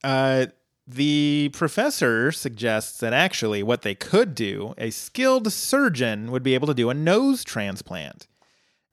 Uh, 0.02 0.46
the 0.86 1.50
professor 1.52 2.32
suggests 2.32 2.98
that 2.98 3.12
actually 3.12 3.62
what 3.62 3.82
they 3.82 3.94
could 3.94 4.34
do, 4.34 4.74
a 4.76 4.90
skilled 4.90 5.52
surgeon 5.52 6.32
would 6.32 6.42
be 6.42 6.54
able 6.54 6.66
to 6.66 6.74
do 6.74 6.90
a 6.90 6.94
nose 6.94 7.44
transplant. 7.44 8.26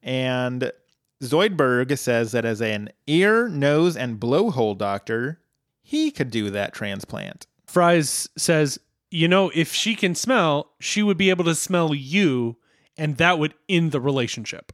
And 0.04 0.72
Zoidberg 1.24 1.98
says 1.98 2.34
that 2.34 2.46
as 2.46 2.62
an 2.62 2.90
ear, 3.08 3.50
nose, 3.50 3.98
and 3.98 4.20
blowhole 4.20 4.78
doctor, 4.78 5.40
he 5.88 6.12
could 6.12 6.30
do 6.30 6.50
that 6.50 6.74
transplant. 6.74 7.48
Fries 7.66 8.28
says, 8.38 8.78
"You 9.10 9.30
know, 9.30 9.50
if 9.56 9.74
she 9.74 9.96
can 9.96 10.16
smell, 10.16 10.74
she 10.82 11.02
would 11.02 11.18
be 11.18 11.30
able 11.30 11.46
to 11.46 11.56
smell 11.56 11.96
you, 11.96 12.58
and 12.98 13.16
that 13.16 13.40
would 13.40 13.54
end 13.70 13.94
the 13.94 14.02
relationship." 14.02 14.74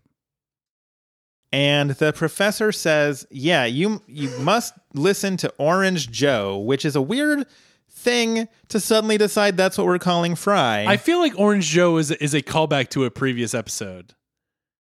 And 1.52 1.92
the 1.92 2.14
professor 2.14 2.72
says, 2.72 3.28
"Yeah, 3.30 3.66
you 3.66 4.02
you 4.08 4.30
must 4.40 4.74
listen 4.96 5.38
to 5.38 5.54
Orange 5.60 6.10
Joe, 6.10 6.58
which 6.58 6.84
is 6.84 6.96
a 6.96 7.02
weird 7.02 7.46
thing 7.92 8.48
to 8.70 8.80
suddenly 8.80 9.20
decide 9.20 9.56
that's 9.56 9.78
what 9.78 9.86
we're 9.86 10.00
calling 10.00 10.34
Fry." 10.34 10.84
I 10.88 10.98
feel 10.98 11.20
like 11.20 11.38
Orange 11.38 11.68
Joe 11.68 11.98
is 11.98 12.10
is 12.10 12.34
a 12.34 12.42
callback 12.42 12.90
to 12.90 13.06
a 13.06 13.12
previous 13.12 13.54
episode. 13.54 14.16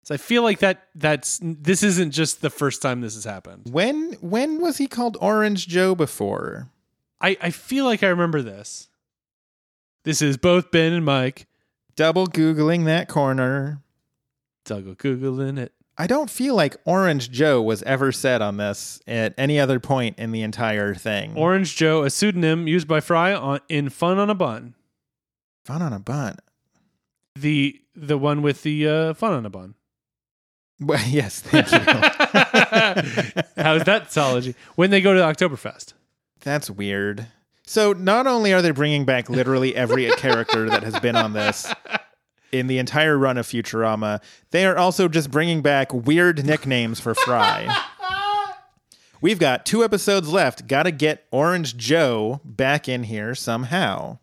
So 0.10 0.16
I 0.16 0.18
feel 0.18 0.42
like 0.42 0.58
that 0.58 0.88
that's 0.96 1.40
this 1.44 1.84
isn't 1.84 2.14
just 2.14 2.42
the 2.42 2.50
first 2.50 2.82
time 2.82 3.00
this 3.02 3.14
has 3.14 3.26
happened. 3.26 3.70
when 3.70 4.14
when 4.22 4.60
was 4.60 4.78
he 4.78 4.88
called 4.88 5.16
Orange 5.22 5.68
Joe 5.68 5.94
before? 5.94 6.72
I, 7.22 7.38
I 7.40 7.52
feel 7.52 7.86
like 7.86 8.02
I 8.02 8.08
remember 8.08 8.42
this. 8.42 8.90
This 10.06 10.24
is 10.24 10.36
both 10.36 10.72
Ben 10.72 10.94
and 10.94 11.06
Mike. 11.06 11.46
Double 11.96 12.26
googling 12.26 12.86
that 12.86 13.08
corner. 13.08 13.84
Double 14.66 14.96
Googling 14.96 15.60
it. 15.60 15.74
I 15.96 16.08
don't 16.08 16.32
feel 16.32 16.56
like 16.56 16.78
Orange 16.86 17.30
Joe 17.30 17.62
was 17.62 17.84
ever 17.84 18.12
said 18.12 18.42
on 18.42 18.58
this 18.58 19.00
at 19.06 19.36
any 19.38 19.60
other 19.60 19.80
point 19.80 20.18
in 20.18 20.32
the 20.32 20.42
entire 20.42 20.96
thing. 20.96 21.38
Orange 21.38 21.76
Joe, 21.76 22.02
a 22.02 22.10
pseudonym 22.10 22.68
used 22.68 22.88
by 22.88 23.00
Fry 23.00 23.32
on, 23.32 23.60
in 23.70 23.90
Fun 23.90 24.18
on 24.18 24.32
a 24.32 24.36
Bun. 24.36 24.74
Fun 25.66 25.84
on 25.84 25.94
a 25.94 26.00
bun. 26.00 26.38
The 27.36 27.80
the 27.96 28.18
one 28.18 28.42
with 28.42 28.64
the 28.64 28.88
uh, 28.88 29.14
fun 29.14 29.34
on 29.34 29.46
a 29.46 29.52
bun. 29.52 29.76
Well, 30.80 31.02
yes, 31.08 31.42
thank 31.42 31.72
you. 31.72 31.78
How's 33.64 33.84
that 33.84 34.08
zoology? 34.12 34.56
When 34.76 34.90
they 34.92 35.02
go 35.02 35.14
to 35.14 35.20
Oktoberfest. 35.22 35.94
That's 36.42 36.70
weird. 36.70 37.28
So 37.66 37.94
not 37.94 38.26
only 38.28 38.54
are 38.54 38.62
they 38.62 38.72
bringing 38.72 39.06
back 39.06 39.30
literally 39.30 39.76
every 39.76 40.10
character 40.18 40.70
that 40.70 40.84
has 40.84 41.00
been 41.00 41.16
on 41.16 41.34
this 41.34 41.72
in 42.52 42.68
the 42.68 42.80
entire 42.80 43.18
run 43.18 43.38
of 43.38 43.46
Futurama, 43.46 44.22
they 44.52 44.66
are 44.66 44.78
also 44.78 45.08
just 45.08 45.30
bringing 45.30 45.62
back 45.62 45.94
weird 45.94 46.46
nicknames 46.46 47.00
for 47.00 47.14
Fry. 47.14 47.68
We've 49.22 49.38
got 49.40 49.66
two 49.66 49.84
episodes 49.84 50.30
left. 50.30 50.66
Got 50.66 50.84
to 50.84 50.92
get 50.92 51.26
Orange 51.30 51.76
Joe 51.76 52.40
back 52.46 52.88
in 52.88 53.04
here 53.04 53.36
somehow. 53.36 54.20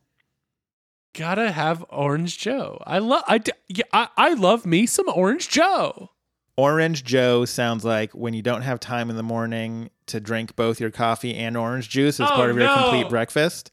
Gotta 1.15 1.51
have 1.51 1.85
Orange 1.89 2.37
Joe. 2.39 2.83
I 2.87 2.99
love 2.99 3.23
I, 3.27 3.39
d- 3.39 3.53
yeah, 3.69 3.85
I 3.93 4.09
I 4.19 4.35
love 4.35 4.67
me 4.67 4.85
some 4.85 5.09
Orange 5.09 5.49
Joe. 5.49 6.11
Orange 6.57 7.05
Joe 7.05 7.45
sounds 7.45 7.85
like 7.85 8.13
when 8.13 8.33
you 8.33 8.43
don't 8.43 8.63
have 8.63 8.81
time 8.81 9.11
in 9.11 9.17
the 9.17 9.23
morning 9.23 9.91
to 10.07 10.21
drink 10.21 10.57
both 10.57 10.81
your 10.81 10.91
coffee 10.91 11.35
and 11.35 11.57
orange 11.57 11.91
juice 11.91 12.19
as 12.19 12.29
Oh, 12.31 12.35
part 12.35 12.51
of 12.51 12.57
your 12.57 12.73
complete 12.73 13.11
breakfast. 13.11 13.71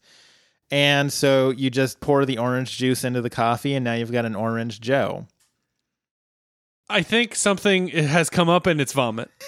And 0.70 1.12
so 1.12 1.50
you 1.50 1.70
just 1.70 2.00
pour 2.00 2.26
the 2.26 2.38
orange 2.38 2.76
juice 2.76 3.04
into 3.04 3.22
the 3.22 3.30
coffee, 3.30 3.74
and 3.74 3.84
now 3.84 3.94
you've 3.94 4.12
got 4.12 4.24
an 4.24 4.34
Orange 4.34 4.80
Joe. 4.80 5.26
I 6.88 7.02
think 7.02 7.34
something 7.34 7.88
has 7.88 8.28
come 8.28 8.48
up 8.48 8.66
and 8.66 8.80
it's 8.80 8.92
vomit. 8.92 9.30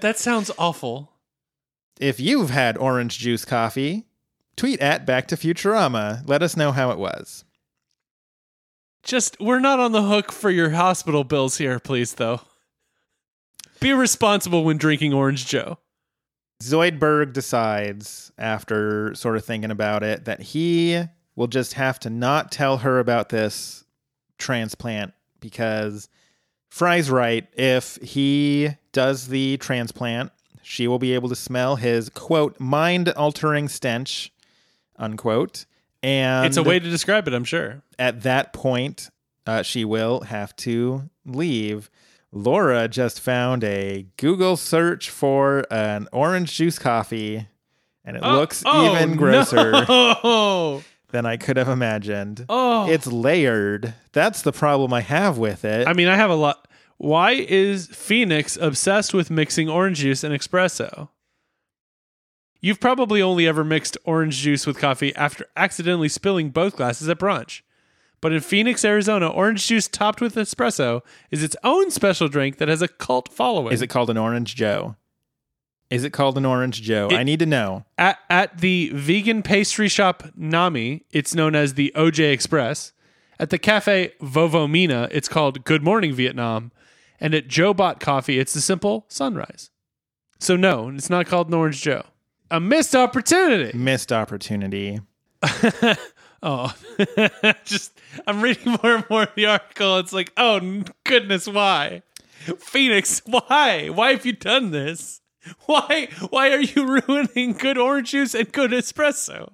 that 0.00 0.18
sounds 0.18 0.50
awful. 0.58 1.12
If 2.00 2.18
you've 2.18 2.50
had 2.50 2.78
orange 2.78 3.18
juice 3.18 3.44
coffee, 3.44 4.06
tweet 4.56 4.80
at 4.80 5.04
Back 5.04 5.28
to 5.28 5.36
Futurama. 5.36 6.26
Let 6.26 6.42
us 6.42 6.56
know 6.56 6.72
how 6.72 6.90
it 6.90 6.98
was. 6.98 7.44
Just 9.02 9.40
we're 9.40 9.60
not 9.60 9.80
on 9.80 9.92
the 9.92 10.02
hook 10.02 10.30
for 10.32 10.50
your 10.50 10.70
hospital 10.70 11.24
bills 11.24 11.58
here, 11.58 11.78
please 11.78 12.14
though. 12.14 12.42
Be 13.80 13.92
responsible 13.92 14.64
when 14.64 14.76
drinking 14.76 15.14
Orange 15.14 15.46
Joe. 15.46 15.78
Zoidberg 16.62 17.32
decides, 17.32 18.30
after 18.36 19.14
sort 19.14 19.36
of 19.36 19.44
thinking 19.44 19.70
about 19.70 20.02
it, 20.02 20.26
that 20.26 20.42
he 20.42 21.02
will 21.34 21.46
just 21.46 21.74
have 21.74 21.98
to 22.00 22.10
not 22.10 22.52
tell 22.52 22.78
her 22.78 22.98
about 22.98 23.30
this 23.30 23.84
transplant 24.36 25.14
because 25.40 26.10
Fry's 26.68 27.10
right. 27.10 27.46
If 27.54 27.96
he 28.02 28.70
does 28.92 29.28
the 29.28 29.56
transplant, 29.56 30.32
she 30.62 30.86
will 30.86 30.98
be 30.98 31.14
able 31.14 31.30
to 31.30 31.36
smell 31.36 31.76
his 31.76 32.10
quote 32.10 32.60
mind 32.60 33.08
altering 33.10 33.68
stench 33.68 34.30
unquote. 34.96 35.64
And 36.02 36.46
It's 36.46 36.56
a 36.56 36.62
way 36.62 36.78
to 36.78 36.88
describe 36.90 37.28
it, 37.28 37.34
I'm 37.34 37.44
sure. 37.44 37.82
at 37.98 38.22
that 38.22 38.52
point, 38.52 39.10
uh, 39.46 39.62
she 39.62 39.84
will 39.84 40.20
have 40.22 40.54
to 40.56 41.10
leave. 41.26 41.90
Laura 42.32 42.86
just 42.88 43.20
found 43.20 43.64
a 43.64 44.06
Google 44.16 44.56
search 44.56 45.10
for 45.10 45.64
an 45.70 46.08
orange 46.12 46.54
juice 46.54 46.78
coffee 46.78 47.48
and 48.04 48.16
it 48.16 48.22
Oh, 48.24 48.36
looks 48.36 48.62
oh, 48.64 48.94
even 48.96 49.16
grosser 49.16 49.72
No. 49.88 50.82
than 51.10 51.26
I 51.26 51.36
could 51.36 51.56
have 51.56 51.68
imagined. 51.68 52.46
Oh, 52.48 52.88
It's 52.88 53.06
layered. 53.08 53.94
That's 54.12 54.42
the 54.42 54.52
problem 54.52 54.92
I 54.92 55.00
have 55.00 55.38
with 55.38 55.64
it. 55.64 55.88
I 55.88 55.92
mean, 55.92 56.06
I 56.08 56.16
have 56.16 56.30
a 56.30 56.34
lot. 56.36 56.68
Why 56.98 57.32
is 57.32 57.88
Phoenix 57.88 58.56
obsessed 58.56 59.12
with 59.12 59.30
mixing 59.30 59.68
orange 59.68 59.98
juice 59.98 60.22
and 60.22 60.32
espresso? 60.34 61.08
You've 62.60 62.80
probably 62.80 63.22
only 63.22 63.46
ever 63.46 63.64
mixed 63.64 63.96
orange 64.04 64.36
juice 64.38 64.66
with 64.66 64.78
coffee 64.78 65.14
after 65.16 65.46
accidentally 65.56 66.08
spilling 66.08 66.50
both 66.50 66.76
glasses 66.76 67.08
at 67.08 67.18
brunch. 67.18 67.62
But 68.20 68.32
in 68.32 68.40
Phoenix, 68.40 68.84
Arizona, 68.84 69.28
orange 69.28 69.66
juice 69.66 69.88
topped 69.88 70.20
with 70.20 70.34
espresso 70.34 71.00
is 71.30 71.42
its 71.42 71.56
own 71.64 71.90
special 71.90 72.28
drink 72.28 72.58
that 72.58 72.68
has 72.68 72.82
a 72.82 72.88
cult 72.88 73.32
following. 73.32 73.72
Is 73.72 73.80
it 73.80 73.86
called 73.86 74.10
an 74.10 74.18
Orange 74.18 74.54
Joe? 74.54 74.96
Is 75.88 76.04
it 76.04 76.12
called 76.12 76.36
an 76.36 76.44
Orange 76.44 76.82
Joe? 76.82 77.08
It- 77.10 77.16
I 77.16 77.22
need 77.22 77.38
to 77.40 77.46
know. 77.46 77.86
At, 77.96 78.18
at 78.28 78.58
the 78.58 78.90
vegan 78.94 79.42
pastry 79.42 79.88
shop 79.88 80.24
Nami, 80.36 81.04
it's 81.12 81.34
known 81.34 81.54
as 81.54 81.74
the 81.74 81.92
OJ 81.96 82.30
Express. 82.30 82.92
At 83.38 83.48
the 83.48 83.58
cafe 83.58 84.12
Vovomeena, 84.20 85.08
it's 85.10 85.28
called 85.28 85.64
Good 85.64 85.82
Morning 85.82 86.12
Vietnam. 86.12 86.72
And 87.18 87.34
at 87.34 87.48
Jobot 87.48 88.00
Coffee, 88.00 88.38
it's 88.38 88.52
the 88.52 88.60
simple 88.60 89.06
sunrise. 89.08 89.70
So, 90.38 90.56
no, 90.56 90.90
it's 90.90 91.10
not 91.10 91.26
called 91.26 91.48
an 91.48 91.54
Orange 91.54 91.80
Joe. 91.82 92.04
A 92.50 92.60
missed 92.60 92.94
opportunity. 92.94 93.76
Missed 93.76 94.12
opportunity. 94.12 95.00
Oh, 96.42 96.74
just 97.64 97.92
I'm 98.26 98.40
reading 98.40 98.78
more 98.82 98.94
and 98.96 99.10
more 99.10 99.22
of 99.24 99.34
the 99.34 99.46
article. 99.46 99.98
It's 99.98 100.12
like, 100.12 100.32
oh 100.36 100.84
goodness, 101.04 101.46
why, 101.46 102.02
Phoenix? 102.58 103.20
Why? 103.26 103.88
Why 103.88 104.12
have 104.12 104.24
you 104.24 104.32
done 104.32 104.70
this? 104.70 105.20
Why? 105.66 106.08
Why 106.30 106.52
are 106.52 106.60
you 106.60 107.02
ruining 107.06 107.52
good 107.52 107.76
orange 107.76 108.12
juice 108.12 108.34
and 108.34 108.50
good 108.50 108.70
espresso? 108.70 109.52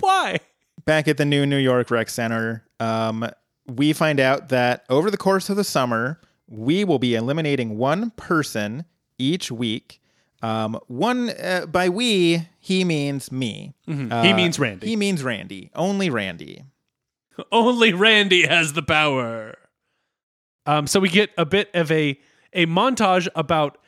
Why? 0.00 0.40
Back 0.84 1.06
at 1.06 1.18
the 1.18 1.24
new 1.24 1.46
New 1.46 1.58
York 1.58 1.90
Rec 1.92 2.08
Center, 2.10 2.64
um, 2.80 3.28
we 3.66 3.92
find 3.92 4.18
out 4.18 4.48
that 4.48 4.84
over 4.90 5.08
the 5.08 5.16
course 5.16 5.48
of 5.48 5.56
the 5.56 5.62
summer, 5.62 6.20
we 6.48 6.82
will 6.82 6.98
be 6.98 7.14
eliminating 7.14 7.78
one 7.78 8.10
person 8.10 8.86
each 9.18 9.52
week. 9.52 10.00
Um, 10.42 10.78
one 10.88 11.30
uh, 11.30 11.66
by 11.66 11.88
we, 11.88 12.48
he 12.58 12.84
means 12.84 13.30
me. 13.30 13.74
Uh, 13.88 14.22
he 14.22 14.32
means 14.32 14.58
Randy. 14.58 14.88
He 14.88 14.96
means 14.96 15.22
Randy. 15.22 15.70
Only 15.74 16.10
Randy. 16.10 16.64
Only 17.52 17.92
Randy 17.92 18.46
has 18.46 18.72
the 18.72 18.82
power. 18.82 19.56
Um, 20.66 20.86
so 20.86 21.00
we 21.00 21.08
get 21.08 21.30
a 21.38 21.44
bit 21.44 21.70
of 21.74 21.90
a 21.90 22.18
a 22.52 22.66
montage 22.66 23.28
about 23.34 23.78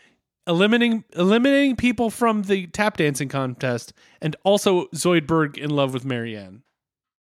eliminating 0.46 1.04
eliminating 1.16 1.76
people 1.76 2.10
from 2.10 2.42
the 2.42 2.66
tap 2.68 2.96
dancing 2.96 3.28
contest, 3.28 3.92
and 4.22 4.36
also 4.44 4.86
Zoidberg 4.94 5.56
in 5.58 5.70
love 5.70 5.92
with 5.92 6.04
Marianne, 6.04 6.62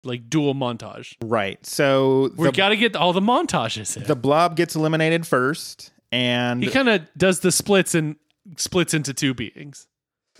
like 0.04 0.28
dual 0.28 0.54
montage. 0.54 1.14
Right. 1.22 1.64
So 1.64 2.30
We 2.36 2.50
got 2.52 2.70
to 2.70 2.76
get 2.76 2.96
all 2.96 3.12
the 3.12 3.20
montages 3.20 3.96
in. 3.96 4.04
the 4.04 4.16
blob 4.16 4.56
gets 4.56 4.74
eliminated 4.76 5.26
first, 5.26 5.92
and 6.12 6.62
he 6.62 6.70
kind 6.70 6.88
of 6.88 7.02
does 7.16 7.40
the 7.40 7.50
splits 7.52 7.94
and 7.94 8.16
splits 8.56 8.94
into 8.94 9.12
two 9.14 9.34
beings. 9.34 9.86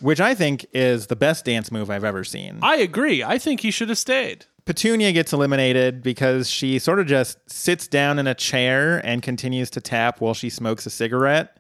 which 0.00 0.20
I 0.20 0.34
think 0.34 0.64
is 0.72 1.08
the 1.08 1.16
best 1.16 1.44
dance 1.44 1.70
move 1.70 1.90
I've 1.90 2.04
ever 2.04 2.24
seen. 2.24 2.58
I 2.62 2.76
agree. 2.76 3.22
I 3.22 3.36
think 3.38 3.60
he 3.60 3.70
should 3.70 3.90
have 3.90 3.98
stayed. 3.98 4.46
Petunia 4.64 5.12
gets 5.12 5.32
eliminated 5.32 6.02
because 6.02 6.48
she 6.48 6.78
sort 6.78 7.00
of 7.00 7.06
just 7.06 7.38
sits 7.50 7.86
down 7.86 8.18
in 8.18 8.26
a 8.26 8.34
chair 8.34 9.04
and 9.04 9.22
continues 9.22 9.68
to 9.70 9.80
tap 9.80 10.20
while 10.20 10.32
she 10.34 10.48
smokes 10.48 10.86
a 10.86 10.90
cigarette. 10.90 11.58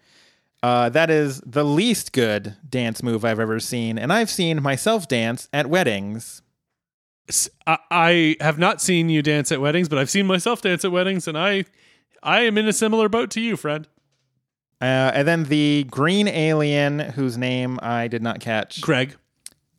Uh, 0.62 0.88
that 0.90 1.10
is 1.10 1.40
the 1.44 1.64
least 1.64 2.12
good 2.12 2.56
dance 2.68 3.02
move 3.02 3.24
I've 3.24 3.40
ever 3.40 3.58
seen, 3.60 3.98
and 3.98 4.12
I've 4.12 4.30
seen 4.30 4.62
myself 4.62 5.08
dance 5.08 5.48
at 5.52 5.66
weddings. 5.68 6.42
I 7.66 8.36
have 8.40 8.58
not 8.58 8.80
seen 8.80 9.08
you 9.08 9.22
dance 9.22 9.52
at 9.52 9.60
weddings, 9.60 9.88
but 9.88 9.98
I've 9.98 10.10
seen 10.10 10.26
myself 10.26 10.62
dance 10.62 10.84
at 10.84 10.92
weddings, 10.92 11.28
and 11.28 11.38
I, 11.38 11.64
I 12.22 12.40
am 12.40 12.58
in 12.58 12.66
a 12.66 12.72
similar 12.72 13.08
boat 13.08 13.30
to 13.32 13.40
you, 13.40 13.56
friend. 13.56 13.86
Uh, 14.80 15.12
and 15.14 15.28
then 15.28 15.44
the 15.44 15.84
green 15.90 16.26
alien, 16.28 16.98
whose 17.00 17.36
name 17.36 17.78
I 17.82 18.08
did 18.08 18.22
not 18.22 18.40
catch. 18.40 18.80
Greg. 18.80 19.14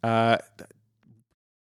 Uh, 0.04 0.38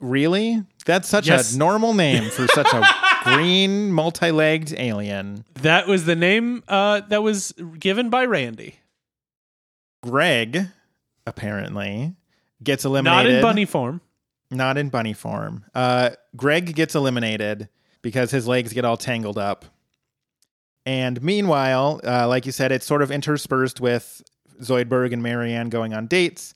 really? 0.00 0.62
That's 0.86 1.08
such 1.08 1.26
Yes. 1.28 1.54
a 1.54 1.58
normal 1.58 1.94
name 1.94 2.30
for 2.30 2.46
such 2.48 2.72
a 2.72 2.82
green, 3.24 3.90
multi 3.92 4.30
legged 4.30 4.74
alien. 4.78 5.44
That 5.54 5.86
was 5.86 6.04
the 6.06 6.16
name 6.16 6.62
uh, 6.68 7.00
that 7.08 7.22
was 7.22 7.52
given 7.78 8.08
by 8.08 8.24
Randy. 8.24 8.76
Greg, 10.02 10.68
apparently, 11.26 12.14
gets 12.62 12.84
eliminated. 12.84 13.24
Not 13.24 13.36
in 13.36 13.42
bunny 13.42 13.64
form. 13.64 14.00
Not 14.50 14.78
in 14.78 14.88
bunny 14.90 15.12
form. 15.12 15.64
Uh, 15.74 16.10
Greg 16.36 16.74
gets 16.74 16.94
eliminated 16.94 17.68
because 18.02 18.30
his 18.30 18.46
legs 18.46 18.72
get 18.72 18.84
all 18.84 18.96
tangled 18.96 19.38
up. 19.38 19.64
And 20.86 21.20
meanwhile, 21.22 22.00
uh, 22.04 22.28
like 22.28 22.46
you 22.46 22.52
said, 22.52 22.70
it's 22.72 22.86
sort 22.86 23.02
of 23.02 23.10
interspersed 23.10 23.80
with 23.80 24.22
Zoidberg 24.62 25.12
and 25.12 25.22
Marianne 25.22 25.68
going 25.68 25.92
on 25.92 26.06
dates. 26.06 26.54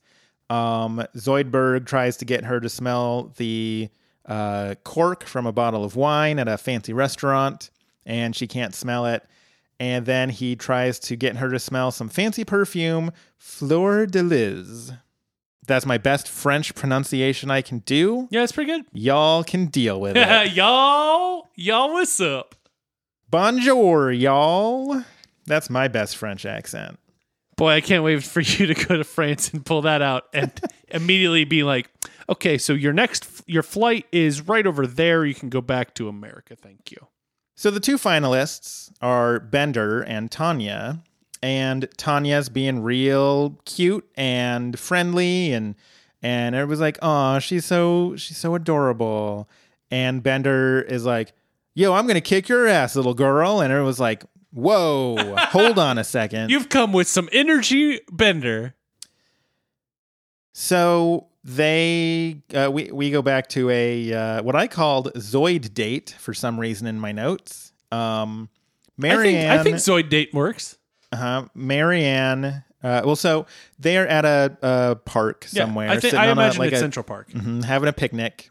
Um, 0.48 1.04
Zoidberg 1.16 1.84
tries 1.86 2.16
to 2.18 2.24
get 2.24 2.44
her 2.44 2.60
to 2.60 2.68
smell 2.68 3.32
the 3.36 3.88
uh, 4.26 4.76
cork 4.84 5.24
from 5.24 5.46
a 5.46 5.52
bottle 5.52 5.84
of 5.84 5.96
wine 5.96 6.38
at 6.38 6.46
a 6.48 6.56
fancy 6.56 6.92
restaurant, 6.92 7.70
and 8.06 8.34
she 8.34 8.46
can't 8.46 8.74
smell 8.74 9.04
it. 9.06 9.24
And 9.80 10.06
then 10.06 10.28
he 10.30 10.56
tries 10.56 10.98
to 11.00 11.16
get 11.16 11.36
her 11.36 11.50
to 11.50 11.58
smell 11.58 11.90
some 11.90 12.08
fancy 12.08 12.44
perfume, 12.44 13.10
Fleur 13.36 14.06
de 14.06 14.22
Lis. 14.22 14.92
That's 15.66 15.86
my 15.86 15.98
best 15.98 16.28
French 16.28 16.74
pronunciation 16.74 17.50
I 17.50 17.62
can 17.62 17.78
do. 17.80 18.28
Yeah, 18.30 18.42
it's 18.42 18.52
pretty 18.52 18.70
good. 18.72 18.84
Y'all 18.92 19.42
can 19.42 19.66
deal 19.66 20.00
with 20.00 20.16
it. 20.16 20.52
y'all, 20.52 21.48
y'all, 21.54 21.92
what's 21.92 22.20
up? 22.20 22.54
Bonjour, 23.30 24.10
y'all. 24.10 25.04
That's 25.46 25.70
my 25.70 25.86
best 25.86 26.16
French 26.16 26.44
accent. 26.44 26.98
Boy, 27.56 27.74
I 27.74 27.80
can't 27.80 28.02
wait 28.02 28.24
for 28.24 28.40
you 28.40 28.66
to 28.66 28.74
go 28.74 28.96
to 28.96 29.04
France 29.04 29.50
and 29.52 29.64
pull 29.64 29.82
that 29.82 30.02
out 30.02 30.24
and 30.32 30.50
immediately 30.88 31.44
be 31.44 31.62
like, 31.62 31.88
okay, 32.28 32.58
so 32.58 32.72
your 32.72 32.92
next, 32.92 33.42
your 33.46 33.62
flight 33.62 34.06
is 34.10 34.48
right 34.48 34.66
over 34.66 34.84
there. 34.84 35.24
You 35.24 35.34
can 35.34 35.48
go 35.48 35.60
back 35.60 35.94
to 35.94 36.08
America. 36.08 36.56
Thank 36.56 36.90
you. 36.90 37.06
So 37.54 37.70
the 37.70 37.78
two 37.78 37.98
finalists 37.98 38.90
are 39.00 39.38
Bender 39.38 40.00
and 40.00 40.28
Tanya. 40.28 41.00
And 41.40 41.88
Tanya's 41.96 42.48
being 42.48 42.82
real 42.82 43.60
cute 43.64 44.10
and 44.16 44.78
friendly 44.78 45.52
and 45.52 45.76
and 46.22 46.54
everybody's 46.54 46.82
like, 46.82 46.98
"Oh, 47.00 47.38
she's 47.38 47.64
so 47.64 48.14
she's 48.16 48.36
so 48.36 48.54
adorable." 48.54 49.48
And 49.90 50.22
Bender 50.22 50.82
is 50.82 51.06
like, 51.06 51.32
"Yo, 51.80 51.94
I'm 51.94 52.04
going 52.06 52.14
to 52.14 52.20
kick 52.20 52.48
your 52.48 52.66
ass, 52.66 52.94
little 52.96 53.14
girl." 53.14 53.60
And 53.60 53.72
it 53.72 53.80
was 53.82 53.98
like, 53.98 54.24
"Whoa, 54.52 55.34
hold 55.38 55.78
on 55.78 55.98
a 55.98 56.04
second. 56.04 56.50
You've 56.50 56.68
come 56.68 56.92
with 56.92 57.08
some 57.08 57.28
energy, 57.32 58.00
Bender. 58.12 58.74
So 60.52 61.28
they 61.44 62.42
uh, 62.54 62.70
we 62.72 62.90
we 62.92 63.10
go 63.10 63.22
back 63.22 63.48
to 63.50 63.70
a 63.70 64.12
uh, 64.12 64.42
what 64.42 64.56
I 64.56 64.66
called 64.66 65.12
Zoid 65.14 65.72
date 65.74 66.14
for 66.18 66.34
some 66.34 66.58
reason 66.60 66.86
in 66.86 66.98
my 66.98 67.12
notes. 67.12 67.72
Um, 67.92 68.48
I 69.02 69.08
think, 69.08 69.14
Marianne, 69.22 69.50
I 69.58 69.62
think 69.62 69.76
Zoid 69.76 70.08
date 70.10 70.34
works. 70.34 70.76
uh-huh, 71.12 71.46
Marianne. 71.54 72.64
Uh, 72.82 73.02
well, 73.04 73.16
so 73.16 73.46
they're 73.78 74.08
at 74.08 74.24
a, 74.24 74.56
a 74.62 74.96
park 74.96 75.46
Yeah, 75.52 75.64
somewhere. 75.64 75.90
I 75.90 76.00
think 76.00 76.14
I 76.14 76.24
on 76.24 76.28
a- 76.28 76.32
imagine 76.42 76.58
like 76.60 76.68
it's 76.72 76.78
a- 76.78 76.84
Central 76.84 77.04
Park. 77.04 77.30
mhm, 77.30 77.62
having 77.64 77.88
a 77.88 77.92
picnic. 77.92 78.50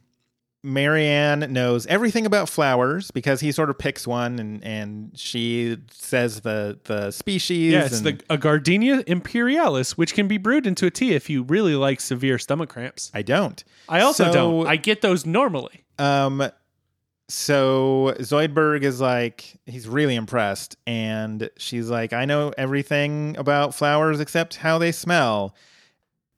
Marianne 0.64 1.52
knows 1.54 1.86
everything 1.88 2.26
about 2.26 2.50
flowers 2.50 3.12
because 3.12 3.40
he 3.40 3.52
sort 3.52 3.70
of 3.70 3.78
picks 3.78 4.06
one 4.06 4.40
and, 4.40 4.64
and 4.64 5.12
she 5.18 5.78
says 5.92 6.42
the 6.42 6.78
the 6.84 7.12
species. 7.12 7.72
Yeah, 7.74 7.86
it's 7.86 8.00
and 8.00 8.06
the 8.20 8.24
a 8.30 8.38
Gardenia 8.38 9.04
imperialis, 9.08 9.98
which 9.98 10.14
can 10.14 10.28
be 10.28 10.38
brewed 10.38 10.68
into 10.68 10.86
a 10.86 10.92
tea 10.92 11.14
if 11.14 11.30
you 11.30 11.44
really 11.44 11.76
like 11.76 12.02
severe 12.02 12.38
stomach 12.38 12.70
cramps. 12.70 13.10
I 13.14 13.22
don't. 13.22 13.64
I 13.88 14.02
also 14.02 14.26
So- 14.26 14.34
don't. 14.34 14.68
I 14.68 14.76
get 14.76 15.02
those 15.02 15.26
normally. 15.26 15.86
Um, 15.98 16.50
so 17.30 18.16
Zoidberg 18.20 18.82
is 18.82 19.00
like, 19.00 19.60
he's 19.66 19.88
really 19.88 20.16
impressed. 20.16 20.76
And 20.88 21.50
she's 21.58 21.90
like, 21.90 22.12
I 22.12 22.26
know 22.26 22.52
everything 22.58 23.38
about 23.38 23.76
flowers 23.76 24.20
except 24.20 24.56
how 24.56 24.78
they 24.80 24.92
smell. 24.92 25.56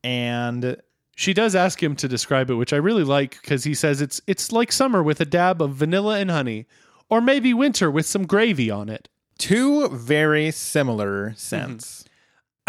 And 0.03 0.77
She 1.21 1.33
does 1.33 1.53
ask 1.55 1.81
him 1.83 1.95
to 1.97 2.07
describe 2.07 2.49
it, 2.49 2.55
which 2.55 2.73
I 2.73 2.77
really 2.77 3.03
like 3.03 3.39
because 3.41 3.63
he 3.63 3.75
says 3.75 4.01
it's 4.01 4.19
it's 4.25 4.51
like 4.51 4.71
summer 4.71 5.03
with 5.03 5.21
a 5.21 5.25
dab 5.25 5.61
of 5.61 5.75
vanilla 5.75 6.17
and 6.17 6.31
honey, 6.31 6.65
or 7.09 7.21
maybe 7.21 7.53
winter 7.53 7.91
with 7.91 8.07
some 8.07 8.25
gravy 8.25 8.71
on 8.71 8.89
it. 8.89 9.07
two 9.37 9.87
very 9.89 10.49
similar 10.51 11.33
scents. 11.35 11.85
Mm-hmm. 11.85 12.07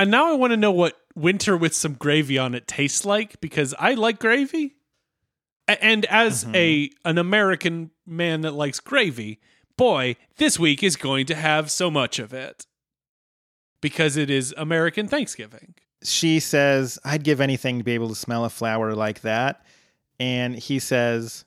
And 0.03 0.11
now 0.11 0.29
I 0.31 0.35
want 0.35 0.51
to 0.53 0.59
know 0.59 0.71
what 0.73 0.99
winter 1.15 1.57
with 1.57 1.75
some 1.75 1.95
gravy 1.95 2.37
on 2.39 2.55
it 2.55 2.67
tastes 2.67 3.07
like 3.07 3.41
because 3.41 3.75
I 3.79 3.95
like 3.95 4.19
gravy. 4.19 4.77
A- 5.67 5.83
And 5.83 6.05
as 6.07 6.45
mm-hmm. 6.45 6.55
a 6.57 6.91
an 7.07 7.17
American 7.17 7.91
man 8.05 8.43
that 8.43 8.53
likes 8.53 8.81
gravy, 8.81 9.41
boy, 9.79 10.17
this 10.37 10.59
week 10.59 10.83
is 10.83 10.97
going 10.97 11.25
to 11.27 11.35
have 11.35 11.71
so 11.71 11.91
much 11.91 12.19
of 12.19 12.35
it. 12.35 12.67
Because 13.81 14.17
it 14.19 14.29
is 14.31 14.55
American 14.59 15.09
Thanksgiving. 15.09 15.75
She 16.05 16.41
says, 16.41 16.99
I'd 17.05 17.25
give 17.25 17.41
anything 17.41 17.79
to 17.79 17.85
be 17.85 17.93
able 17.93 18.09
to 18.09 18.15
smell 18.15 18.45
a 18.45 18.51
flower 18.51 18.95
like 18.95 19.21
that. 19.23 19.65
And 20.21 20.55
he 20.57 20.79
says, 20.79 21.45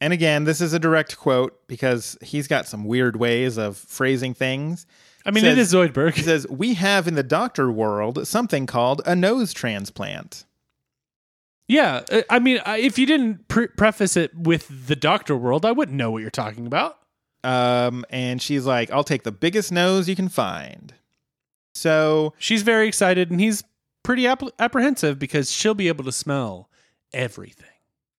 and 0.00 0.12
again, 0.12 0.44
this 0.44 0.60
is 0.60 0.72
a 0.72 0.78
direct 0.78 1.16
quote 1.18 1.66
because 1.66 2.16
he's 2.20 2.46
got 2.46 2.66
some 2.66 2.84
weird 2.84 3.16
ways 3.16 3.56
of 3.58 3.76
phrasing 3.76 4.34
things. 4.34 4.86
I 5.26 5.30
mean, 5.30 5.44
Says- 5.44 5.58
it 5.58 5.60
is 5.60 5.72
Zoidberg. 5.74 6.14
He 6.14 6.22
says, 6.22 6.46
We 6.48 6.74
have 6.74 7.08
in 7.08 7.14
the 7.14 7.22
doctor 7.22 7.70
world 7.70 8.26
something 8.26 8.66
called 8.66 9.02
a 9.04 9.16
nose 9.16 9.52
transplant. 9.52 10.44
Yeah, 11.66 12.02
uh, 12.10 12.22
I 12.30 12.38
mean, 12.38 12.60
if 12.66 12.98
you 12.98 13.04
didn't 13.04 13.46
pre- 13.48 13.66
preface 13.68 14.16
it 14.16 14.34
with 14.34 14.86
the 14.86 14.96
doctor 14.96 15.36
world, 15.36 15.66
I 15.66 15.72
wouldn't 15.72 15.98
know 15.98 16.10
what 16.10 16.22
you're 16.22 16.30
talking 16.30 16.66
about. 16.66 16.96
Um, 17.44 18.06
and 18.08 18.40
she's 18.40 18.64
like, 18.64 18.90
I'll 18.90 19.04
take 19.04 19.22
the 19.22 19.32
biggest 19.32 19.70
nose 19.70 20.08
you 20.08 20.16
can 20.16 20.28
find. 20.30 20.94
So 21.74 22.32
She's 22.38 22.62
very 22.62 22.88
excited, 22.88 23.30
and 23.30 23.38
he's 23.40 23.62
pretty 24.08 24.26
app- 24.26 24.42
apprehensive 24.58 25.18
because 25.18 25.52
she'll 25.52 25.74
be 25.74 25.88
able 25.88 26.02
to 26.02 26.10
smell 26.10 26.70
everything. 27.12 27.66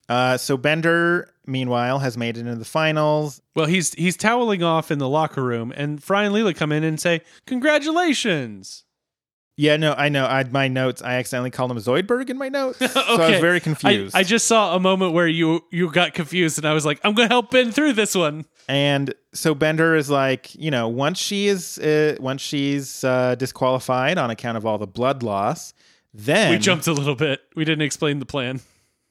Uh, 0.08 0.38
so 0.38 0.56
Bender, 0.56 1.34
meanwhile, 1.48 1.98
has 1.98 2.16
made 2.16 2.38
it 2.38 2.42
into 2.42 2.56
the 2.58 2.64
finals. 2.64 3.42
Well, 3.56 3.66
he's 3.66 3.96
he's 3.96 4.16
toweling 4.16 4.62
off 4.62 4.92
in 4.92 5.00
the 5.00 5.10
locker 5.10 5.44
room, 5.44 5.74
and 5.76 6.02
Fry 6.04 6.26
and 6.26 6.36
Leela 6.36 6.56
come 6.56 6.72
in 6.72 6.84
and 6.84 7.00
say, 7.00 7.22
"Congratulations!" 7.48 8.84
Yeah, 9.58 9.76
no, 9.78 9.94
I 9.94 10.10
know. 10.10 10.26
I 10.26 10.44
my 10.46 10.68
notes. 10.68 11.02
I 11.02 11.16
accidentally 11.16 11.50
called 11.50 11.72
him 11.72 11.78
Zoidberg 11.78 12.30
in 12.30 12.38
my 12.38 12.50
notes, 12.50 12.78
so 12.94 13.02
I 13.02 13.12
was 13.12 13.20
Okay. 13.20 13.42
very 13.42 13.58
I, 13.58 13.60
confused. 13.60 14.16
I 14.16 14.24
just 14.24 14.48
saw 14.48 14.76
a 14.76 14.80
moment 14.80 15.14
where 15.14 15.28
you 15.28 15.64
you 15.72 15.92
got 15.92 16.14
confused, 16.14 16.60
and 16.60 16.68
I 16.68 16.74
was 16.74 16.86
like, 16.86 17.00
"I'm 17.04 17.16
going 17.16 17.28
to 17.28 17.34
help 17.34 17.50
Ben 17.50 17.72
through 17.72 17.94
this 17.94 18.14
one." 18.14 18.46
and 18.70 19.14
so 19.34 19.56
Bender 19.56 19.96
is 19.96 20.10
like, 20.12 20.54
you 20.56 20.70
know, 20.70 20.88
once 20.88 21.18
she 21.20 21.48
is, 21.48 21.78
uh, 21.80 22.16
once 22.20 22.42
she's 22.42 23.04
uh, 23.04 23.34
disqualified 23.36 24.18
on 24.20 24.30
account 24.30 24.58
of 24.58 24.66
all 24.66 24.78
the 24.78 24.86
blood 24.88 25.24
loss, 25.24 25.74
then 26.14 26.52
We 26.52 26.58
jumped 26.58 26.88
a 26.88 26.94
little 26.94 27.16
bit. 27.16 27.42
We 27.56 27.66
didn't 27.66 27.84
explain 27.84 28.20
the 28.20 28.26
plan. 28.26 28.62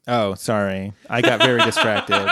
Oh, 0.07 0.35
sorry, 0.35 0.95
I 1.11 1.21
got 1.21 1.41
very 1.41 1.61
distracted. 1.61 2.15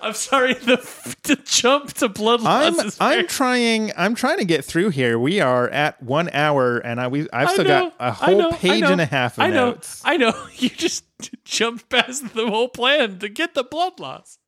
I'm 0.00 0.14
sorry. 0.14 0.54
The, 0.54 0.76
the 1.24 1.36
jump 1.44 1.92
to 1.94 2.08
blood 2.08 2.40
I'm 2.44 2.76
loss 2.76 2.84
is 2.84 2.96
I'm 3.00 3.26
trying 3.26 3.92
I'm 3.96 4.14
trying 4.14 4.38
to 4.38 4.44
get 4.44 4.64
through 4.64 4.90
here. 4.90 5.18
We 5.18 5.40
are 5.40 5.68
at 5.68 6.02
one 6.02 6.30
hour, 6.32 6.78
and 6.78 7.00
I 7.00 7.08
we 7.08 7.22
I've 7.32 7.48
I 7.48 7.52
still 7.52 7.64
know, 7.64 7.90
got 7.90 7.94
a 7.98 8.12
whole 8.12 8.38
know, 8.38 8.52
page 8.52 8.84
and 8.84 9.00
a 9.00 9.06
half 9.06 9.38
of 9.38 9.44
I 9.44 9.48
know. 9.50 9.70
notes. 9.72 10.02
I 10.04 10.16
know. 10.16 10.32
You 10.56 10.68
just 10.70 11.04
jumped 11.44 11.88
past 11.88 12.34
the 12.34 12.46
whole 12.48 12.68
plan 12.68 13.18
to 13.18 13.28
get 13.28 13.54
the 13.54 13.64
blood 13.64 13.98
loss. 13.98 14.38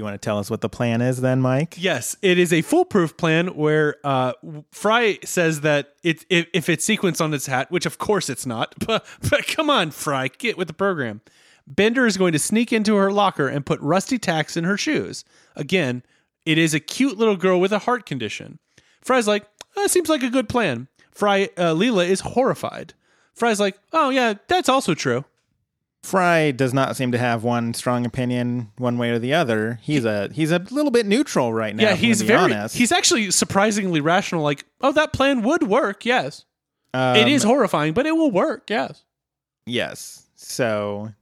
You 0.00 0.04
want 0.04 0.14
to 0.14 0.24
tell 0.24 0.38
us 0.38 0.48
what 0.48 0.62
the 0.62 0.70
plan 0.70 1.02
is, 1.02 1.20
then, 1.20 1.42
Mike? 1.42 1.74
Yes, 1.76 2.16
it 2.22 2.38
is 2.38 2.54
a 2.54 2.62
foolproof 2.62 3.18
plan 3.18 3.48
where 3.48 3.96
uh, 4.02 4.32
Fry 4.70 5.18
says 5.26 5.60
that 5.60 5.92
it, 6.02 6.24
if, 6.30 6.46
if 6.54 6.70
it's 6.70 6.88
sequenced 6.88 7.20
on 7.20 7.34
its 7.34 7.44
hat, 7.44 7.70
which 7.70 7.84
of 7.84 7.98
course 7.98 8.30
it's 8.30 8.46
not, 8.46 8.74
but, 8.86 9.04
but 9.28 9.46
come 9.46 9.68
on, 9.68 9.90
Fry, 9.90 10.28
get 10.28 10.56
with 10.56 10.68
the 10.68 10.72
program. 10.72 11.20
Bender 11.66 12.06
is 12.06 12.16
going 12.16 12.32
to 12.32 12.38
sneak 12.38 12.72
into 12.72 12.96
her 12.96 13.12
locker 13.12 13.46
and 13.46 13.66
put 13.66 13.78
rusty 13.82 14.18
tacks 14.18 14.56
in 14.56 14.64
her 14.64 14.78
shoes. 14.78 15.22
Again, 15.54 16.02
it 16.46 16.56
is 16.56 16.72
a 16.72 16.80
cute 16.80 17.18
little 17.18 17.36
girl 17.36 17.60
with 17.60 17.70
a 17.70 17.80
heart 17.80 18.06
condition. 18.06 18.58
Fry's 19.02 19.28
like, 19.28 19.44
that 19.76 19.90
seems 19.90 20.08
like 20.08 20.22
a 20.22 20.30
good 20.30 20.48
plan. 20.48 20.88
Fry, 21.10 21.50
uh, 21.58 21.74
Leela 21.74 22.08
is 22.08 22.20
horrified. 22.20 22.94
Fry's 23.34 23.60
like, 23.60 23.78
oh 23.92 24.08
yeah, 24.08 24.32
that's 24.48 24.70
also 24.70 24.94
true. 24.94 25.26
Fry 26.02 26.50
does 26.50 26.72
not 26.72 26.96
seem 26.96 27.12
to 27.12 27.18
have 27.18 27.44
one 27.44 27.74
strong 27.74 28.06
opinion 28.06 28.70
one 28.78 28.96
way 28.96 29.10
or 29.10 29.18
the 29.18 29.34
other. 29.34 29.78
He's 29.82 30.04
a 30.04 30.30
he's 30.32 30.50
a 30.50 30.58
little 30.70 30.90
bit 30.90 31.04
neutral 31.06 31.52
right 31.52 31.76
now. 31.76 31.82
Yeah, 31.84 31.94
he's 31.94 32.22
very, 32.22 32.40
honest. 32.54 32.74
he's 32.76 32.90
actually 32.90 33.30
surprisingly 33.30 34.00
rational. 34.00 34.42
Like, 34.42 34.64
oh, 34.80 34.92
that 34.92 35.12
plan 35.12 35.42
would 35.42 35.64
work. 35.64 36.04
Yes, 36.06 36.44
Um, 36.94 37.16
it 37.16 37.28
is 37.28 37.42
horrifying, 37.42 37.92
but 37.92 38.06
it 38.06 38.12
will 38.12 38.30
work. 38.30 38.70
Yes. 38.70 39.04
Yes. 39.66 40.26
So 40.36 41.12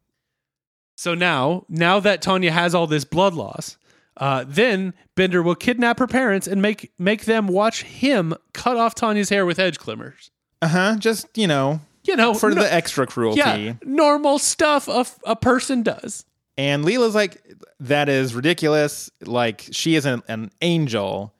So 0.96 1.14
now, 1.14 1.64
now 1.68 1.98
that 2.00 2.22
Tanya 2.22 2.52
has 2.52 2.72
all 2.74 2.86
this 2.86 3.04
blood 3.04 3.34
loss, 3.34 3.76
uh, 4.16 4.44
then 4.46 4.94
Bender 5.16 5.42
will 5.42 5.56
kidnap 5.56 5.98
her 5.98 6.06
parents 6.06 6.46
and 6.46 6.62
make 6.62 6.92
make 6.98 7.24
them 7.24 7.48
watch 7.48 7.82
him 7.82 8.32
cut 8.52 8.76
off 8.76 8.94
Tanya's 8.94 9.28
hair 9.28 9.44
with 9.44 9.58
edge 9.58 9.78
clippers. 9.78 10.30
uh 10.62 10.68
huh. 10.68 10.96
Just 11.00 11.26
you 11.36 11.48
know 11.48 11.80
You 12.04 12.16
know, 12.16 12.34
for 12.34 12.50
no- 12.50 12.62
the 12.62 12.72
extra 12.72 13.06
cruelty. 13.06 13.38
yeah, 13.40 13.74
normal 13.84 14.38
stuff 14.38 14.88
a, 14.88 15.04
a 15.24 15.36
person 15.36 15.82
does. 15.82 16.24
And 16.56 16.84
Leela's 16.84 17.14
like, 17.14 17.40
that 17.80 18.08
is 18.08 18.34
ridiculous. 18.34 19.10
Like 19.24 19.66
she 19.70 19.94
is 19.94 20.04
an, 20.06 20.22
an 20.28 20.50
angel. 20.60 21.32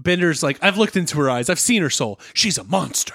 Bender's 0.00 0.42
like, 0.42 0.58
I've 0.62 0.76
looked 0.78 0.96
into 0.96 1.16
her 1.18 1.28
eyes. 1.30 1.48
I've 1.50 1.58
seen 1.58 1.82
her 1.82 1.90
soul. 1.90 2.20
She's 2.34 2.58
a 2.58 2.64
monster. 2.64 3.14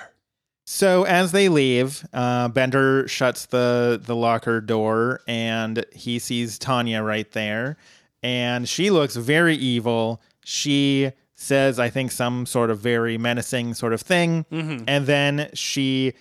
So 0.65 1.03
as 1.03 1.31
they 1.31 1.49
leave, 1.49 2.05
uh, 2.13 2.47
Bender 2.49 3.07
shuts 3.07 3.47
the 3.47 3.99
the 4.03 4.15
locker 4.15 4.61
door, 4.61 5.21
and 5.27 5.83
he 5.91 6.19
sees 6.19 6.59
Tanya 6.59 7.01
right 7.01 7.29
there, 7.31 7.77
and 8.21 8.69
she 8.69 8.91
looks 8.91 9.15
very 9.15 9.55
evil. 9.55 10.21
She 10.45 11.11
says, 11.33 11.79
"I 11.79 11.89
think 11.89 12.11
some 12.11 12.45
sort 12.45 12.69
of 12.69 12.79
very 12.79 13.17
menacing 13.17 13.73
sort 13.73 13.93
of 13.93 14.01
thing," 14.01 14.45
and 14.51 15.07
then 15.07 15.49
she 15.55 16.13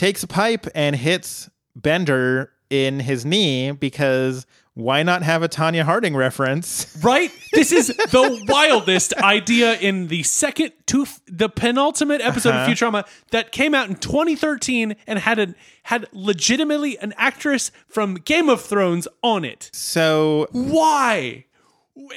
takes 0.00 0.22
a 0.22 0.26
pipe 0.26 0.66
and 0.74 0.96
hits 0.96 1.50
Bender 1.76 2.50
in 2.70 3.00
his 3.00 3.24
knee 3.26 3.70
because 3.72 4.46
why 4.72 5.02
not 5.02 5.22
have 5.22 5.42
a 5.42 5.48
Tonya 5.48 5.82
Harding 5.82 6.16
reference? 6.16 6.96
Right? 7.04 7.30
This 7.52 7.70
is 7.72 7.88
the 7.88 8.44
wildest 8.48 9.12
idea 9.14 9.74
in 9.78 10.08
the 10.08 10.22
second 10.22 10.72
to 10.86 11.06
the 11.26 11.48
penultimate 11.50 12.20
episode 12.22 12.50
Uh-huh. 12.54 12.70
of 12.72 12.78
Futurama 12.78 13.06
that 13.30 13.52
came 13.52 13.74
out 13.74 13.88
in 13.90 13.96
2013 13.96 14.96
and 15.06 15.18
had 15.18 15.38
a 15.38 15.54
had 15.84 16.06
legitimately 16.12 16.96
an 16.98 17.12
actress 17.18 17.70
from 17.88 18.14
Game 18.14 18.48
of 18.48 18.60
Thrones 18.62 19.06
on 19.22 19.44
it. 19.44 19.68
So 19.74 20.46
Why? 20.52 21.44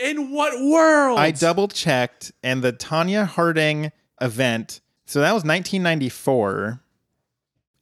In 0.02 0.32
what 0.32 0.54
world? 0.64 1.20
I 1.20 1.32
double 1.32 1.68
checked, 1.68 2.32
and 2.44 2.62
the 2.64 2.72
Tonya 2.72 3.26
Harding 3.26 3.92
event. 4.22 4.80
So 5.06 5.20
that 5.20 5.34
was 5.34 5.44
1994, 5.44 6.80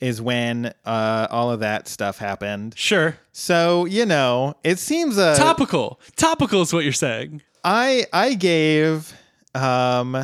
is 0.02 0.22
when 0.22 0.74
uh, 0.84 1.28
all 1.30 1.52
of 1.52 1.62
that 1.62 1.88
stuff 1.88 2.18
happened. 2.18 2.74
sure. 2.78 3.18
So 3.32 3.86
you 3.86 4.06
know, 4.06 4.56
it 4.64 4.80
seems 4.80 5.18
uh, 5.18 5.36
Topical. 5.36 6.00
Topical 6.18 6.62
is 6.64 6.74
what 6.74 6.84
you're 6.84 6.92
saying. 6.94 7.42
I 7.64 8.06
I 8.12 8.34
gave 8.34 9.14
um 9.56 10.18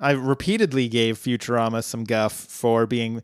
I 0.00 0.10
repeatedly 0.12 0.88
gave 0.88 1.18
Futurama 1.18 1.82
some 1.84 2.04
guff 2.04 2.32
for 2.32 2.86
being 2.86 3.22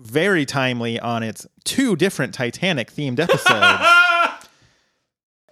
very 0.00 0.44
timely 0.46 0.98
on 0.98 1.22
its 1.22 1.46
two 1.64 1.94
different 1.96 2.34
Titanic 2.34 2.90
themed 2.92 3.20
episodes. 3.20 3.82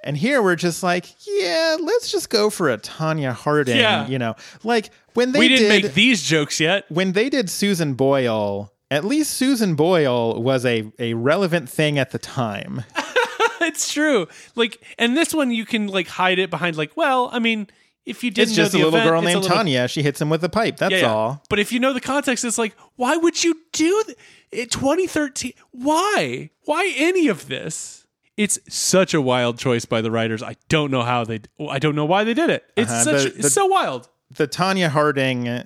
And 0.03 0.17
here 0.17 0.43
we're 0.43 0.57
just 0.57 0.83
like, 0.83 1.05
yeah, 1.27 1.77
let's 1.79 2.11
just 2.11 2.31
go 2.31 2.49
for 2.49 2.71
a 2.71 2.79
Tonya 2.79 3.33
Harding. 3.33 3.77
Yeah. 3.77 4.07
You 4.09 4.19
know, 4.19 4.35
like 4.65 4.89
when 5.13 5.33
they 5.33 5.39
we 5.41 5.49
didn't 5.49 5.69
did 5.69 5.83
make 5.85 5.95
these 5.95 6.23
jokes 6.23 6.59
yet. 6.59 6.87
when 6.91 7.13
they 7.13 7.29
did 7.29 7.51
Susan 7.51 7.93
Boyle. 7.95 8.73
At 8.91 9.05
least 9.05 9.33
Susan 9.35 9.75
Boyle 9.77 10.43
was 10.43 10.65
a 10.67 10.91
a 10.99 11.15
relevant 11.15 11.69
thing 11.69 11.99
at 11.99 12.11
the 12.11 12.19
time. 12.19 12.83
it's 13.61 13.93
true. 13.93 14.27
Like, 14.57 14.83
and 14.99 15.17
this 15.17 15.33
one 15.35 15.51
you 15.51 15.65
can 15.65 15.87
like 15.87 16.09
hide 16.09 16.39
it 16.39 16.51
behind 16.51 16.77
like, 16.77 16.97
well, 16.97 17.29
I 17.33 17.39
mean, 17.39 17.69
if 18.07 18.25
you 18.25 18.31
didn't 18.31 18.57
know 18.57 18.57
the 18.57 18.61
effect, 18.63 18.67
It's 18.67 18.73
just 18.73 18.75
a 18.75 18.79
little 18.79 18.95
event, 18.95 19.11
girl 19.11 19.23
named 19.23 19.43
little- 19.43 19.57
Tanya. 19.57 19.87
She 19.89 20.03
hits 20.03 20.21
him 20.21 20.31
with 20.31 20.43
a 20.43 20.49
pipe. 20.49 20.79
That's 20.79 20.93
Yeah, 20.93 21.01
yeah. 21.03 21.13
all. 21.15 21.43
But 21.49 21.59
if 21.61 21.71
you 21.71 21.79
know 21.79 21.93
the 21.93 22.01
context, 22.01 22.45
it's 22.45 22.59
like, 22.59 22.75
why 22.97 23.17
would 23.17 23.45
you 23.45 23.55
do 23.73 24.03
th- 24.07 24.19
it? 24.51 24.71
2013. 24.73 25.53
Why? 25.71 26.51
Why 26.65 26.93
any 26.97 27.29
of 27.29 27.47
this? 27.47 28.07
It's 28.37 28.59
such 28.69 29.13
a 29.15 29.21
wild 29.21 29.59
choice 29.59 29.85
by 29.85 30.01
the 30.01 30.11
writers. 30.11 30.43
I 30.43 30.57
don't 30.71 30.91
know 30.91 31.03
how 31.03 31.25
they. 31.25 31.41
I 31.69 31.79
don't 31.79 31.95
know 31.95 32.07
why 32.07 32.25
they 32.25 32.33
did 32.35 32.49
it. 32.51 32.65
It's 32.77 32.91
Uh-huh. 32.91 33.05
such. 33.05 33.23
The- 33.25 33.29
the- 33.31 33.39
it's 33.41 33.53
so 33.55 33.67
wild. 33.67 34.09
the 34.35 34.49
Tonya 34.49 34.89
Harding 34.89 35.65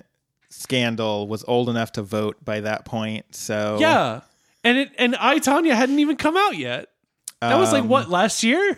scandal 0.55 1.27
was 1.27 1.43
old 1.47 1.69
enough 1.69 1.91
to 1.93 2.01
vote 2.01 2.43
by 2.43 2.61
that 2.61 2.85
point. 2.85 3.35
So 3.35 3.77
Yeah, 3.79 4.21
and 4.63 4.77
it 4.77 4.91
and 4.97 5.15
I 5.17 5.39
Tonya 5.39 5.75
hadn't 5.75 5.99
even 5.99 6.15
come 6.15 6.37
out 6.37 6.57
yet. 6.57 6.89
That 7.41 7.57
was 7.59 7.71
like 7.71 7.83
Um, 7.83 7.89
what 7.89 8.09
last 8.09 8.43
year. 8.43 8.77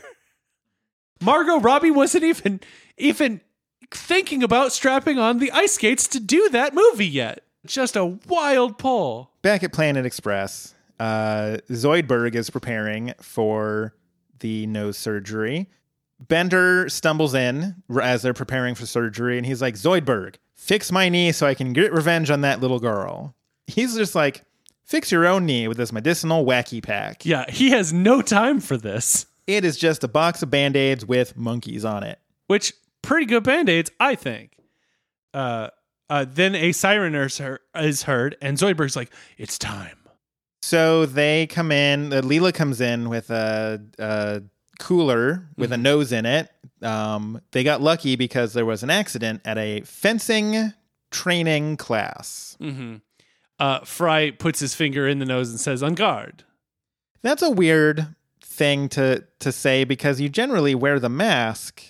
Margot 1.21 1.59
Robbie 1.59 1.91
wasn't 1.91 2.23
even 2.23 2.59
even 2.97 3.41
thinking 3.91 4.43
about 4.43 4.71
strapping 4.73 5.17
on 5.17 5.39
the 5.39 5.51
ice 5.51 5.73
skates 5.73 6.07
to 6.09 6.19
do 6.19 6.49
that 6.49 6.73
movie 6.73 7.07
yet. 7.07 7.43
Just 7.65 7.95
a 7.95 8.05
wild 8.27 8.77
pull. 8.77 9.31
back 9.41 9.63
at 9.63 9.73
Planet 9.73 10.05
Express, 10.05 10.73
uh, 10.99 11.57
Zoidberg 11.69 12.35
is 12.35 12.49
preparing 12.49 13.13
for 13.21 13.93
the 14.39 14.67
nose 14.67 14.97
surgery. 14.97 15.69
Bender 16.19 16.87
stumbles 16.89 17.33
in 17.33 17.75
as 18.01 18.21
they're 18.21 18.33
preparing 18.33 18.73
for 18.75 18.85
surgery, 18.85 19.37
and 19.37 19.45
he's 19.45 19.61
like, 19.61 19.75
"Zoidberg, 19.75 20.35
fix 20.57 20.91
my 20.91 21.07
knee 21.09 21.31
so 21.31 21.47
I 21.47 21.53
can 21.53 21.71
get 21.73 21.93
revenge 21.93 22.29
on 22.29 22.41
that 22.41 22.59
little 22.59 22.79
girl." 22.79 23.35
He's 23.67 23.95
just 23.95 24.15
like, 24.15 24.43
"Fix 24.83 25.11
your 25.11 25.25
own 25.25 25.45
knee 25.45 25.67
with 25.67 25.77
this 25.77 25.91
medicinal 25.93 26.45
wacky 26.45 26.83
pack." 26.83 27.25
Yeah, 27.25 27.45
he 27.49 27.71
has 27.71 27.93
no 27.93 28.21
time 28.21 28.59
for 28.59 28.75
this. 28.77 29.25
It 29.47 29.63
is 29.63 29.77
just 29.77 30.03
a 30.03 30.07
box 30.09 30.41
of 30.43 30.49
band 30.49 30.75
aids 30.75 31.05
with 31.05 31.37
monkeys 31.37 31.85
on 31.85 32.03
it. 32.03 32.19
which 32.47 32.73
pretty 33.01 33.25
good 33.25 33.43
band-aids 33.43 33.89
i 34.01 34.15
think 34.15 34.57
uh 35.33 35.69
Uh, 36.09 36.25
then 36.27 36.55
a 36.55 36.71
siren 36.71 37.13
is 37.15 37.37
heard, 37.37 37.59
is 37.75 38.03
heard, 38.03 38.35
and 38.41 38.57
Zoidberg's 38.57 38.95
like, 38.95 39.11
"It's 39.37 39.57
time." 39.57 39.97
So 40.61 41.05
they 41.05 41.47
come 41.47 41.69
in. 41.71 42.13
Uh, 42.13 42.21
Leela 42.21 42.53
comes 42.53 42.79
in 42.79 43.09
with 43.09 43.29
a, 43.29 43.81
a 43.99 44.41
cooler 44.79 45.47
with 45.57 45.71
a 45.71 45.77
nose 45.77 46.11
in 46.11 46.25
it. 46.25 46.49
Um, 46.81 47.41
they 47.51 47.63
got 47.63 47.81
lucky 47.81 48.15
because 48.15 48.53
there 48.53 48.65
was 48.65 48.83
an 48.83 48.89
accident 48.89 49.41
at 49.45 49.57
a 49.57 49.81
fencing 49.81 50.73
training 51.11 51.77
class. 51.77 52.57
Mm-hmm. 52.61 52.95
Uh, 53.59 53.79
Fry 53.81 54.31
puts 54.31 54.59
his 54.59 54.75
finger 54.75 55.07
in 55.07 55.19
the 55.19 55.25
nose 55.25 55.49
and 55.49 55.59
says, 55.59 55.81
"On 55.81 55.93
guard." 55.95 56.43
That's 57.23 57.41
a 57.41 57.49
weird 57.49 58.15
thing 58.41 58.87
to 58.89 59.23
to 59.39 59.51
say 59.51 59.83
because 59.83 60.21
you 60.21 60.29
generally 60.29 60.75
wear 60.75 60.99
the 60.99 61.09
mask 61.09 61.81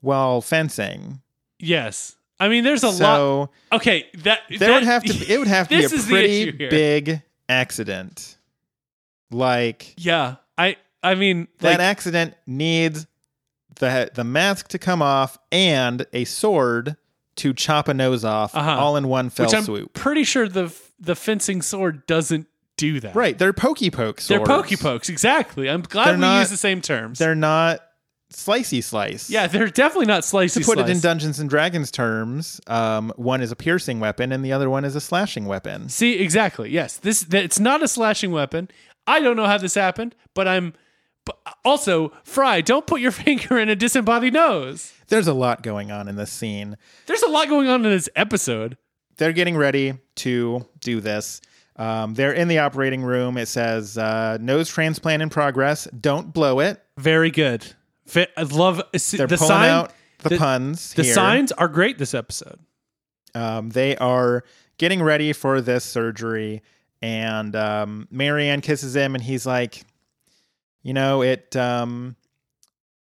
while 0.00 0.40
fencing. 0.40 1.20
Yes, 1.58 2.14
I 2.38 2.48
mean, 2.48 2.62
there's 2.62 2.84
a 2.84 2.90
lot. 2.90 3.50
Okay, 3.72 4.06
that 4.18 4.42
there 4.48 4.58
that- 4.58 4.74
would 4.74 4.84
have 4.84 5.02
to 5.04 5.12
be, 5.12 5.32
it 5.32 5.38
would 5.38 5.48
have 5.48 5.66
to 5.68 5.76
be 5.78 5.84
a 5.84 5.88
pretty 5.88 6.50
big 6.52 7.22
accident. 7.48 8.36
Like 9.30 9.94
Yeah, 9.98 10.36
I 10.56 10.76
I 11.02 11.14
mean, 11.14 11.48
that 11.58 11.72
like, 11.72 11.80
accident 11.80 12.34
needs 12.46 13.06
the 13.78 14.10
the 14.14 14.24
mask 14.24 14.68
to 14.68 14.78
come 14.78 15.00
off 15.02 15.38
and 15.52 16.04
a 16.12 16.24
sword 16.24 16.96
to 17.36 17.54
chop 17.54 17.86
a 17.88 17.94
nose 17.94 18.24
off 18.24 18.54
Uh-huh. 18.56 18.70
all 18.78 18.96
in 18.96 19.06
one 19.08 19.30
fell 19.30 19.46
which 19.46 19.54
I'm 19.54 19.64
swoop. 19.64 19.92
pretty 19.94 20.24
sure 20.24 20.48
the 20.48 20.74
the 20.98 21.14
fencing 21.14 21.62
sword 21.62 22.04
doesn't 22.06 22.48
do 22.76 22.98
that. 23.00 23.14
Right, 23.14 23.36
they're 23.38 23.52
pokey 23.52 23.90
poke 23.90 24.20
They're 24.22 24.40
pokey 24.44 24.76
pokes, 24.76 25.08
exactly. 25.08 25.68
I'm 25.70 25.82
glad 25.82 26.06
They're 26.06 26.14
we 26.14 26.20
not- 26.20 26.40
use 26.40 26.50
the 26.50 26.56
same 26.56 26.80
terms. 26.80 27.18
They're 27.18 27.34
not 27.36 27.80
slicey 28.32 28.82
slice. 28.84 29.30
yeah, 29.30 29.46
they're 29.46 29.68
definitely 29.68 30.06
not 30.06 30.22
slicey. 30.22 30.54
to 30.60 30.64
put 30.64 30.78
it 30.78 30.88
in. 30.88 31.00
Dungeons 31.00 31.38
and 31.38 31.48
Dragons 31.48 31.90
terms, 31.90 32.60
um, 32.66 33.12
one 33.16 33.40
is 33.40 33.50
a 33.52 33.56
piercing 33.56 34.00
weapon 34.00 34.32
and 34.32 34.44
the 34.44 34.52
other 34.52 34.68
one 34.68 34.84
is 34.84 34.94
a 34.96 35.00
slashing 35.00 35.46
weapon. 35.46 35.88
See, 35.88 36.14
exactly. 36.18 36.70
Yes, 36.70 36.96
this 36.98 37.24
it's 37.32 37.58
not 37.60 37.82
a 37.82 37.88
slashing 37.88 38.30
weapon. 38.32 38.68
I 39.06 39.20
don't 39.20 39.36
know 39.36 39.46
how 39.46 39.58
this 39.58 39.74
happened, 39.76 40.14
but 40.34 40.46
I'm. 40.48 40.74
But 41.28 41.38
also, 41.64 42.10
Fry, 42.24 42.62
don't 42.62 42.86
put 42.86 43.00
your 43.02 43.10
finger 43.26 43.58
in 43.58 43.68
a 43.68 43.76
disembodied 43.76 44.32
nose. 44.32 44.94
There's 45.08 45.26
a 45.28 45.34
lot 45.34 45.62
going 45.62 45.90
on 45.92 46.08
in 46.08 46.16
this 46.16 46.32
scene. 46.32 46.76
There's 47.06 47.22
a 47.22 47.28
lot 47.28 47.48
going 47.48 47.68
on 47.68 47.84
in 47.84 47.90
this 47.90 48.08
episode. 48.16 48.78
They're 49.18 49.32
getting 49.34 49.56
ready 49.56 49.94
to 50.16 50.66
do 50.80 51.00
this. 51.00 51.40
Um, 51.76 52.14
they're 52.14 52.32
in 52.32 52.48
the 52.48 52.58
operating 52.60 53.02
room. 53.02 53.36
It 53.36 53.46
says 53.46 53.98
uh, 53.98 54.38
nose 54.40 54.68
transplant 54.68 55.22
in 55.22 55.28
progress. 55.28 55.86
Don't 56.00 56.32
blow 56.32 56.60
it. 56.60 56.82
Very 56.96 57.30
good. 57.30 57.64
Fi- 58.06 58.26
I 58.36 58.42
love 58.42 58.82
They're 58.92 59.26
the 59.26 59.36
pulling 59.36 59.48
sign. 59.48 59.68
out 59.70 59.92
the, 60.20 60.30
the- 60.30 60.38
puns. 60.38 60.94
the 60.94 61.02
here. 61.02 61.12
signs 61.14 61.52
are 61.52 61.68
great 61.68 61.98
this 61.98 62.14
episode. 62.14 62.58
Um, 63.34 63.68
they 63.70 63.96
are 63.98 64.44
getting 64.78 65.02
ready 65.02 65.32
for 65.32 65.60
this 65.60 65.84
surgery, 65.84 66.62
and 67.02 67.54
um, 67.54 68.08
Marianne 68.10 68.60
kisses 68.62 68.96
him, 68.96 69.14
and 69.14 69.22
he's 69.22 69.46
like, 69.46 69.82
"You 70.82 70.94
know, 70.94 71.22
it 71.22 71.54
um, 71.56 72.16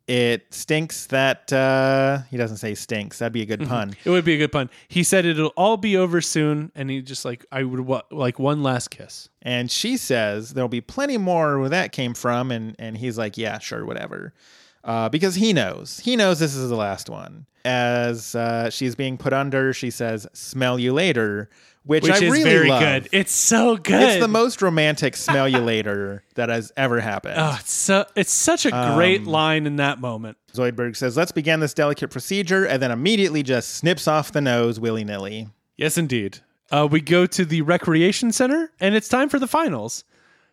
it 0.06 0.52
stinks 0.52 1.06
that 1.06 1.52
uh, 1.52 2.22
he 2.30 2.36
doesn't 2.36 2.56
say 2.56 2.74
stinks. 2.74 3.18
That'd 3.20 3.32
be 3.32 3.42
a 3.42 3.46
Mm-hmm. 3.46 3.62
good 3.62 3.68
pun. 3.68 3.94
It 4.04 4.10
would 4.10 4.24
be 4.24 4.34
a 4.34 4.38
good 4.38 4.50
pun. 4.52 4.68
He 4.88 5.02
said 5.04 5.24
it'll 5.24 5.48
all 5.56 5.76
be 5.76 5.96
over 5.96 6.20
soon, 6.20 6.72
and 6.74 6.90
he 6.90 7.00
just 7.02 7.24
like 7.24 7.46
I 7.52 7.62
would 7.62 7.80
wa- 7.80 8.02
like 8.10 8.38
one 8.38 8.62
last 8.62 8.88
kiss. 8.90 9.28
And 9.42 9.70
she 9.70 9.96
says 9.96 10.50
there'll 10.54 10.68
be 10.68 10.80
plenty 10.80 11.16
more 11.18 11.58
where 11.60 11.68
that 11.68 11.92
came 11.92 12.14
from, 12.14 12.50
and 12.50 12.74
and 12.78 12.96
he's 12.98 13.16
like, 13.18 13.36
"Yeah, 13.38 13.58
sure, 13.60 13.84
whatever." 13.86 14.34
Uh, 14.82 15.10
because 15.10 15.34
he 15.34 15.52
knows, 15.52 16.00
he 16.00 16.16
knows 16.16 16.38
this 16.38 16.54
is 16.56 16.70
the 16.70 16.74
last 16.76 17.10
one. 17.10 17.44
As 17.66 18.34
uh, 18.34 18.70
she's 18.70 18.94
being 18.94 19.18
put 19.18 19.34
under, 19.34 19.72
she 19.74 19.90
says, 19.90 20.26
"Smell 20.32 20.78
you 20.78 20.92
later," 20.94 21.50
which, 21.84 22.02
Which 22.04 22.12
I 22.12 22.16
is 22.16 22.22
really 22.22 22.42
very 22.44 22.68
love. 22.68 22.80
good. 22.80 23.08
It's 23.12 23.32
so 23.32 23.76
good. 23.76 24.02
It's 24.02 24.20
the 24.20 24.28
most 24.28 24.60
romantic 24.62 25.16
smell 25.16 25.48
you 25.48 25.58
later 25.58 26.22
that 26.34 26.48
has 26.50 26.70
ever 26.76 27.00
happened. 27.00 27.34
Oh, 27.38 27.56
it's 27.58 27.72
so 27.72 28.04
it's 28.14 28.32
such 28.32 28.66
a 28.66 28.70
great 28.94 29.22
Um, 29.22 29.26
line 29.26 29.66
in 29.66 29.76
that 29.76 29.98
moment. 30.00 30.36
Zoidberg 30.52 30.96
says, 30.96 31.16
let's 31.16 31.32
begin 31.32 31.60
this 31.60 31.72
delicate 31.74 32.10
procedure, 32.10 32.64
and 32.66 32.82
then 32.82 32.90
immediately 32.90 33.42
just 33.42 33.70
snips 33.76 34.06
off 34.06 34.30
the 34.32 34.40
nose 34.40 34.78
willy 34.78 35.04
nilly. 35.04 35.48
Yes, 35.76 35.96
indeed. 35.96 36.40
Uh, 36.70 36.86
we 36.90 37.00
go 37.00 37.24
to 37.26 37.44
the 37.44 37.62
recreation 37.62 38.30
center, 38.30 38.70
and 38.78 38.94
it's 38.94 39.08
time 39.08 39.28
for 39.28 39.38
the 39.38 39.46
finals. 39.48 40.04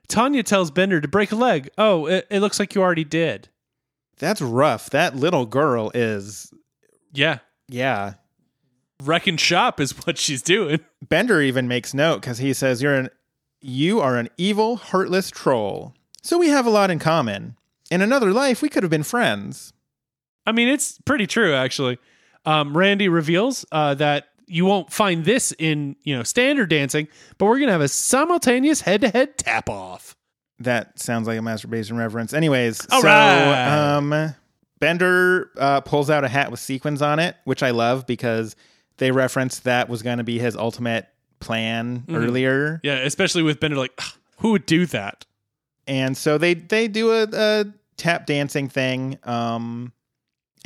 Tanya 0.07 0.41
tells 0.43 0.71
Bender 0.71 1.01
to 1.01 1.07
break 1.07 1.31
a 1.31 1.35
leg. 1.35 1.69
Oh, 1.77 2.05
it, 2.05 2.25
it 2.29 2.39
looks 2.39 2.59
like 2.59 2.73
you 2.73 2.81
already 2.81 3.03
did. 3.03 3.49
That's 4.17 4.41
rough. 4.41 4.89
That 4.91 5.15
little 5.15 5.45
girl 5.45 5.91
is, 5.93 6.51
Yeah, 7.13 7.39
yeah. 7.67 8.13
Wrecking 9.03 9.37
shop 9.37 9.79
is 9.79 9.91
what 10.05 10.17
she's 10.17 10.41
doing. 10.41 10.79
Bender 11.07 11.41
even 11.41 11.67
makes 11.67 11.93
note 11.93 12.21
because 12.21 12.37
he 12.39 12.53
says, 12.53 12.81
you're 12.81 12.95
an, 12.95 13.09
you 13.61 13.99
are 13.99 14.17
an 14.17 14.29
evil, 14.37 14.77
heartless 14.77 15.29
troll. 15.29 15.93
So 16.21 16.37
we 16.37 16.49
have 16.49 16.65
a 16.65 16.69
lot 16.69 16.91
in 16.91 16.99
common. 16.99 17.55
In 17.89 18.01
another 18.01 18.31
life, 18.31 18.61
we 18.61 18.69
could 18.69 18.83
have 18.83 18.89
been 18.89 19.03
friends. 19.03 19.71
I 20.45 20.51
mean, 20.51 20.67
it's 20.67 20.99
pretty 21.05 21.27
true, 21.27 21.53
actually. 21.53 21.99
Um, 22.45 22.75
Randy 22.75 23.09
reveals 23.09 23.65
uh, 23.71 23.93
that 23.95 24.29
you 24.47 24.65
won't 24.65 24.91
find 24.91 25.25
this 25.25 25.53
in 25.59 25.97
you 26.03 26.15
know 26.15 26.23
standard 26.23 26.69
dancing, 26.69 27.07
but 27.37 27.45
we're 27.47 27.59
gonna 27.59 27.73
have 27.73 27.81
a 27.81 27.89
simultaneous 27.89 28.79
head-to-head 28.81 29.37
tap-off. 29.37 30.15
That 30.59 30.99
sounds 30.99 31.27
like 31.27 31.37
a 31.37 31.41
masturbation 31.41 31.97
reference. 31.97 32.33
Anyways, 32.33 32.87
All 32.89 33.01
so 33.01 33.07
right. 33.07 33.95
um, 33.95 34.33
Bender 34.79 35.51
uh, 35.57 35.81
pulls 35.81 36.09
out 36.09 36.23
a 36.23 36.29
hat 36.29 36.49
with 36.49 36.59
sequins 36.61 37.01
on 37.01 37.19
it, 37.19 37.35
which 37.43 37.61
I 37.61 37.71
love 37.71 38.07
because 38.07 38.55
they 38.97 39.11
referenced 39.11 39.63
that 39.65 39.89
was 39.89 40.01
going 40.01 40.17
to 40.17 40.23
be 40.23 40.39
his 40.39 40.55
ultimate 40.55 41.07
plan 41.39 41.99
Mm-hmm. 42.07 42.15
earlier, 42.15 42.79
Yeah, 42.83 42.95
especially 42.99 43.43
with 43.43 43.59
Bender, 43.59 43.77
like 43.77 43.99
who 44.39 44.51
would 44.51 44.65
do 44.65 44.85
that? 44.87 45.25
and 45.87 46.17
so 46.17 46.37
they 46.37 46.53
they 46.55 46.87
do 46.87 47.11
a, 47.11 47.27
a 47.31 47.65
tap 47.95 48.25
dancing 48.25 48.67
thing, 48.69 49.17
um, 49.23 49.93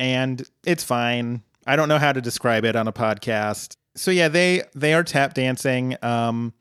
and 0.00 0.42
it's 0.64 0.82
fine. 0.84 1.42
I 1.66 1.76
don't 1.76 1.88
know 1.88 1.98
how 1.98 2.12
to 2.12 2.20
describe 2.20 2.64
it 2.64 2.74
on 2.74 2.88
a 2.88 2.92
podcast. 2.92 3.76
So 3.94 4.10
yeah, 4.10 4.28
they 4.28 4.62
they 4.74 4.94
are 4.94 5.04
tap 5.04 5.34
dancing. 5.34 5.96
Um, 6.02 6.52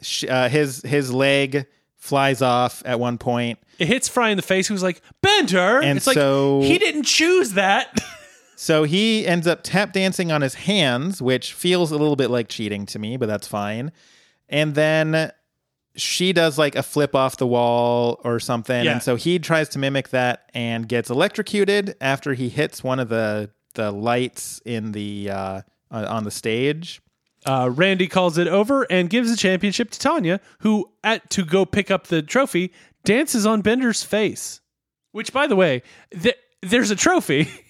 sh- 0.00 0.24
uh, 0.28 0.48
his 0.48 0.82
his 0.82 1.12
leg 1.12 1.66
flies 1.96 2.42
off 2.42 2.82
at 2.84 2.98
one 2.98 3.16
point. 3.18 3.58
It 3.78 3.86
hits 3.88 4.08
Fry 4.08 4.30
in 4.30 4.36
the 4.36 4.42
face, 4.42 4.66
who's 4.66 4.82
like 4.82 5.00
Bender, 5.22 5.80
And 5.80 5.96
it's 5.96 6.06
like 6.06 6.14
so- 6.16 6.62
he 6.62 6.78
didn't 6.78 7.04
choose 7.04 7.52
that. 7.52 7.96
So 8.56 8.84
he 8.84 9.26
ends 9.26 9.46
up 9.46 9.60
tap 9.62 9.92
dancing 9.92 10.30
on 10.30 10.42
his 10.42 10.54
hands, 10.54 11.20
which 11.20 11.52
feels 11.52 11.90
a 11.90 11.96
little 11.96 12.16
bit 12.16 12.30
like 12.30 12.48
cheating 12.48 12.86
to 12.86 12.98
me, 12.98 13.16
but 13.16 13.26
that's 13.26 13.48
fine. 13.48 13.92
And 14.48 14.74
then 14.74 15.32
she 15.96 16.32
does 16.32 16.58
like 16.58 16.74
a 16.74 16.82
flip 16.82 17.14
off 17.14 17.36
the 17.36 17.46
wall 17.46 18.20
or 18.24 18.40
something. 18.40 18.84
Yeah. 18.84 18.92
And 18.92 19.02
so 19.02 19.16
he 19.16 19.38
tries 19.38 19.68
to 19.70 19.78
mimic 19.78 20.10
that 20.10 20.50
and 20.54 20.88
gets 20.88 21.10
electrocuted 21.10 21.96
after 22.00 22.34
he 22.34 22.48
hits 22.48 22.82
one 22.82 22.98
of 23.00 23.08
the 23.08 23.50
the 23.74 23.90
lights 23.90 24.60
in 24.64 24.92
the 24.92 25.30
uh, 25.30 25.62
on 25.90 26.24
the 26.24 26.30
stage. 26.30 27.00
Uh, 27.46 27.70
Randy 27.72 28.06
calls 28.06 28.38
it 28.38 28.48
over 28.48 28.84
and 28.90 29.10
gives 29.10 29.30
the 29.30 29.36
championship 29.36 29.90
to 29.90 29.98
Tanya, 29.98 30.40
who, 30.60 30.90
at 31.02 31.28
to 31.30 31.44
go 31.44 31.66
pick 31.66 31.90
up 31.90 32.06
the 32.06 32.22
trophy, 32.22 32.72
dances 33.04 33.44
on 33.44 33.60
Bender's 33.60 34.02
face. 34.02 34.60
Which, 35.12 35.32
by 35.32 35.46
the 35.46 35.54
way, 35.54 35.82
th- 36.10 36.38
there's 36.62 36.90
a 36.90 36.96
trophy, 36.96 37.48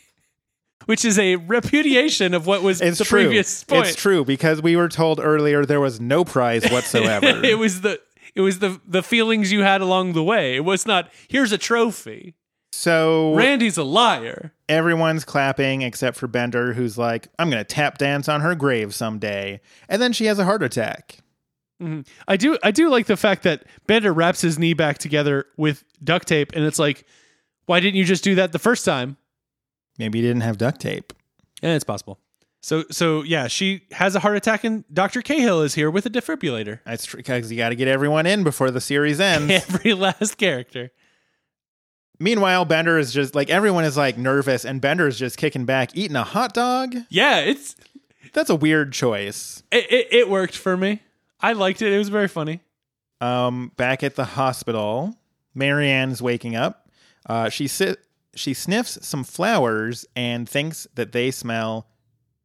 which 0.86 1.04
is 1.04 1.18
a 1.18 1.36
repudiation 1.36 2.34
of 2.34 2.46
what 2.46 2.62
was 2.62 2.80
It's 2.80 2.98
the 2.98 3.04
true. 3.04 3.22
previous 3.24 3.64
point. 3.64 3.86
It's 3.86 3.96
true 3.96 4.24
because 4.24 4.62
we 4.62 4.76
were 4.76 4.88
told 4.88 5.20
earlier 5.20 5.64
there 5.64 5.80
was 5.80 6.00
no 6.00 6.24
prize 6.24 6.64
whatsoever. 6.70 7.44
it 7.44 7.58
was 7.58 7.80
the 7.82 8.00
it 8.34 8.40
was 8.40 8.58
the 8.58 8.80
the 8.86 9.02
feelings 9.02 9.52
you 9.52 9.62
had 9.62 9.80
along 9.80 10.12
the 10.12 10.22
way. 10.24 10.56
It 10.56 10.64
was 10.64 10.86
not 10.86 11.10
here's 11.28 11.52
a 11.52 11.58
trophy. 11.58 12.34
so 12.72 13.34
Randy's 13.34 13.76
a 13.78 13.84
liar. 13.84 14.52
everyone's 14.68 15.24
clapping 15.24 15.82
except 15.82 16.16
for 16.16 16.26
Bender, 16.26 16.72
who's 16.72 16.98
like, 16.98 17.28
I'm 17.38 17.48
going 17.50 17.60
to 17.60 17.64
tap 17.64 17.98
dance 17.98 18.28
on 18.28 18.40
her 18.40 18.54
grave 18.56 18.94
someday. 18.94 19.60
And 19.88 20.02
then 20.02 20.12
she 20.12 20.24
has 20.26 20.38
a 20.40 20.44
heart 20.44 20.62
attack. 20.62 21.18
Mm-hmm. 21.82 22.00
I 22.28 22.36
do 22.36 22.56
I 22.62 22.70
do 22.70 22.88
like 22.88 23.06
the 23.06 23.16
fact 23.16 23.42
that 23.44 23.64
Bender 23.86 24.12
wraps 24.12 24.40
his 24.40 24.58
knee 24.58 24.74
back 24.74 24.98
together 24.98 25.46
with 25.56 25.84
duct 26.02 26.26
tape, 26.28 26.52
and 26.54 26.64
it's 26.64 26.78
like, 26.78 27.04
why 27.66 27.80
didn't 27.80 27.96
you 27.96 28.04
just 28.04 28.24
do 28.24 28.34
that 28.36 28.52
the 28.52 28.58
first 28.58 28.84
time? 28.84 29.16
Maybe 29.98 30.20
he 30.20 30.26
didn't 30.26 30.42
have 30.42 30.58
duct 30.58 30.80
tape. 30.80 31.12
Yeah, 31.62 31.74
it's 31.74 31.84
possible. 31.84 32.18
So 32.60 32.84
so 32.90 33.22
yeah, 33.22 33.46
she 33.46 33.82
has 33.92 34.14
a 34.14 34.20
heart 34.20 34.36
attack, 34.36 34.64
and 34.64 34.84
Doctor 34.92 35.20
Cahill 35.22 35.60
is 35.62 35.74
here 35.74 35.90
with 35.90 36.06
a 36.06 36.10
defibrillator. 36.10 36.80
That's 36.86 37.12
because 37.14 37.50
you 37.52 37.58
got 37.58 37.68
to 37.70 37.74
get 37.76 37.88
everyone 37.88 38.24
in 38.26 38.42
before 38.42 38.70
the 38.70 38.80
series 38.80 39.20
ends. 39.20 39.52
Every 39.68 39.92
last 39.92 40.38
character. 40.38 40.90
Meanwhile, 42.18 42.64
Bender 42.64 42.96
is 42.98 43.12
just 43.12 43.34
like, 43.34 43.50
everyone 43.50 43.84
is 43.84 43.96
like 43.96 44.16
nervous, 44.16 44.64
and 44.64 44.80
Bender 44.80 45.06
is 45.06 45.18
just 45.18 45.36
kicking 45.36 45.64
back, 45.66 45.96
eating 45.96 46.16
a 46.16 46.22
hot 46.22 46.54
dog. 46.54 46.94
Yeah, 47.10 47.40
it's 47.40 47.74
That's 48.32 48.50
a 48.50 48.54
weird 48.54 48.92
choice. 48.92 49.62
it, 49.72 49.90
it, 49.92 50.08
it 50.10 50.30
worked 50.30 50.56
for 50.56 50.76
me. 50.76 51.02
I 51.40 51.52
liked 51.52 51.82
it. 51.82 51.92
It 51.92 51.98
was 51.98 52.08
very 52.08 52.28
funny. 52.28 52.60
Um, 53.20 53.72
back 53.76 54.02
at 54.02 54.14
the 54.14 54.24
hospital, 54.24 55.16
Marianne's 55.54 56.22
waking 56.22 56.56
up. 56.56 56.88
Uh, 57.26 57.48
she 57.48 57.66
sit, 57.66 57.98
she 58.36 58.54
sniffs 58.54 59.06
some 59.06 59.24
flowers 59.24 60.06
and 60.16 60.48
thinks 60.48 60.86
that 60.94 61.12
they 61.12 61.30
smell 61.30 61.88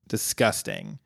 disgusting. 0.08 1.00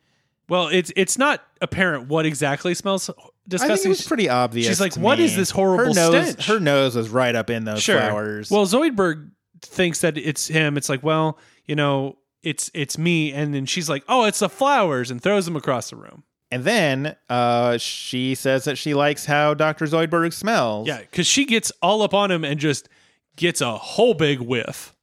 Well, 0.50 0.68
it's 0.68 0.92
it's 0.96 1.18
not 1.18 1.42
apparent 1.62 2.08
what 2.10 2.26
exactly 2.26 2.74
smells 2.74 3.10
disgusting. 3.48 3.72
I 3.72 3.76
think 3.76 3.86
it 3.86 3.90
was 3.90 4.08
pretty 4.08 4.30
obvious. 4.30 4.68
She's 4.68 4.82
like, 4.82 4.96
"What 4.96 5.20
me. 5.20 5.26
is 5.26 5.36
this 5.36 5.52
horrible 5.52 5.94
her 5.94 6.12
nose, 6.12 6.30
stench?" 6.32 6.48
Her 6.48 6.60
nose 6.60 6.96
was 6.96 7.10
right 7.10 7.36
up 7.36 7.50
in 7.50 7.64
those 7.64 7.82
sure. 7.82 8.00
flowers. 8.00 8.52
Well, 8.52 8.66
Zoidberg 8.66 9.32
thinks 9.62 10.02
that 10.02 10.18
it's 10.18 10.48
him. 10.48 10.76
It's 10.78 10.90
like, 10.90 11.02
well, 11.04 11.40
you 11.66 11.76
know, 11.76 12.18
it's 12.44 12.70
it's 12.74 12.98
me, 12.98 13.32
and 13.32 13.54
then 13.54 13.66
she's 13.66 13.90
like, 13.90 14.04
oh, 14.10 14.26
it's 14.26 14.40
the 14.40 14.50
flowers, 14.50 15.10
and 15.12 15.22
throws 15.22 15.46
them 15.46 15.56
across 15.56 15.90
the 15.90 15.96
room. 15.96 16.24
and 16.52 16.66
then 16.66 17.16
uh, 17.30 17.78
she 17.78 18.36
says 18.36 18.66
that 18.66 18.78
she 18.78 18.94
likes 18.94 19.26
how 19.26 19.54
Dr. 19.54 19.86
Zoidberg 19.86 20.34
smells. 20.34 20.88
Yeah, 20.88 21.00
because 21.00 21.26
she 21.26 21.46
gets 21.46 21.72
all 21.82 22.02
up 22.02 22.14
on 22.14 22.30
him 22.30 22.44
and 22.44 22.60
just 22.60 22.90
gets 23.36 23.62
a 23.62 23.78
whole 23.78 24.14
big 24.14 24.40
whiff, 24.40 24.96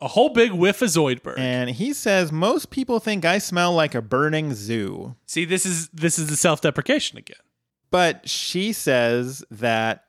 a 0.00 0.08
whole 0.08 0.30
big 0.30 0.52
whiff 0.52 0.82
of 0.82 0.88
Zoidberg. 0.88 1.38
And 1.38 1.70
he 1.70 1.92
says, 1.92 2.32
Most 2.32 2.70
people 2.70 3.00
think 3.00 3.24
I 3.24 3.38
smell 3.38 3.72
like 3.74 3.94
a 3.94 4.02
burning 4.02 4.54
zoo. 4.54 5.16
See, 5.26 5.44
this 5.44 5.66
is 5.66 5.88
this 5.88 6.18
is 6.18 6.28
the 6.28 6.36
self 6.36 6.60
deprecation 6.60 7.18
again. 7.18 7.36
But 7.90 8.28
she 8.28 8.72
says 8.72 9.44
that 9.50 10.04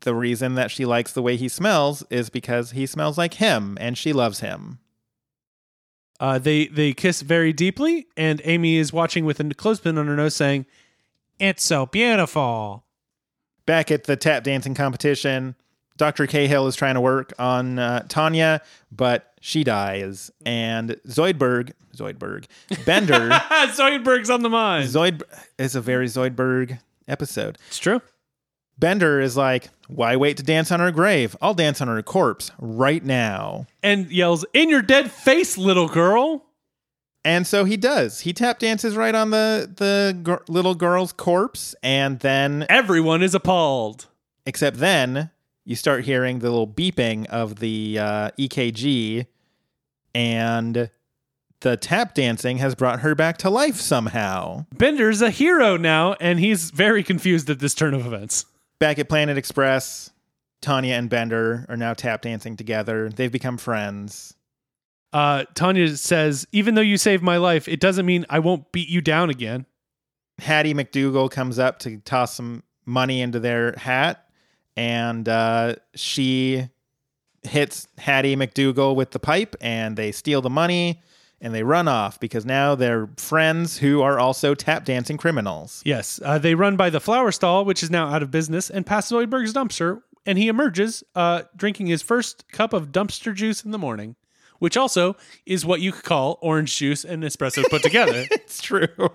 the 0.00 0.14
reason 0.14 0.54
that 0.54 0.70
she 0.70 0.84
likes 0.84 1.12
the 1.12 1.22
way 1.22 1.36
he 1.36 1.48
smells 1.48 2.04
is 2.10 2.30
because 2.30 2.70
he 2.70 2.86
smells 2.86 3.18
like 3.18 3.34
him 3.34 3.76
and 3.80 3.98
she 3.98 4.12
loves 4.12 4.40
him. 4.40 4.78
Uh, 6.20 6.38
they 6.38 6.66
they 6.66 6.92
kiss 6.92 7.22
very 7.22 7.52
deeply, 7.52 8.08
and 8.16 8.40
Amy 8.44 8.76
is 8.76 8.92
watching 8.92 9.24
with 9.24 9.38
a 9.38 9.54
clothespin 9.54 9.98
on 9.98 10.08
her 10.08 10.16
nose, 10.16 10.34
saying, 10.34 10.66
"It's 11.38 11.62
so 11.62 11.86
beautiful." 11.86 12.84
Back 13.66 13.92
at 13.92 14.04
the 14.04 14.16
tap 14.16 14.42
dancing 14.42 14.74
competition, 14.74 15.54
Dr. 15.98 16.26
Cahill 16.26 16.66
is 16.66 16.74
trying 16.76 16.94
to 16.94 17.00
work 17.02 17.32
on 17.38 17.78
uh, 17.78 18.04
Tonya, 18.08 18.60
but 18.90 19.34
she 19.40 19.62
dies. 19.64 20.30
And 20.46 20.92
Zoidberg, 21.06 21.72
Zoidberg, 21.94 22.46
Bender, 22.86 23.28
Zoidberg's 23.74 24.30
on 24.30 24.42
the 24.42 24.48
mind. 24.48 24.88
Zoid 24.88 25.22
is 25.58 25.74
a 25.74 25.80
very 25.82 26.06
Zoidberg 26.06 26.78
episode. 27.06 27.58
It's 27.68 27.78
true. 27.78 28.00
Bender 28.78 29.20
is 29.20 29.36
like, 29.36 29.70
Why 29.88 30.14
wait 30.16 30.36
to 30.36 30.42
dance 30.44 30.70
on 30.70 30.78
her 30.80 30.92
grave? 30.92 31.36
I'll 31.42 31.52
dance 31.54 31.80
on 31.80 31.88
her 31.88 32.00
corpse 32.02 32.52
right 32.60 33.04
now. 33.04 33.66
And 33.82 34.08
yells, 34.10 34.44
"In 34.54 34.70
your 34.70 34.82
dead 34.82 35.10
face, 35.10 35.58
little 35.58 35.88
girl!" 35.88 36.44
And 37.24 37.44
so 37.44 37.64
he 37.64 37.76
does. 37.76 38.20
He 38.20 38.32
tap 38.32 38.60
dances 38.60 38.94
right 38.96 39.16
on 39.16 39.30
the 39.30 39.68
the 39.76 40.16
gir- 40.22 40.44
little 40.48 40.76
girl's 40.76 41.12
corpse, 41.12 41.74
and 41.82 42.20
then, 42.20 42.66
Everyone 42.68 43.20
is 43.20 43.34
appalled. 43.34 44.06
except 44.46 44.76
then, 44.78 45.30
you 45.68 45.76
start 45.76 46.06
hearing 46.06 46.38
the 46.38 46.48
little 46.48 46.66
beeping 46.66 47.26
of 47.26 47.56
the 47.56 47.98
uh, 47.98 48.30
EKG, 48.38 49.26
and 50.14 50.90
the 51.60 51.76
tap 51.76 52.14
dancing 52.14 52.56
has 52.56 52.74
brought 52.74 53.00
her 53.00 53.14
back 53.14 53.36
to 53.36 53.50
life 53.50 53.76
somehow. 53.76 54.64
Bender's 54.74 55.20
a 55.20 55.28
hero 55.28 55.76
now, 55.76 56.14
and 56.22 56.40
he's 56.40 56.70
very 56.70 57.02
confused 57.02 57.50
at 57.50 57.58
this 57.58 57.74
turn 57.74 57.92
of 57.92 58.06
events. 58.06 58.46
Back 58.78 58.98
at 58.98 59.10
Planet 59.10 59.36
Express, 59.36 60.10
Tonya 60.62 60.98
and 60.98 61.10
Bender 61.10 61.66
are 61.68 61.76
now 61.76 61.92
tap 61.92 62.22
dancing 62.22 62.56
together. 62.56 63.10
They've 63.10 63.30
become 63.30 63.58
friends. 63.58 64.32
Uh, 65.12 65.44
Tonya 65.54 65.98
says, 65.98 66.46
"Even 66.50 66.76
though 66.76 66.80
you 66.80 66.96
saved 66.96 67.22
my 67.22 67.36
life, 67.36 67.68
it 67.68 67.78
doesn't 67.78 68.06
mean 68.06 68.24
I 68.30 68.38
won't 68.38 68.72
beat 68.72 68.88
you 68.88 69.02
down 69.02 69.28
again." 69.28 69.66
Hattie 70.38 70.72
McDoogal 70.72 71.30
comes 71.30 71.58
up 71.58 71.78
to 71.80 71.98
toss 71.98 72.34
some 72.34 72.62
money 72.86 73.20
into 73.20 73.38
their 73.38 73.74
hat, 73.76 74.27
and 74.78 75.28
uh, 75.28 75.74
she 75.96 76.68
hits 77.42 77.88
Hattie 77.98 78.36
McDoogal 78.36 78.94
with 78.94 79.10
the 79.10 79.18
pipe, 79.18 79.56
and 79.60 79.96
they 79.96 80.12
steal 80.12 80.40
the 80.40 80.50
money 80.50 81.02
and 81.40 81.52
they 81.54 81.62
run 81.64 81.86
off 81.88 82.18
because 82.18 82.44
now 82.44 82.74
they're 82.74 83.08
friends 83.16 83.78
who 83.78 84.02
are 84.02 84.18
also 84.18 84.54
tap 84.54 84.84
dancing 84.84 85.16
criminals. 85.16 85.82
Yes, 85.84 86.20
uh, 86.24 86.38
they 86.38 86.54
run 86.54 86.76
by 86.76 86.90
the 86.90 87.00
flower 87.00 87.32
stall, 87.32 87.64
which 87.64 87.82
is 87.82 87.90
now 87.90 88.08
out 88.08 88.22
of 88.22 88.30
business, 88.30 88.70
and 88.70 88.86
past 88.86 89.10
Zoidberg's 89.10 89.52
dumpster, 89.52 90.00
and 90.26 90.38
he 90.38 90.46
emerges, 90.48 91.02
uh, 91.14 91.42
drinking 91.56 91.86
his 91.86 92.02
first 92.02 92.44
cup 92.52 92.72
of 92.72 92.92
dumpster 92.92 93.34
juice 93.34 93.64
in 93.64 93.72
the 93.72 93.78
morning, 93.78 94.14
which 94.60 94.76
also 94.76 95.16
is 95.46 95.64
what 95.66 95.80
you 95.80 95.90
could 95.92 96.04
call 96.04 96.38
orange 96.40 96.76
juice 96.76 97.04
and 97.04 97.24
espresso 97.24 97.64
put 97.68 97.82
together. 97.82 98.26
It's 98.32 98.62
true. 98.62 98.88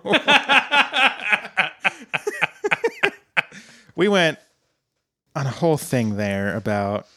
we 3.96 4.08
went 4.08 4.40
on 5.36 5.46
a 5.48 5.52
whole 5.52 5.78
thing 5.78 6.18
there 6.18 6.56
about 6.56 7.08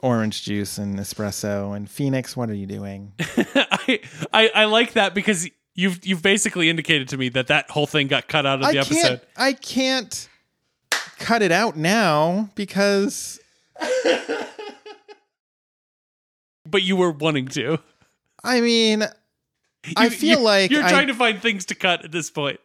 orange 0.00 0.42
juice 0.44 0.78
and 0.78 0.98
espresso 0.98 1.74
and 1.76 1.88
Phoenix. 1.90 2.36
What 2.36 2.50
are 2.50 2.54
you 2.54 2.66
doing? 2.66 3.12
I, 3.20 4.00
I 4.32 4.50
I 4.54 4.64
like 4.66 4.92
that 4.94 5.14
because 5.14 5.48
you've 5.74 6.04
you've 6.06 6.22
basically 6.22 6.68
indicated 6.70 7.08
to 7.10 7.16
me 7.16 7.28
that 7.30 7.46
that 7.48 7.70
whole 7.70 7.86
thing 7.86 8.06
got 8.08 8.28
cut 8.28 8.46
out 8.46 8.62
of 8.62 8.70
the 8.70 8.78
I 8.78 8.80
episode. 8.82 9.02
can't. 9.02 9.22
I 9.36 9.52
can't 9.54 10.28
cut 11.18 11.42
it 11.42 11.52
out 11.52 11.76
now 11.76 12.50
because 12.54 13.40
but 16.68 16.82
you 16.82 16.96
were 16.96 17.10
wanting 17.10 17.48
to. 17.48 17.78
I 18.42 18.60
mean, 18.60 19.04
I 19.96 20.08
feel 20.08 20.38
you- 20.38 20.44
like 20.44 20.70
you're 20.70 20.84
I- 20.84 20.90
trying 20.90 21.06
to 21.08 21.14
find 21.14 21.40
things 21.40 21.64
to 21.66 21.74
cut 21.74 22.04
at 22.04 22.12
this 22.12 22.30
point. 22.30 22.60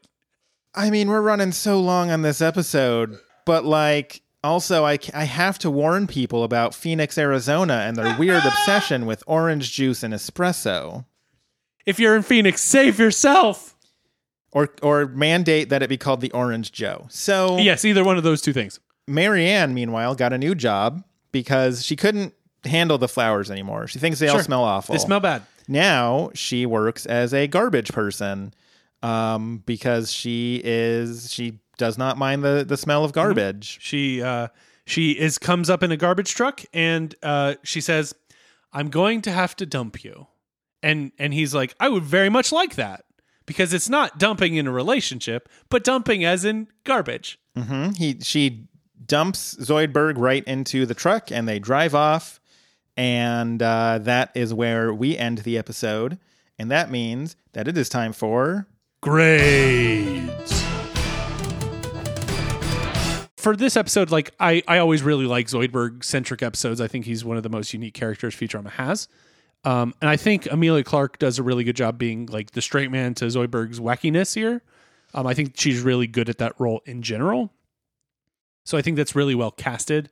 I 0.76 0.92
mean, 0.92 1.10
we're 1.10 1.22
running 1.22 1.52
so 1.52 1.80
long 1.82 2.12
on 2.12 2.22
this 2.22 2.42
episode, 2.42 3.18
but 3.46 3.66
like. 3.66 4.22
Also, 4.44 4.86
I, 4.86 4.98
I 5.14 5.26
have 5.26 5.60
to 5.60 5.70
warn 5.70 6.08
people 6.08 6.44
about 6.44 6.74
Phoenix, 6.74 7.18
Arizona 7.18 7.84
and 7.86 7.98
their 7.98 8.18
weird 8.18 8.44
obsession 8.46 9.06
with 9.06 9.24
orange 9.28 9.72
juice 9.74 10.02
and 10.04 10.14
espresso. 10.14 11.06
If 11.86 12.00
you're 12.00 12.16
in 12.16 12.22
Phoenix, 12.24 12.62
save 12.62 13.00
yourself. 13.00 13.76
or 14.52 14.70
or 14.82 15.08
mandate 15.08 15.70
that 15.70 15.82
it 15.84 15.90
be 15.90 15.98
called 15.98 16.22
the 16.22 16.32
Orange 16.32 16.72
Joe. 16.72 17.08
So 17.10 17.58
Yes, 17.58 17.84
either 17.84 18.04
one 18.04 18.18
of 18.18 18.24
those 18.24 18.42
two 18.42 18.54
things. 18.54 18.80
Marianne, 19.08 19.74
meanwhile, 19.74 20.16
got 20.16 20.34
a 20.34 20.38
new 20.38 20.56
job 20.56 21.04
because 21.32 21.84
she 21.86 21.96
couldn't 21.96 22.34
handle 22.64 22.98
the 22.98 23.08
flowers 23.08 23.50
anymore. 23.52 23.88
She 23.88 24.00
thinks 24.00 24.20
they 24.20 24.28
all 24.28 24.40
smell 24.40 24.64
awful. 24.64 24.94
They 24.94 25.00
smell 25.00 25.20
bad. 25.20 25.42
now 25.68 26.30
she 26.34 26.66
works 26.66 27.06
as 27.06 27.34
a 27.34 27.48
garbage 27.48 27.92
person 27.92 28.54
um, 29.02 29.64
because 29.66 30.12
she 30.12 30.62
is 30.64 31.32
she 31.32 31.60
does 31.80 31.98
not 31.98 32.16
mind 32.20 32.44
the 32.44 32.64
the 32.68 32.78
smell 32.78 33.04
of 33.04 33.12
garbage. 33.14 33.80
She 33.82 34.22
uh 34.22 34.50
she 34.86 35.14
is 35.14 35.40
comes 35.40 35.68
up 35.72 35.82
in 35.82 35.92
a 35.92 35.98
garbage 35.98 36.36
truck 36.36 36.62
and 36.72 37.16
uh 37.24 37.56
she 37.64 37.82
says, 37.82 38.14
"I'm 38.72 38.90
going 38.90 39.22
to 39.24 39.32
have 39.32 39.56
to 39.56 39.66
dump 39.66 40.04
you." 40.04 40.28
And 40.84 41.12
and 41.18 41.34
he's 41.34 41.56
like, 41.56 41.74
"I 41.80 41.90
would 41.90 42.04
very 42.04 42.30
much 42.30 42.52
like 42.52 42.76
that." 42.76 43.06
Because 43.48 43.74
it's 43.74 43.90
not 43.90 44.20
dumping 44.20 44.58
in 44.58 44.68
a 44.68 44.72
relationship, 44.72 45.50
but 45.70 45.84
dumping 45.84 46.24
as 46.24 46.46
in 46.46 46.68
garbage. 46.84 47.40
hmm 47.58 47.90
He 47.98 48.20
she 48.22 48.68
dumps 49.04 49.56
Zoidberg 49.56 50.16
right 50.18 50.44
into 50.44 50.86
the 50.86 50.94
truck 50.94 51.32
and 51.32 51.48
they 51.48 51.58
drive 51.58 51.96
off, 51.96 52.40
and 52.96 53.64
uh, 53.64 53.98
that 54.04 54.30
is 54.36 54.54
where 54.54 54.94
we 54.94 55.18
end 55.18 55.40
the 55.40 55.58
episode. 55.58 56.20
And 56.60 56.70
that 56.70 56.92
means 56.92 57.36
that 57.54 57.68
it 57.70 57.78
is 57.78 57.88
time 57.90 58.12
for 58.14 58.68
Grades. 59.02 60.59
For 63.40 63.56
this 63.56 63.78
episode, 63.78 64.12
like 64.12 64.32
I, 64.38 64.62
I 64.68 64.80
always 64.80 65.02
really 65.02 65.26
like 65.26 65.48
Zoidberg 65.48 66.04
centric 66.04 66.44
episodes. 66.44 66.82
I 66.82 66.88
think 66.88 67.06
he's 67.06 67.24
one 67.24 67.38
of 67.38 67.44
the 67.44 67.50
most 67.50 67.74
unique 67.74 67.94
characters 67.94 68.36
Futurama 68.36 68.70
has. 68.72 69.08
Um, 69.64 69.94
and 70.02 70.10
I 70.10 70.18
think 70.18 70.46
Emilia 70.48 70.84
Clarke 70.84 71.20
does 71.20 71.40
a 71.40 71.44
really 71.44 71.64
good 71.64 71.78
job 71.78 71.98
being 71.98 72.26
like 72.26 72.52
the 72.52 72.62
straight 72.62 72.92
man 72.92 73.14
to 73.16 73.26
Zoidberg's 73.26 73.80
wackiness 73.80 74.36
here. 74.36 74.62
Um, 75.14 75.26
I 75.26 75.34
think 75.34 75.54
she's 75.56 75.80
really 75.80 76.06
good 76.06 76.28
at 76.28 76.38
that 76.40 76.54
role 76.60 76.82
in 76.86 77.02
general. 77.02 77.54
So 78.66 78.78
I 78.78 78.82
think 78.82 78.98
that's 78.98 79.16
really 79.16 79.36
well 79.36 79.52
casted. 79.52 80.10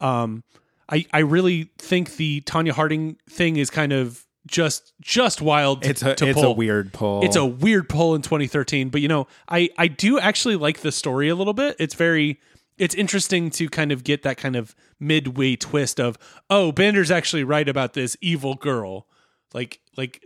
Um, 0.00 0.44
I 0.88 1.04
I 1.12 1.18
really 1.18 1.70
think 1.78 2.14
the 2.14 2.42
Tonya 2.42 2.70
Harding 2.70 3.16
thing 3.28 3.56
is 3.56 3.70
kind 3.70 3.92
of 3.92 4.24
just 4.46 4.92
just 5.00 5.42
wild. 5.42 5.82
To, 5.82 5.90
it's 5.90 6.02
a 6.02 6.14
to 6.14 6.28
it's 6.28 6.42
a 6.42 6.52
weird 6.52 6.92
pull. 6.92 7.24
It's 7.24 7.34
a 7.34 7.44
weird 7.44 7.88
pull 7.88 8.14
in 8.14 8.22
2013, 8.22 8.88
but 8.88 9.00
you 9.00 9.08
know, 9.08 9.26
I 9.48 9.68
I 9.76 9.88
do 9.88 10.20
actually 10.20 10.54
like 10.54 10.78
the 10.82 10.92
story 10.92 11.28
a 11.28 11.34
little 11.34 11.54
bit. 11.54 11.74
It's 11.80 11.94
very 11.94 12.38
it's 12.78 12.94
interesting 12.94 13.50
to 13.50 13.68
kind 13.68 13.92
of 13.92 14.04
get 14.04 14.22
that 14.22 14.36
kind 14.36 14.56
of 14.56 14.74
midway 14.98 15.56
twist 15.56 16.00
of 16.00 16.18
oh, 16.50 16.72
Bender's 16.72 17.10
actually 17.10 17.44
right 17.44 17.68
about 17.68 17.94
this 17.94 18.16
evil 18.20 18.54
girl. 18.54 19.06
Like 19.54 19.80
like 19.96 20.24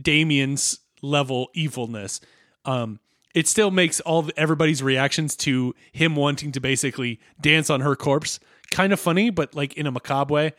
Damien's 0.00 0.80
level 1.02 1.48
evilness. 1.54 2.20
Um 2.64 3.00
it 3.34 3.46
still 3.46 3.70
makes 3.70 4.00
all 4.00 4.28
everybody's 4.36 4.82
reactions 4.82 5.36
to 5.36 5.74
him 5.92 6.16
wanting 6.16 6.50
to 6.52 6.60
basically 6.60 7.20
dance 7.40 7.70
on 7.70 7.80
her 7.80 7.94
corpse 7.94 8.40
kind 8.72 8.92
of 8.92 8.98
funny, 8.98 9.30
but 9.30 9.54
like 9.54 9.74
in 9.74 9.86
a 9.86 9.90
macabre 9.90 10.32
way. 10.32 10.52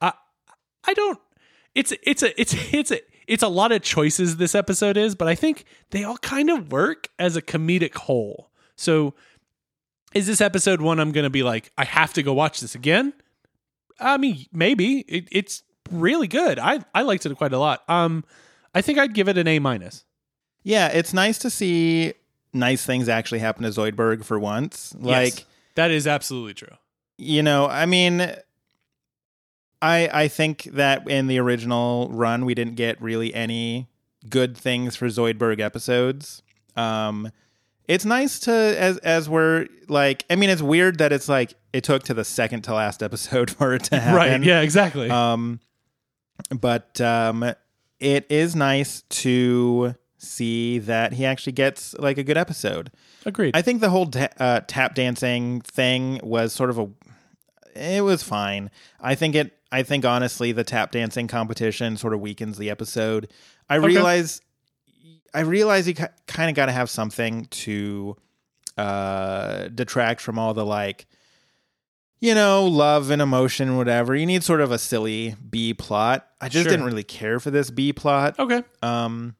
I 0.00 0.12
I 0.84 0.94
don't 0.94 1.18
it's 1.74 1.92
it's 2.02 2.22
a 2.22 2.40
it's 2.40 2.54
it's 2.72 2.90
a 2.90 3.00
it's 3.26 3.42
a 3.42 3.48
lot 3.48 3.72
of 3.72 3.82
choices 3.82 4.36
this 4.36 4.54
episode 4.54 4.96
is, 4.96 5.14
but 5.14 5.28
I 5.28 5.34
think 5.34 5.64
they 5.90 6.04
all 6.04 6.18
kind 6.18 6.50
of 6.50 6.70
work 6.70 7.08
as 7.18 7.36
a 7.36 7.42
comedic 7.42 7.94
whole. 7.94 8.50
So 8.76 9.14
is 10.14 10.26
this 10.26 10.40
episode 10.40 10.80
one 10.80 10.98
I'm 11.00 11.12
going 11.12 11.24
to 11.24 11.30
be 11.30 11.42
like 11.42 11.70
I 11.76 11.84
have 11.84 12.12
to 12.14 12.22
go 12.22 12.32
watch 12.32 12.60
this 12.60 12.74
again? 12.74 13.12
I 14.00 14.16
mean, 14.16 14.46
maybe. 14.52 15.00
It, 15.00 15.28
it's 15.30 15.62
really 15.90 16.28
good. 16.28 16.58
I 16.58 16.80
I 16.94 17.02
liked 17.02 17.26
it 17.26 17.36
quite 17.36 17.52
a 17.52 17.58
lot. 17.58 17.82
Um 17.88 18.24
I 18.74 18.80
think 18.80 18.98
I'd 18.98 19.14
give 19.14 19.28
it 19.28 19.38
an 19.38 19.46
A 19.46 19.58
minus. 19.58 20.04
Yeah, 20.62 20.88
it's 20.88 21.12
nice 21.12 21.38
to 21.38 21.50
see 21.50 22.14
nice 22.52 22.84
things 22.86 23.08
actually 23.08 23.40
happen 23.40 23.62
to 23.64 23.68
Zoidberg 23.70 24.24
for 24.24 24.38
once. 24.38 24.94
Like, 24.98 25.34
Yes, 25.36 25.44
that 25.74 25.90
is 25.90 26.06
absolutely 26.06 26.54
true. 26.54 26.76
you 27.18 27.42
know, 27.42 27.66
I 27.68 27.84
mean, 27.86 28.20
I 29.82 30.08
I 30.12 30.28
think 30.28 30.64
that 30.64 31.08
in 31.08 31.26
the 31.26 31.38
original 31.38 32.08
run 32.10 32.44
we 32.44 32.54
didn't 32.54 32.76
get 32.76 33.00
really 33.02 33.34
any 33.34 33.88
good 34.28 34.56
things 34.56 34.96
for 34.96 35.06
Zoidberg 35.06 35.60
episodes. 35.60 36.42
Um, 36.76 37.30
it's 37.86 38.04
nice 38.04 38.40
to 38.40 38.52
as 38.52 38.98
as 38.98 39.28
we're 39.28 39.66
like, 39.88 40.24
I 40.30 40.36
mean, 40.36 40.50
it's 40.50 40.62
weird 40.62 40.98
that 40.98 41.12
it's 41.12 41.28
like 41.28 41.54
it 41.72 41.84
took 41.84 42.04
to 42.04 42.14
the 42.14 42.24
second 42.24 42.62
to 42.62 42.74
last 42.74 43.02
episode 43.02 43.50
for 43.56 43.74
it 43.74 43.84
to 43.84 43.98
happen. 43.98 44.14
Right. 44.16 44.42
Yeah, 44.42 44.60
exactly. 44.60 45.10
Um, 45.10 45.60
but 46.50 47.00
um, 47.00 47.54
it 48.00 48.26
is 48.28 48.56
nice 48.56 49.02
to 49.02 49.94
see 50.18 50.78
that 50.78 51.12
he 51.12 51.26
actually 51.26 51.52
gets 51.52 51.94
like 51.94 52.18
a 52.18 52.22
good 52.24 52.36
episode. 52.36 52.90
Agreed. 53.26 53.56
I 53.56 53.62
think 53.62 53.80
the 53.80 53.90
whole 53.90 54.06
ta- 54.06 54.28
uh, 54.38 54.60
tap 54.66 54.94
dancing 54.94 55.60
thing 55.60 56.20
was 56.22 56.52
sort 56.52 56.70
of 56.70 56.78
a. 56.78 56.88
It 57.74 58.02
was 58.02 58.22
fine. 58.22 58.70
I 59.00 59.14
think 59.14 59.34
it. 59.34 59.58
I 59.70 59.82
think 59.82 60.04
honestly, 60.04 60.52
the 60.52 60.64
tap 60.64 60.92
dancing 60.92 61.26
competition 61.26 61.96
sort 61.96 62.14
of 62.14 62.20
weakens 62.20 62.58
the 62.58 62.70
episode. 62.70 63.30
I 63.68 63.76
realize. 63.76 64.40
I 65.34 65.40
realize 65.40 65.86
you 65.88 65.94
kind 65.94 66.48
of 66.48 66.54
got 66.54 66.66
to 66.66 66.72
have 66.72 66.88
something 66.88 67.46
to 67.46 68.16
uh, 68.78 69.68
detract 69.68 70.20
from 70.20 70.38
all 70.38 70.54
the 70.54 70.64
like, 70.64 71.06
you 72.20 72.34
know, 72.34 72.64
love 72.66 73.10
and 73.10 73.20
emotion, 73.20 73.76
whatever. 73.76 74.14
You 74.14 74.26
need 74.26 74.42
sort 74.44 74.60
of 74.60 74.70
a 74.70 74.78
silly 74.78 75.34
B 75.50 75.74
plot. 75.74 76.26
I 76.40 76.48
just 76.48 76.64
Sure. 76.64 76.70
didn't 76.70 76.86
really 76.86 77.02
care 77.02 77.38
for 77.40 77.50
this 77.50 77.70
B 77.70 77.92
plot. 77.92 78.38
okay. 78.38 78.62
Um, 78.82 79.34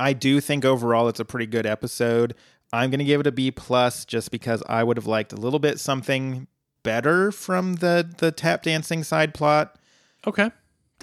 I 0.00 0.12
do 0.12 0.40
think 0.40 0.64
overall 0.64 1.08
it's 1.08 1.20
a 1.20 1.24
pretty 1.24 1.46
good 1.46 1.66
episode. 1.66 2.34
I'm 2.72 2.90
gonna 2.90 3.04
give 3.04 3.20
it 3.20 3.26
a 3.28 3.32
B 3.32 3.50
plus 3.52 4.04
just 4.04 4.32
because 4.32 4.60
I 4.68 4.82
would 4.82 4.96
have 4.96 5.06
liked 5.06 5.32
a 5.32 5.36
little 5.36 5.60
bit 5.60 5.78
something 5.78 6.48
better 6.82 7.30
from 7.30 7.74
the 7.74 8.08
the 8.18 8.32
tap 8.32 8.62
dancing 8.64 9.04
side 9.04 9.32
plot. 9.34 9.78
Okay. 10.26 10.50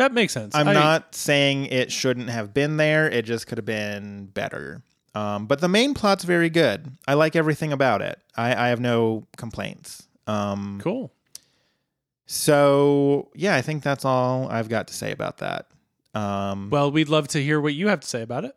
That 0.01 0.13
makes 0.13 0.33
sense. 0.33 0.55
I'm 0.55 0.67
I- 0.67 0.73
not 0.73 1.13
saying 1.13 1.65
it 1.67 1.91
shouldn't 1.91 2.29
have 2.31 2.55
been 2.55 2.77
there. 2.77 3.07
It 3.07 3.23
just 3.23 3.45
could 3.45 3.59
have 3.59 3.65
been 3.65 4.25
better. 4.25 4.81
Um, 5.13 5.45
but 5.45 5.61
the 5.61 5.67
main 5.67 5.93
plot's 5.93 6.23
very 6.23 6.49
good. 6.49 6.89
I 7.07 7.13
like 7.13 7.35
everything 7.35 7.71
about 7.71 8.01
it. 8.01 8.17
I, 8.35 8.47
I 8.55 8.67
have 8.69 8.79
no 8.79 9.27
complaints. 9.37 10.07
Um, 10.25 10.79
Cool. 10.81 11.11
So 12.25 13.29
yeah, 13.35 13.55
I 13.55 13.61
think 13.61 13.83
that's 13.83 14.05
all 14.05 14.47
I've 14.49 14.69
got 14.69 14.87
to 14.87 14.93
say 14.93 15.11
about 15.11 15.37
that. 15.37 15.67
Um, 16.13 16.69
Well, 16.69 16.91
we'd 16.91 17.09
love 17.09 17.27
to 17.29 17.43
hear 17.43 17.59
what 17.59 17.73
you 17.73 17.87
have 17.89 17.99
to 18.01 18.07
say 18.07 18.21
about 18.21 18.45
it. 18.45 18.55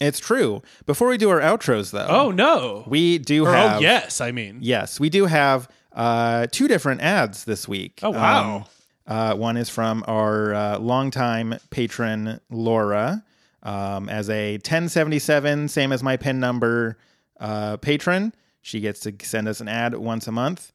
it's 0.00 0.18
true. 0.20 0.62
Before 0.86 1.08
we 1.08 1.16
do 1.18 1.30
our 1.30 1.40
outros, 1.40 1.90
though, 1.90 2.06
Oh, 2.08 2.30
no. 2.30 2.84
we 2.86 3.18
do 3.18 3.46
or, 3.46 3.52
have 3.52 3.78
oh, 3.78 3.80
yes. 3.80 4.20
I 4.20 4.30
mean, 4.32 4.58
Yes, 4.62 5.00
we 5.00 5.08
do 5.10 5.26
have 5.26 5.68
uh, 5.92 6.46
two 6.50 6.68
different 6.68 7.00
ads 7.00 7.44
this 7.44 7.66
week. 7.68 8.00
Oh, 8.02 8.10
wow. 8.10 8.56
Um, 8.56 8.64
uh, 9.06 9.34
one 9.34 9.56
is 9.56 9.68
from 9.68 10.04
our 10.06 10.54
uh, 10.54 10.78
longtime 10.78 11.56
patron, 11.70 12.40
Laura, 12.50 13.24
um, 13.62 14.08
as 14.08 14.30
a 14.30 14.54
1077, 14.54 15.68
same 15.68 15.92
as 15.92 16.02
my 16.02 16.16
PIN 16.16 16.40
number 16.40 16.98
uh, 17.40 17.76
patron. 17.78 18.34
She 18.62 18.80
gets 18.80 19.00
to 19.00 19.14
send 19.20 19.48
us 19.48 19.60
an 19.60 19.68
ad 19.68 19.94
once 19.94 20.26
a 20.26 20.32
month. 20.32 20.72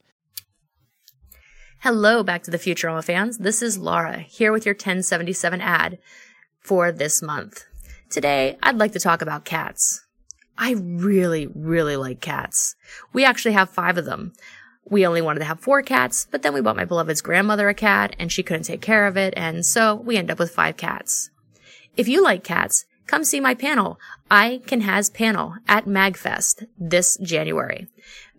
Hello, 1.80 2.22
Back 2.22 2.42
to 2.42 2.50
the 2.50 2.58
Futurama 2.58 3.02
fans. 3.02 3.38
This 3.38 3.62
is 3.62 3.78
Laura 3.78 4.18
here 4.18 4.52
with 4.52 4.66
your 4.66 4.74
1077 4.74 5.60
ad 5.60 5.98
for 6.60 6.92
this 6.92 7.22
month. 7.22 7.64
Today, 8.10 8.58
I'd 8.62 8.76
like 8.76 8.92
to 8.92 9.00
talk 9.00 9.22
about 9.22 9.44
cats. 9.44 10.04
I 10.58 10.72
really, 10.72 11.46
really 11.46 11.96
like 11.96 12.20
cats. 12.20 12.76
We 13.14 13.24
actually 13.24 13.52
have 13.52 13.70
five 13.70 13.96
of 13.96 14.04
them. 14.04 14.34
We 14.88 15.06
only 15.06 15.22
wanted 15.22 15.40
to 15.40 15.44
have 15.46 15.60
four 15.60 15.82
cats, 15.82 16.26
but 16.30 16.42
then 16.42 16.54
we 16.54 16.60
bought 16.60 16.76
my 16.76 16.84
beloved's 16.84 17.20
grandmother 17.20 17.68
a 17.68 17.74
cat 17.74 18.16
and 18.18 18.32
she 18.32 18.42
couldn't 18.42 18.64
take 18.64 18.80
care 18.80 19.06
of 19.06 19.16
it, 19.16 19.34
and 19.36 19.64
so 19.64 19.94
we 19.94 20.16
end 20.16 20.30
up 20.30 20.38
with 20.38 20.50
five 20.50 20.76
cats. 20.76 21.30
If 21.96 22.08
you 22.08 22.22
like 22.22 22.44
cats, 22.44 22.86
come 23.06 23.24
see 23.24 23.40
my 23.40 23.54
panel, 23.54 23.98
I 24.30 24.62
Can 24.66 24.82
Has 24.82 25.10
Panel, 25.10 25.56
at 25.68 25.84
MagFest 25.84 26.66
this 26.78 27.16
January. 27.18 27.88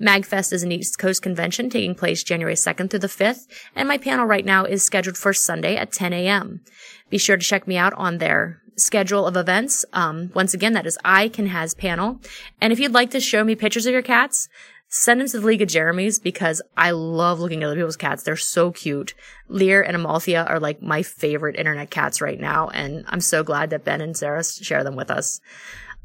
MagFest 0.01 0.53
is 0.53 0.63
an 0.63 0.71
East 0.71 0.97
Coast 0.97 1.21
convention 1.21 1.69
taking 1.69 1.95
place 1.95 2.23
January 2.23 2.55
2nd 2.55 2.89
through 2.89 2.99
the 2.99 3.07
5th, 3.07 3.47
and 3.75 3.87
my 3.87 3.97
panel 3.97 4.25
right 4.25 4.45
now 4.45 4.65
is 4.65 4.83
scheduled 4.83 5.17
for 5.17 5.33
Sunday 5.33 5.75
at 5.75 5.91
10 5.91 6.13
a.m. 6.13 6.61
Be 7.09 7.17
sure 7.17 7.37
to 7.37 7.43
check 7.43 7.67
me 7.67 7.77
out 7.77 7.93
on 7.93 8.17
their 8.17 8.61
schedule 8.77 9.27
of 9.27 9.37
events. 9.37 9.85
Um, 9.93 10.31
once 10.33 10.53
again, 10.53 10.73
that 10.73 10.85
is 10.85 10.97
I 11.03 11.27
Can 11.27 11.47
Has 11.47 11.73
Panel. 11.73 12.19
And 12.59 12.73
if 12.73 12.79
you'd 12.79 12.93
like 12.93 13.11
to 13.11 13.19
show 13.19 13.43
me 13.43 13.55
pictures 13.55 13.85
of 13.85 13.93
your 13.93 14.01
cats, 14.01 14.49
send 14.93 15.21
them 15.21 15.27
to 15.29 15.39
the 15.39 15.47
League 15.47 15.61
of 15.61 15.69
Jeremy's 15.69 16.19
because 16.19 16.61
I 16.75 16.91
love 16.91 17.39
looking 17.39 17.63
at 17.63 17.67
other 17.67 17.75
people's 17.77 17.95
cats. 17.95 18.23
They're 18.23 18.35
so 18.35 18.71
cute. 18.71 19.13
Lear 19.47 19.81
and 19.81 19.95
Amalthea 19.95 20.43
are 20.43 20.59
like 20.59 20.81
my 20.81 21.01
favorite 21.01 21.55
internet 21.55 21.89
cats 21.89 22.19
right 22.21 22.39
now, 22.39 22.67
and 22.67 23.05
I'm 23.07 23.21
so 23.21 23.41
glad 23.43 23.69
that 23.69 23.85
Ben 23.85 24.01
and 24.01 24.15
Sarah 24.15 24.43
share 24.43 24.83
them 24.83 24.95
with 24.97 25.09
us. 25.09 25.39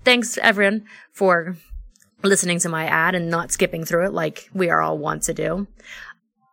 Thanks 0.05 0.39
everyone 0.39 0.84
for 1.12 1.57
listening 2.22 2.61
to 2.61 2.68
my 2.68 2.87
ad 2.87 3.14
and 3.16 3.28
not 3.28 3.51
skipping 3.51 3.84
through 3.84 4.07
it 4.07 4.12
like 4.12 4.49
we 4.55 4.70
are 4.70 4.80
all 4.80 4.97
wont 4.99 5.24
to 5.24 5.34
do. 5.34 5.66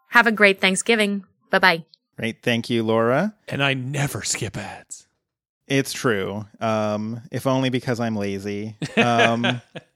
Have 0.09 0.25
a 0.27 0.31
great 0.31 0.59
Thanksgiving. 0.59 1.23
Bye 1.51 1.59
bye. 1.59 1.85
Great. 2.17 2.41
Thank 2.41 2.69
you, 2.69 2.83
Laura. 2.83 3.35
and 3.47 3.63
I 3.63 3.73
never 3.75 4.23
skip 4.23 4.57
ads. 4.57 5.07
It's 5.67 5.93
true. 5.93 6.45
Um, 6.59 7.21
if 7.31 7.47
only 7.47 7.69
because 7.69 7.99
I'm 7.99 8.15
lazy. 8.15 8.75
Um, 8.97 9.61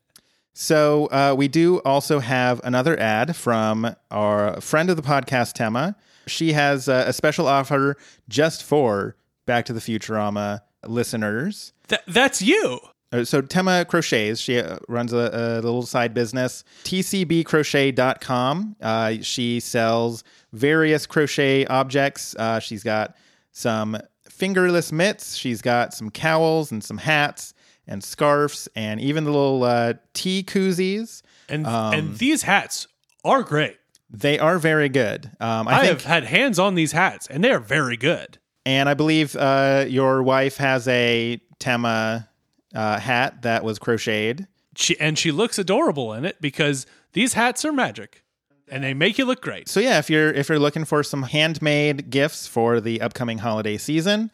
so 0.59 1.05
uh, 1.11 1.35
we 1.37 1.47
do 1.47 1.77
also 1.85 2.17
have 2.19 2.59
another 2.63 2.99
ad 2.99 3.35
from 3.35 3.95
our 4.09 4.59
friend 4.59 4.89
of 4.89 4.95
the 4.95 5.03
podcast, 5.03 5.53
Tema. 5.53 5.95
She 6.25 6.53
has 6.53 6.89
uh, 6.89 7.03
a 7.05 7.13
special 7.13 7.47
offer 7.47 7.95
just 8.27 8.63
for 8.63 9.15
Back 9.45 9.65
to 9.65 9.73
the 9.73 9.79
Futurama 9.79 10.61
listeners. 10.83 11.73
Th- 11.87 12.01
that's 12.07 12.41
you. 12.41 12.79
Uh, 13.11 13.23
So 13.23 13.39
Tema 13.41 13.85
crochets. 13.85 14.39
She 14.39 14.57
uh, 14.59 14.79
runs 14.87 15.13
a, 15.13 15.29
a 15.31 15.61
little 15.61 15.83
side 15.83 16.15
business, 16.15 16.63
tcbcrochet.com. 16.83 18.75
Uh, 18.81 19.13
she 19.21 19.59
sells 19.59 20.23
various 20.53 21.05
crochet 21.05 21.65
objects. 21.67 22.35
Uh, 22.35 22.59
she's 22.59 22.83
got 22.83 23.15
some 23.51 23.95
fingerless 24.27 24.91
mitts. 24.91 25.35
She's 25.35 25.61
got 25.61 25.93
some 25.93 26.09
cowls 26.09 26.71
and 26.71 26.83
some 26.83 26.97
hats 26.97 27.53
and 27.87 28.03
scarves 28.03 28.67
and 28.75 28.99
even 28.99 29.23
the 29.23 29.31
little 29.31 29.63
uh, 29.63 29.93
tea 30.13 30.43
koozies. 30.43 31.21
And 31.49 31.65
Um, 31.65 31.93
and 31.93 32.17
these 32.17 32.43
hats 32.43 32.87
are 33.23 33.43
great. 33.43 33.77
They 34.09 34.39
are 34.39 34.57
very 34.59 34.89
good. 34.89 35.31
Um, 35.39 35.67
I, 35.67 35.71
I, 35.71 35.79
think, 35.79 36.01
have 36.01 36.03
had 36.05 36.23
hands 36.25 36.59
on 36.59 36.75
these 36.75 36.93
hats, 36.93 37.27
and 37.27 37.43
they 37.43 37.51
are 37.51 37.59
very 37.59 37.97
good. 37.97 38.37
and 38.65 38.89
I 38.89 38.93
believe 38.93 39.35
uh, 39.35 39.85
your 39.87 40.23
wife 40.23 40.57
has 40.57 40.87
a 40.87 41.41
Tema 41.59 42.29
uh, 42.75 42.99
hat 42.99 43.41
that 43.41 43.63
was 43.63 43.79
crocheted. 43.79 44.47
She 44.75 44.99
and 44.99 45.17
she 45.17 45.31
looks 45.31 45.57
adorable 45.57 46.13
in 46.13 46.23
it 46.23 46.39
because 46.39 46.85
these 47.13 47.33
hats 47.33 47.65
are 47.65 47.73
magic, 47.73 48.23
and 48.69 48.83
they 48.83 48.93
make 48.93 49.17
you 49.17 49.25
look 49.25 49.41
great. 49.41 49.67
So 49.67 49.79
yeah, 49.79 49.97
if 49.97 50.09
you're 50.09 50.31
if 50.31 50.49
you're 50.49 50.59
looking 50.59 50.85
for 50.85 51.01
some 51.03 51.23
handmade 51.23 52.09
gifts 52.09 52.45
for 52.45 52.79
the 52.79 53.01
upcoming 53.01 53.39
holiday 53.39 53.77
season, 53.77 54.29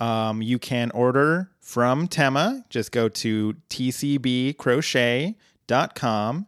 um, 0.00 0.42
you 0.42 0.58
can 0.58 0.90
order 0.90 1.50
from 1.66 2.06
Tema. 2.06 2.64
Just 2.70 2.92
go 2.92 3.08
to 3.08 3.56
tcbcrochet.com 3.70 6.46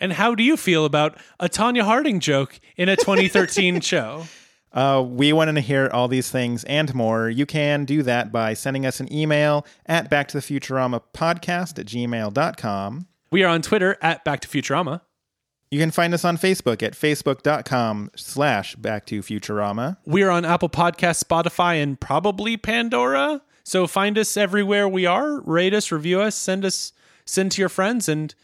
And 0.00 0.12
how 0.14 0.34
do 0.34 0.42
you 0.42 0.56
feel 0.56 0.84
about 0.84 1.18
a 1.40 1.48
Tonya 1.48 1.82
Harding 1.82 2.20
joke 2.20 2.58
in 2.76 2.88
a 2.88 2.96
2013 2.96 3.80
show? 3.82 4.24
Uh, 4.72 5.02
we 5.06 5.32
want 5.32 5.54
to 5.54 5.60
hear 5.60 5.88
all 5.92 6.08
these 6.08 6.30
things 6.30 6.62
and 6.64 6.94
more. 6.94 7.28
You 7.28 7.46
can 7.46 7.84
do 7.84 8.02
that 8.04 8.30
by 8.30 8.54
sending 8.54 8.86
us 8.86 9.00
an 9.00 9.12
email 9.12 9.66
at 9.86 10.08
back 10.08 10.28
to 10.28 10.38
the 10.38 10.42
Futurama 10.42 11.02
podcast 11.14 11.78
at 11.78 11.86
gmail.com. 11.86 13.06
We 13.30 13.42
are 13.42 13.48
on 13.48 13.60
Twitter 13.62 13.96
at 14.00 14.24
Back 14.24 14.40
to 14.40 14.48
Futurama. 14.48 15.00
You 15.70 15.78
can 15.78 15.90
find 15.90 16.14
us 16.14 16.24
on 16.24 16.38
Facebook 16.38 16.82
at 16.82 16.94
facebook.com 16.94 18.10
slash 18.16 18.74
back 18.76 19.04
to 19.06 19.20
Futurama. 19.20 19.98
We 20.06 20.22
are 20.22 20.30
on 20.30 20.44
Apple 20.44 20.70
Podcasts, 20.70 21.22
Spotify, 21.22 21.82
and 21.82 22.00
probably 22.00 22.56
Pandora. 22.56 23.42
So 23.64 23.86
find 23.86 24.16
us 24.16 24.36
everywhere 24.36 24.88
we 24.88 25.04
are. 25.04 25.40
Rate 25.42 25.74
us, 25.74 25.92
review 25.92 26.22
us, 26.22 26.34
send 26.34 26.64
us, 26.64 26.92
send 27.26 27.52
to 27.52 27.62
your 27.62 27.68
friends, 27.68 28.08
and 28.08 28.34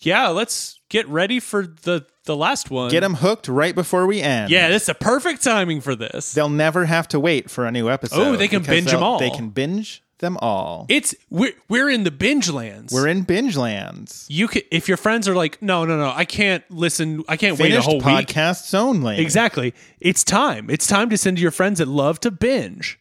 yeah, 0.00 0.28
let's 0.28 0.80
get 0.90 1.08
ready 1.08 1.40
for 1.40 1.66
the 1.66 2.04
the 2.24 2.36
last 2.36 2.70
one. 2.70 2.90
Get 2.90 3.00
them 3.00 3.14
hooked 3.14 3.48
right 3.48 3.74
before 3.74 4.06
we 4.06 4.20
end. 4.20 4.50
Yeah, 4.50 4.68
this 4.68 4.82
is 4.82 4.88
a 4.90 4.94
perfect 4.94 5.42
timing 5.42 5.80
for 5.80 5.96
this. 5.96 6.34
They'll 6.34 6.48
never 6.48 6.84
have 6.84 7.08
to 7.08 7.20
wait 7.20 7.50
for 7.50 7.64
a 7.64 7.72
new 7.72 7.88
episode. 7.88 8.20
Oh, 8.20 8.36
they 8.36 8.48
can 8.48 8.62
binge 8.62 8.90
them 8.90 9.02
all. 9.02 9.18
They 9.18 9.30
can 9.30 9.48
binge 9.48 10.02
them 10.22 10.38
all. 10.40 10.86
It's 10.88 11.14
we're 11.28 11.52
we're 11.68 11.90
in 11.90 12.04
the 12.04 12.10
binge 12.10 12.48
lands. 12.48 12.94
We're 12.94 13.08
in 13.08 13.22
binge 13.24 13.58
lands. 13.58 14.26
you 14.30 14.48
can 14.48 14.62
if 14.70 14.88
your 14.88 14.96
friends 14.96 15.28
are 15.28 15.34
like, 15.34 15.60
no, 15.60 15.84
no, 15.84 15.98
no, 15.98 16.10
I 16.10 16.24
can't 16.24 16.64
listen. 16.70 17.22
I 17.28 17.36
can't 17.36 17.58
wait 17.58 17.66
a 17.66 17.82
Finished 17.82 17.86
whole 17.86 18.00
week. 18.00 18.74
only. 18.74 19.18
Exactly. 19.20 19.74
It's 20.00 20.24
time. 20.24 20.70
It's 20.70 20.86
time 20.86 21.10
to 21.10 21.18
send 21.18 21.36
to 21.36 21.42
your 21.42 21.50
friends 21.50 21.78
that 21.80 21.88
love 21.88 22.18
to 22.20 22.30
binge. 22.30 22.98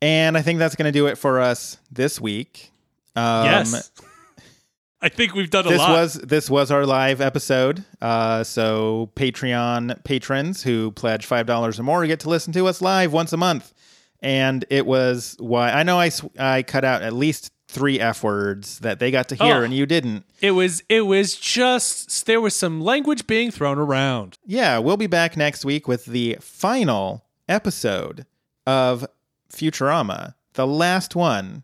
And 0.00 0.38
I 0.38 0.42
think 0.42 0.60
that's 0.60 0.76
going 0.76 0.86
to 0.86 0.96
do 0.96 1.08
it 1.08 1.18
for 1.18 1.40
us 1.40 1.78
this 1.90 2.20
week. 2.20 2.70
Um, 3.16 3.46
yes. 3.46 3.90
I 5.04 5.08
think 5.08 5.34
we've 5.34 5.50
done 5.50 5.66
a 5.66 5.70
this 5.70 5.78
lot. 5.78 5.90
was 5.90 6.12
this 6.14 6.48
was 6.48 6.70
our 6.70 6.86
live 6.86 7.20
episode. 7.20 7.84
Uh, 8.00 8.44
so 8.44 9.10
Patreon 9.16 10.04
patrons 10.04 10.62
who 10.62 10.92
pledge 10.92 11.26
five 11.26 11.44
dollars 11.44 11.80
or 11.80 11.82
more 11.82 12.06
get 12.06 12.20
to 12.20 12.28
listen 12.28 12.52
to 12.52 12.68
us 12.68 12.80
live 12.80 13.12
once 13.12 13.32
a 13.32 13.36
month, 13.36 13.74
and 14.22 14.64
it 14.70 14.86
was 14.86 15.36
why 15.38 15.70
I 15.72 15.82
know 15.82 15.98
I 15.98 16.08
sw- 16.08 16.24
I 16.38 16.62
cut 16.62 16.84
out 16.84 17.02
at 17.02 17.12
least 17.12 17.50
three 17.68 17.98
f 17.98 18.22
words 18.22 18.78
that 18.80 18.98
they 18.98 19.10
got 19.10 19.28
to 19.30 19.34
hear 19.34 19.56
Oh. 19.56 19.62
and 19.62 19.72
you 19.74 19.86
didn't. 19.86 20.24
it 20.40 20.50
was 20.52 20.82
it 20.88 21.02
was 21.02 21.34
just 21.36 22.26
there 22.26 22.40
was 22.40 22.54
some 22.54 22.80
language 22.82 23.26
being 23.26 23.50
thrown 23.50 23.78
around. 23.78 24.38
Yeah, 24.46 24.78
we'll 24.78 24.96
be 24.98 25.06
back 25.06 25.36
next 25.36 25.64
week 25.64 25.88
with 25.88 26.04
the 26.04 26.36
final 26.40 27.24
episode 27.48 28.26
of 28.66 29.06
Futurama, 29.52 30.34
the 30.54 30.66
last 30.66 31.14
one. 31.16 31.62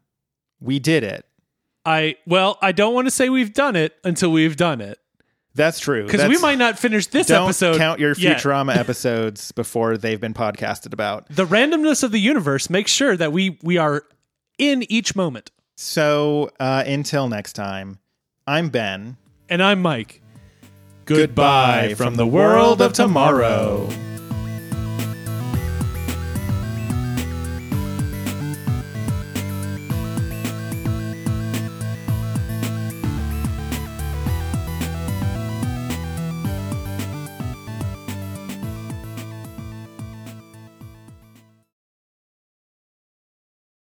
We 0.60 0.78
did 0.78 1.04
it. 1.04 1.24
I 1.84 2.16
well, 2.26 2.58
I 2.60 2.72
don't 2.72 2.94
want 2.94 3.06
to 3.06 3.10
say 3.10 3.28
we've 3.28 3.52
done 3.52 3.76
it 3.76 3.94
until 4.04 4.30
we've 4.32 4.56
done 4.56 4.80
it 4.80 4.98
That's 5.54 5.80
true. 5.80 6.04
because 6.04 6.20
we 6.22 6.34
That's- 6.36 6.42
might 6.42 6.58
not 6.58 6.78
finish 6.78 7.06
this 7.06 7.28
episode. 7.30 7.34
don't 7.34 7.48
episode. 7.48 7.76
count 7.78 8.00
your 8.00 8.12
yet. 8.14 8.38
Futurama 8.38 8.76
episodes 8.76 9.50
before 9.52 9.96
they've 9.96 10.20
been 10.20 10.34
podcasted 10.34 10.92
about. 10.92 11.26
The 11.30 11.46
randomness 11.46 12.02
of 12.04 12.12
the 12.12 12.20
universe 12.20 12.70
makes 12.70 12.90
sure 12.92 13.16
that 13.16 13.32
we 13.32 13.58
we 13.62 13.76
are 13.76 14.04
in 14.58 14.84
each 14.90 15.16
moment. 15.16 15.50
So 15.76 16.50
uh, 16.60 16.84
until 16.86 17.28
next 17.28 17.54
time, 17.54 17.98
I'm 18.46 18.68
Ben. 18.68 19.16
And 19.48 19.62
I'm 19.62 19.80
Mike. 19.82 20.22
Goodbye 21.06 21.94
from 21.94 22.16
the 22.16 22.26
world 22.26 22.82
of 22.82 22.92
tomorrow. 22.92 23.88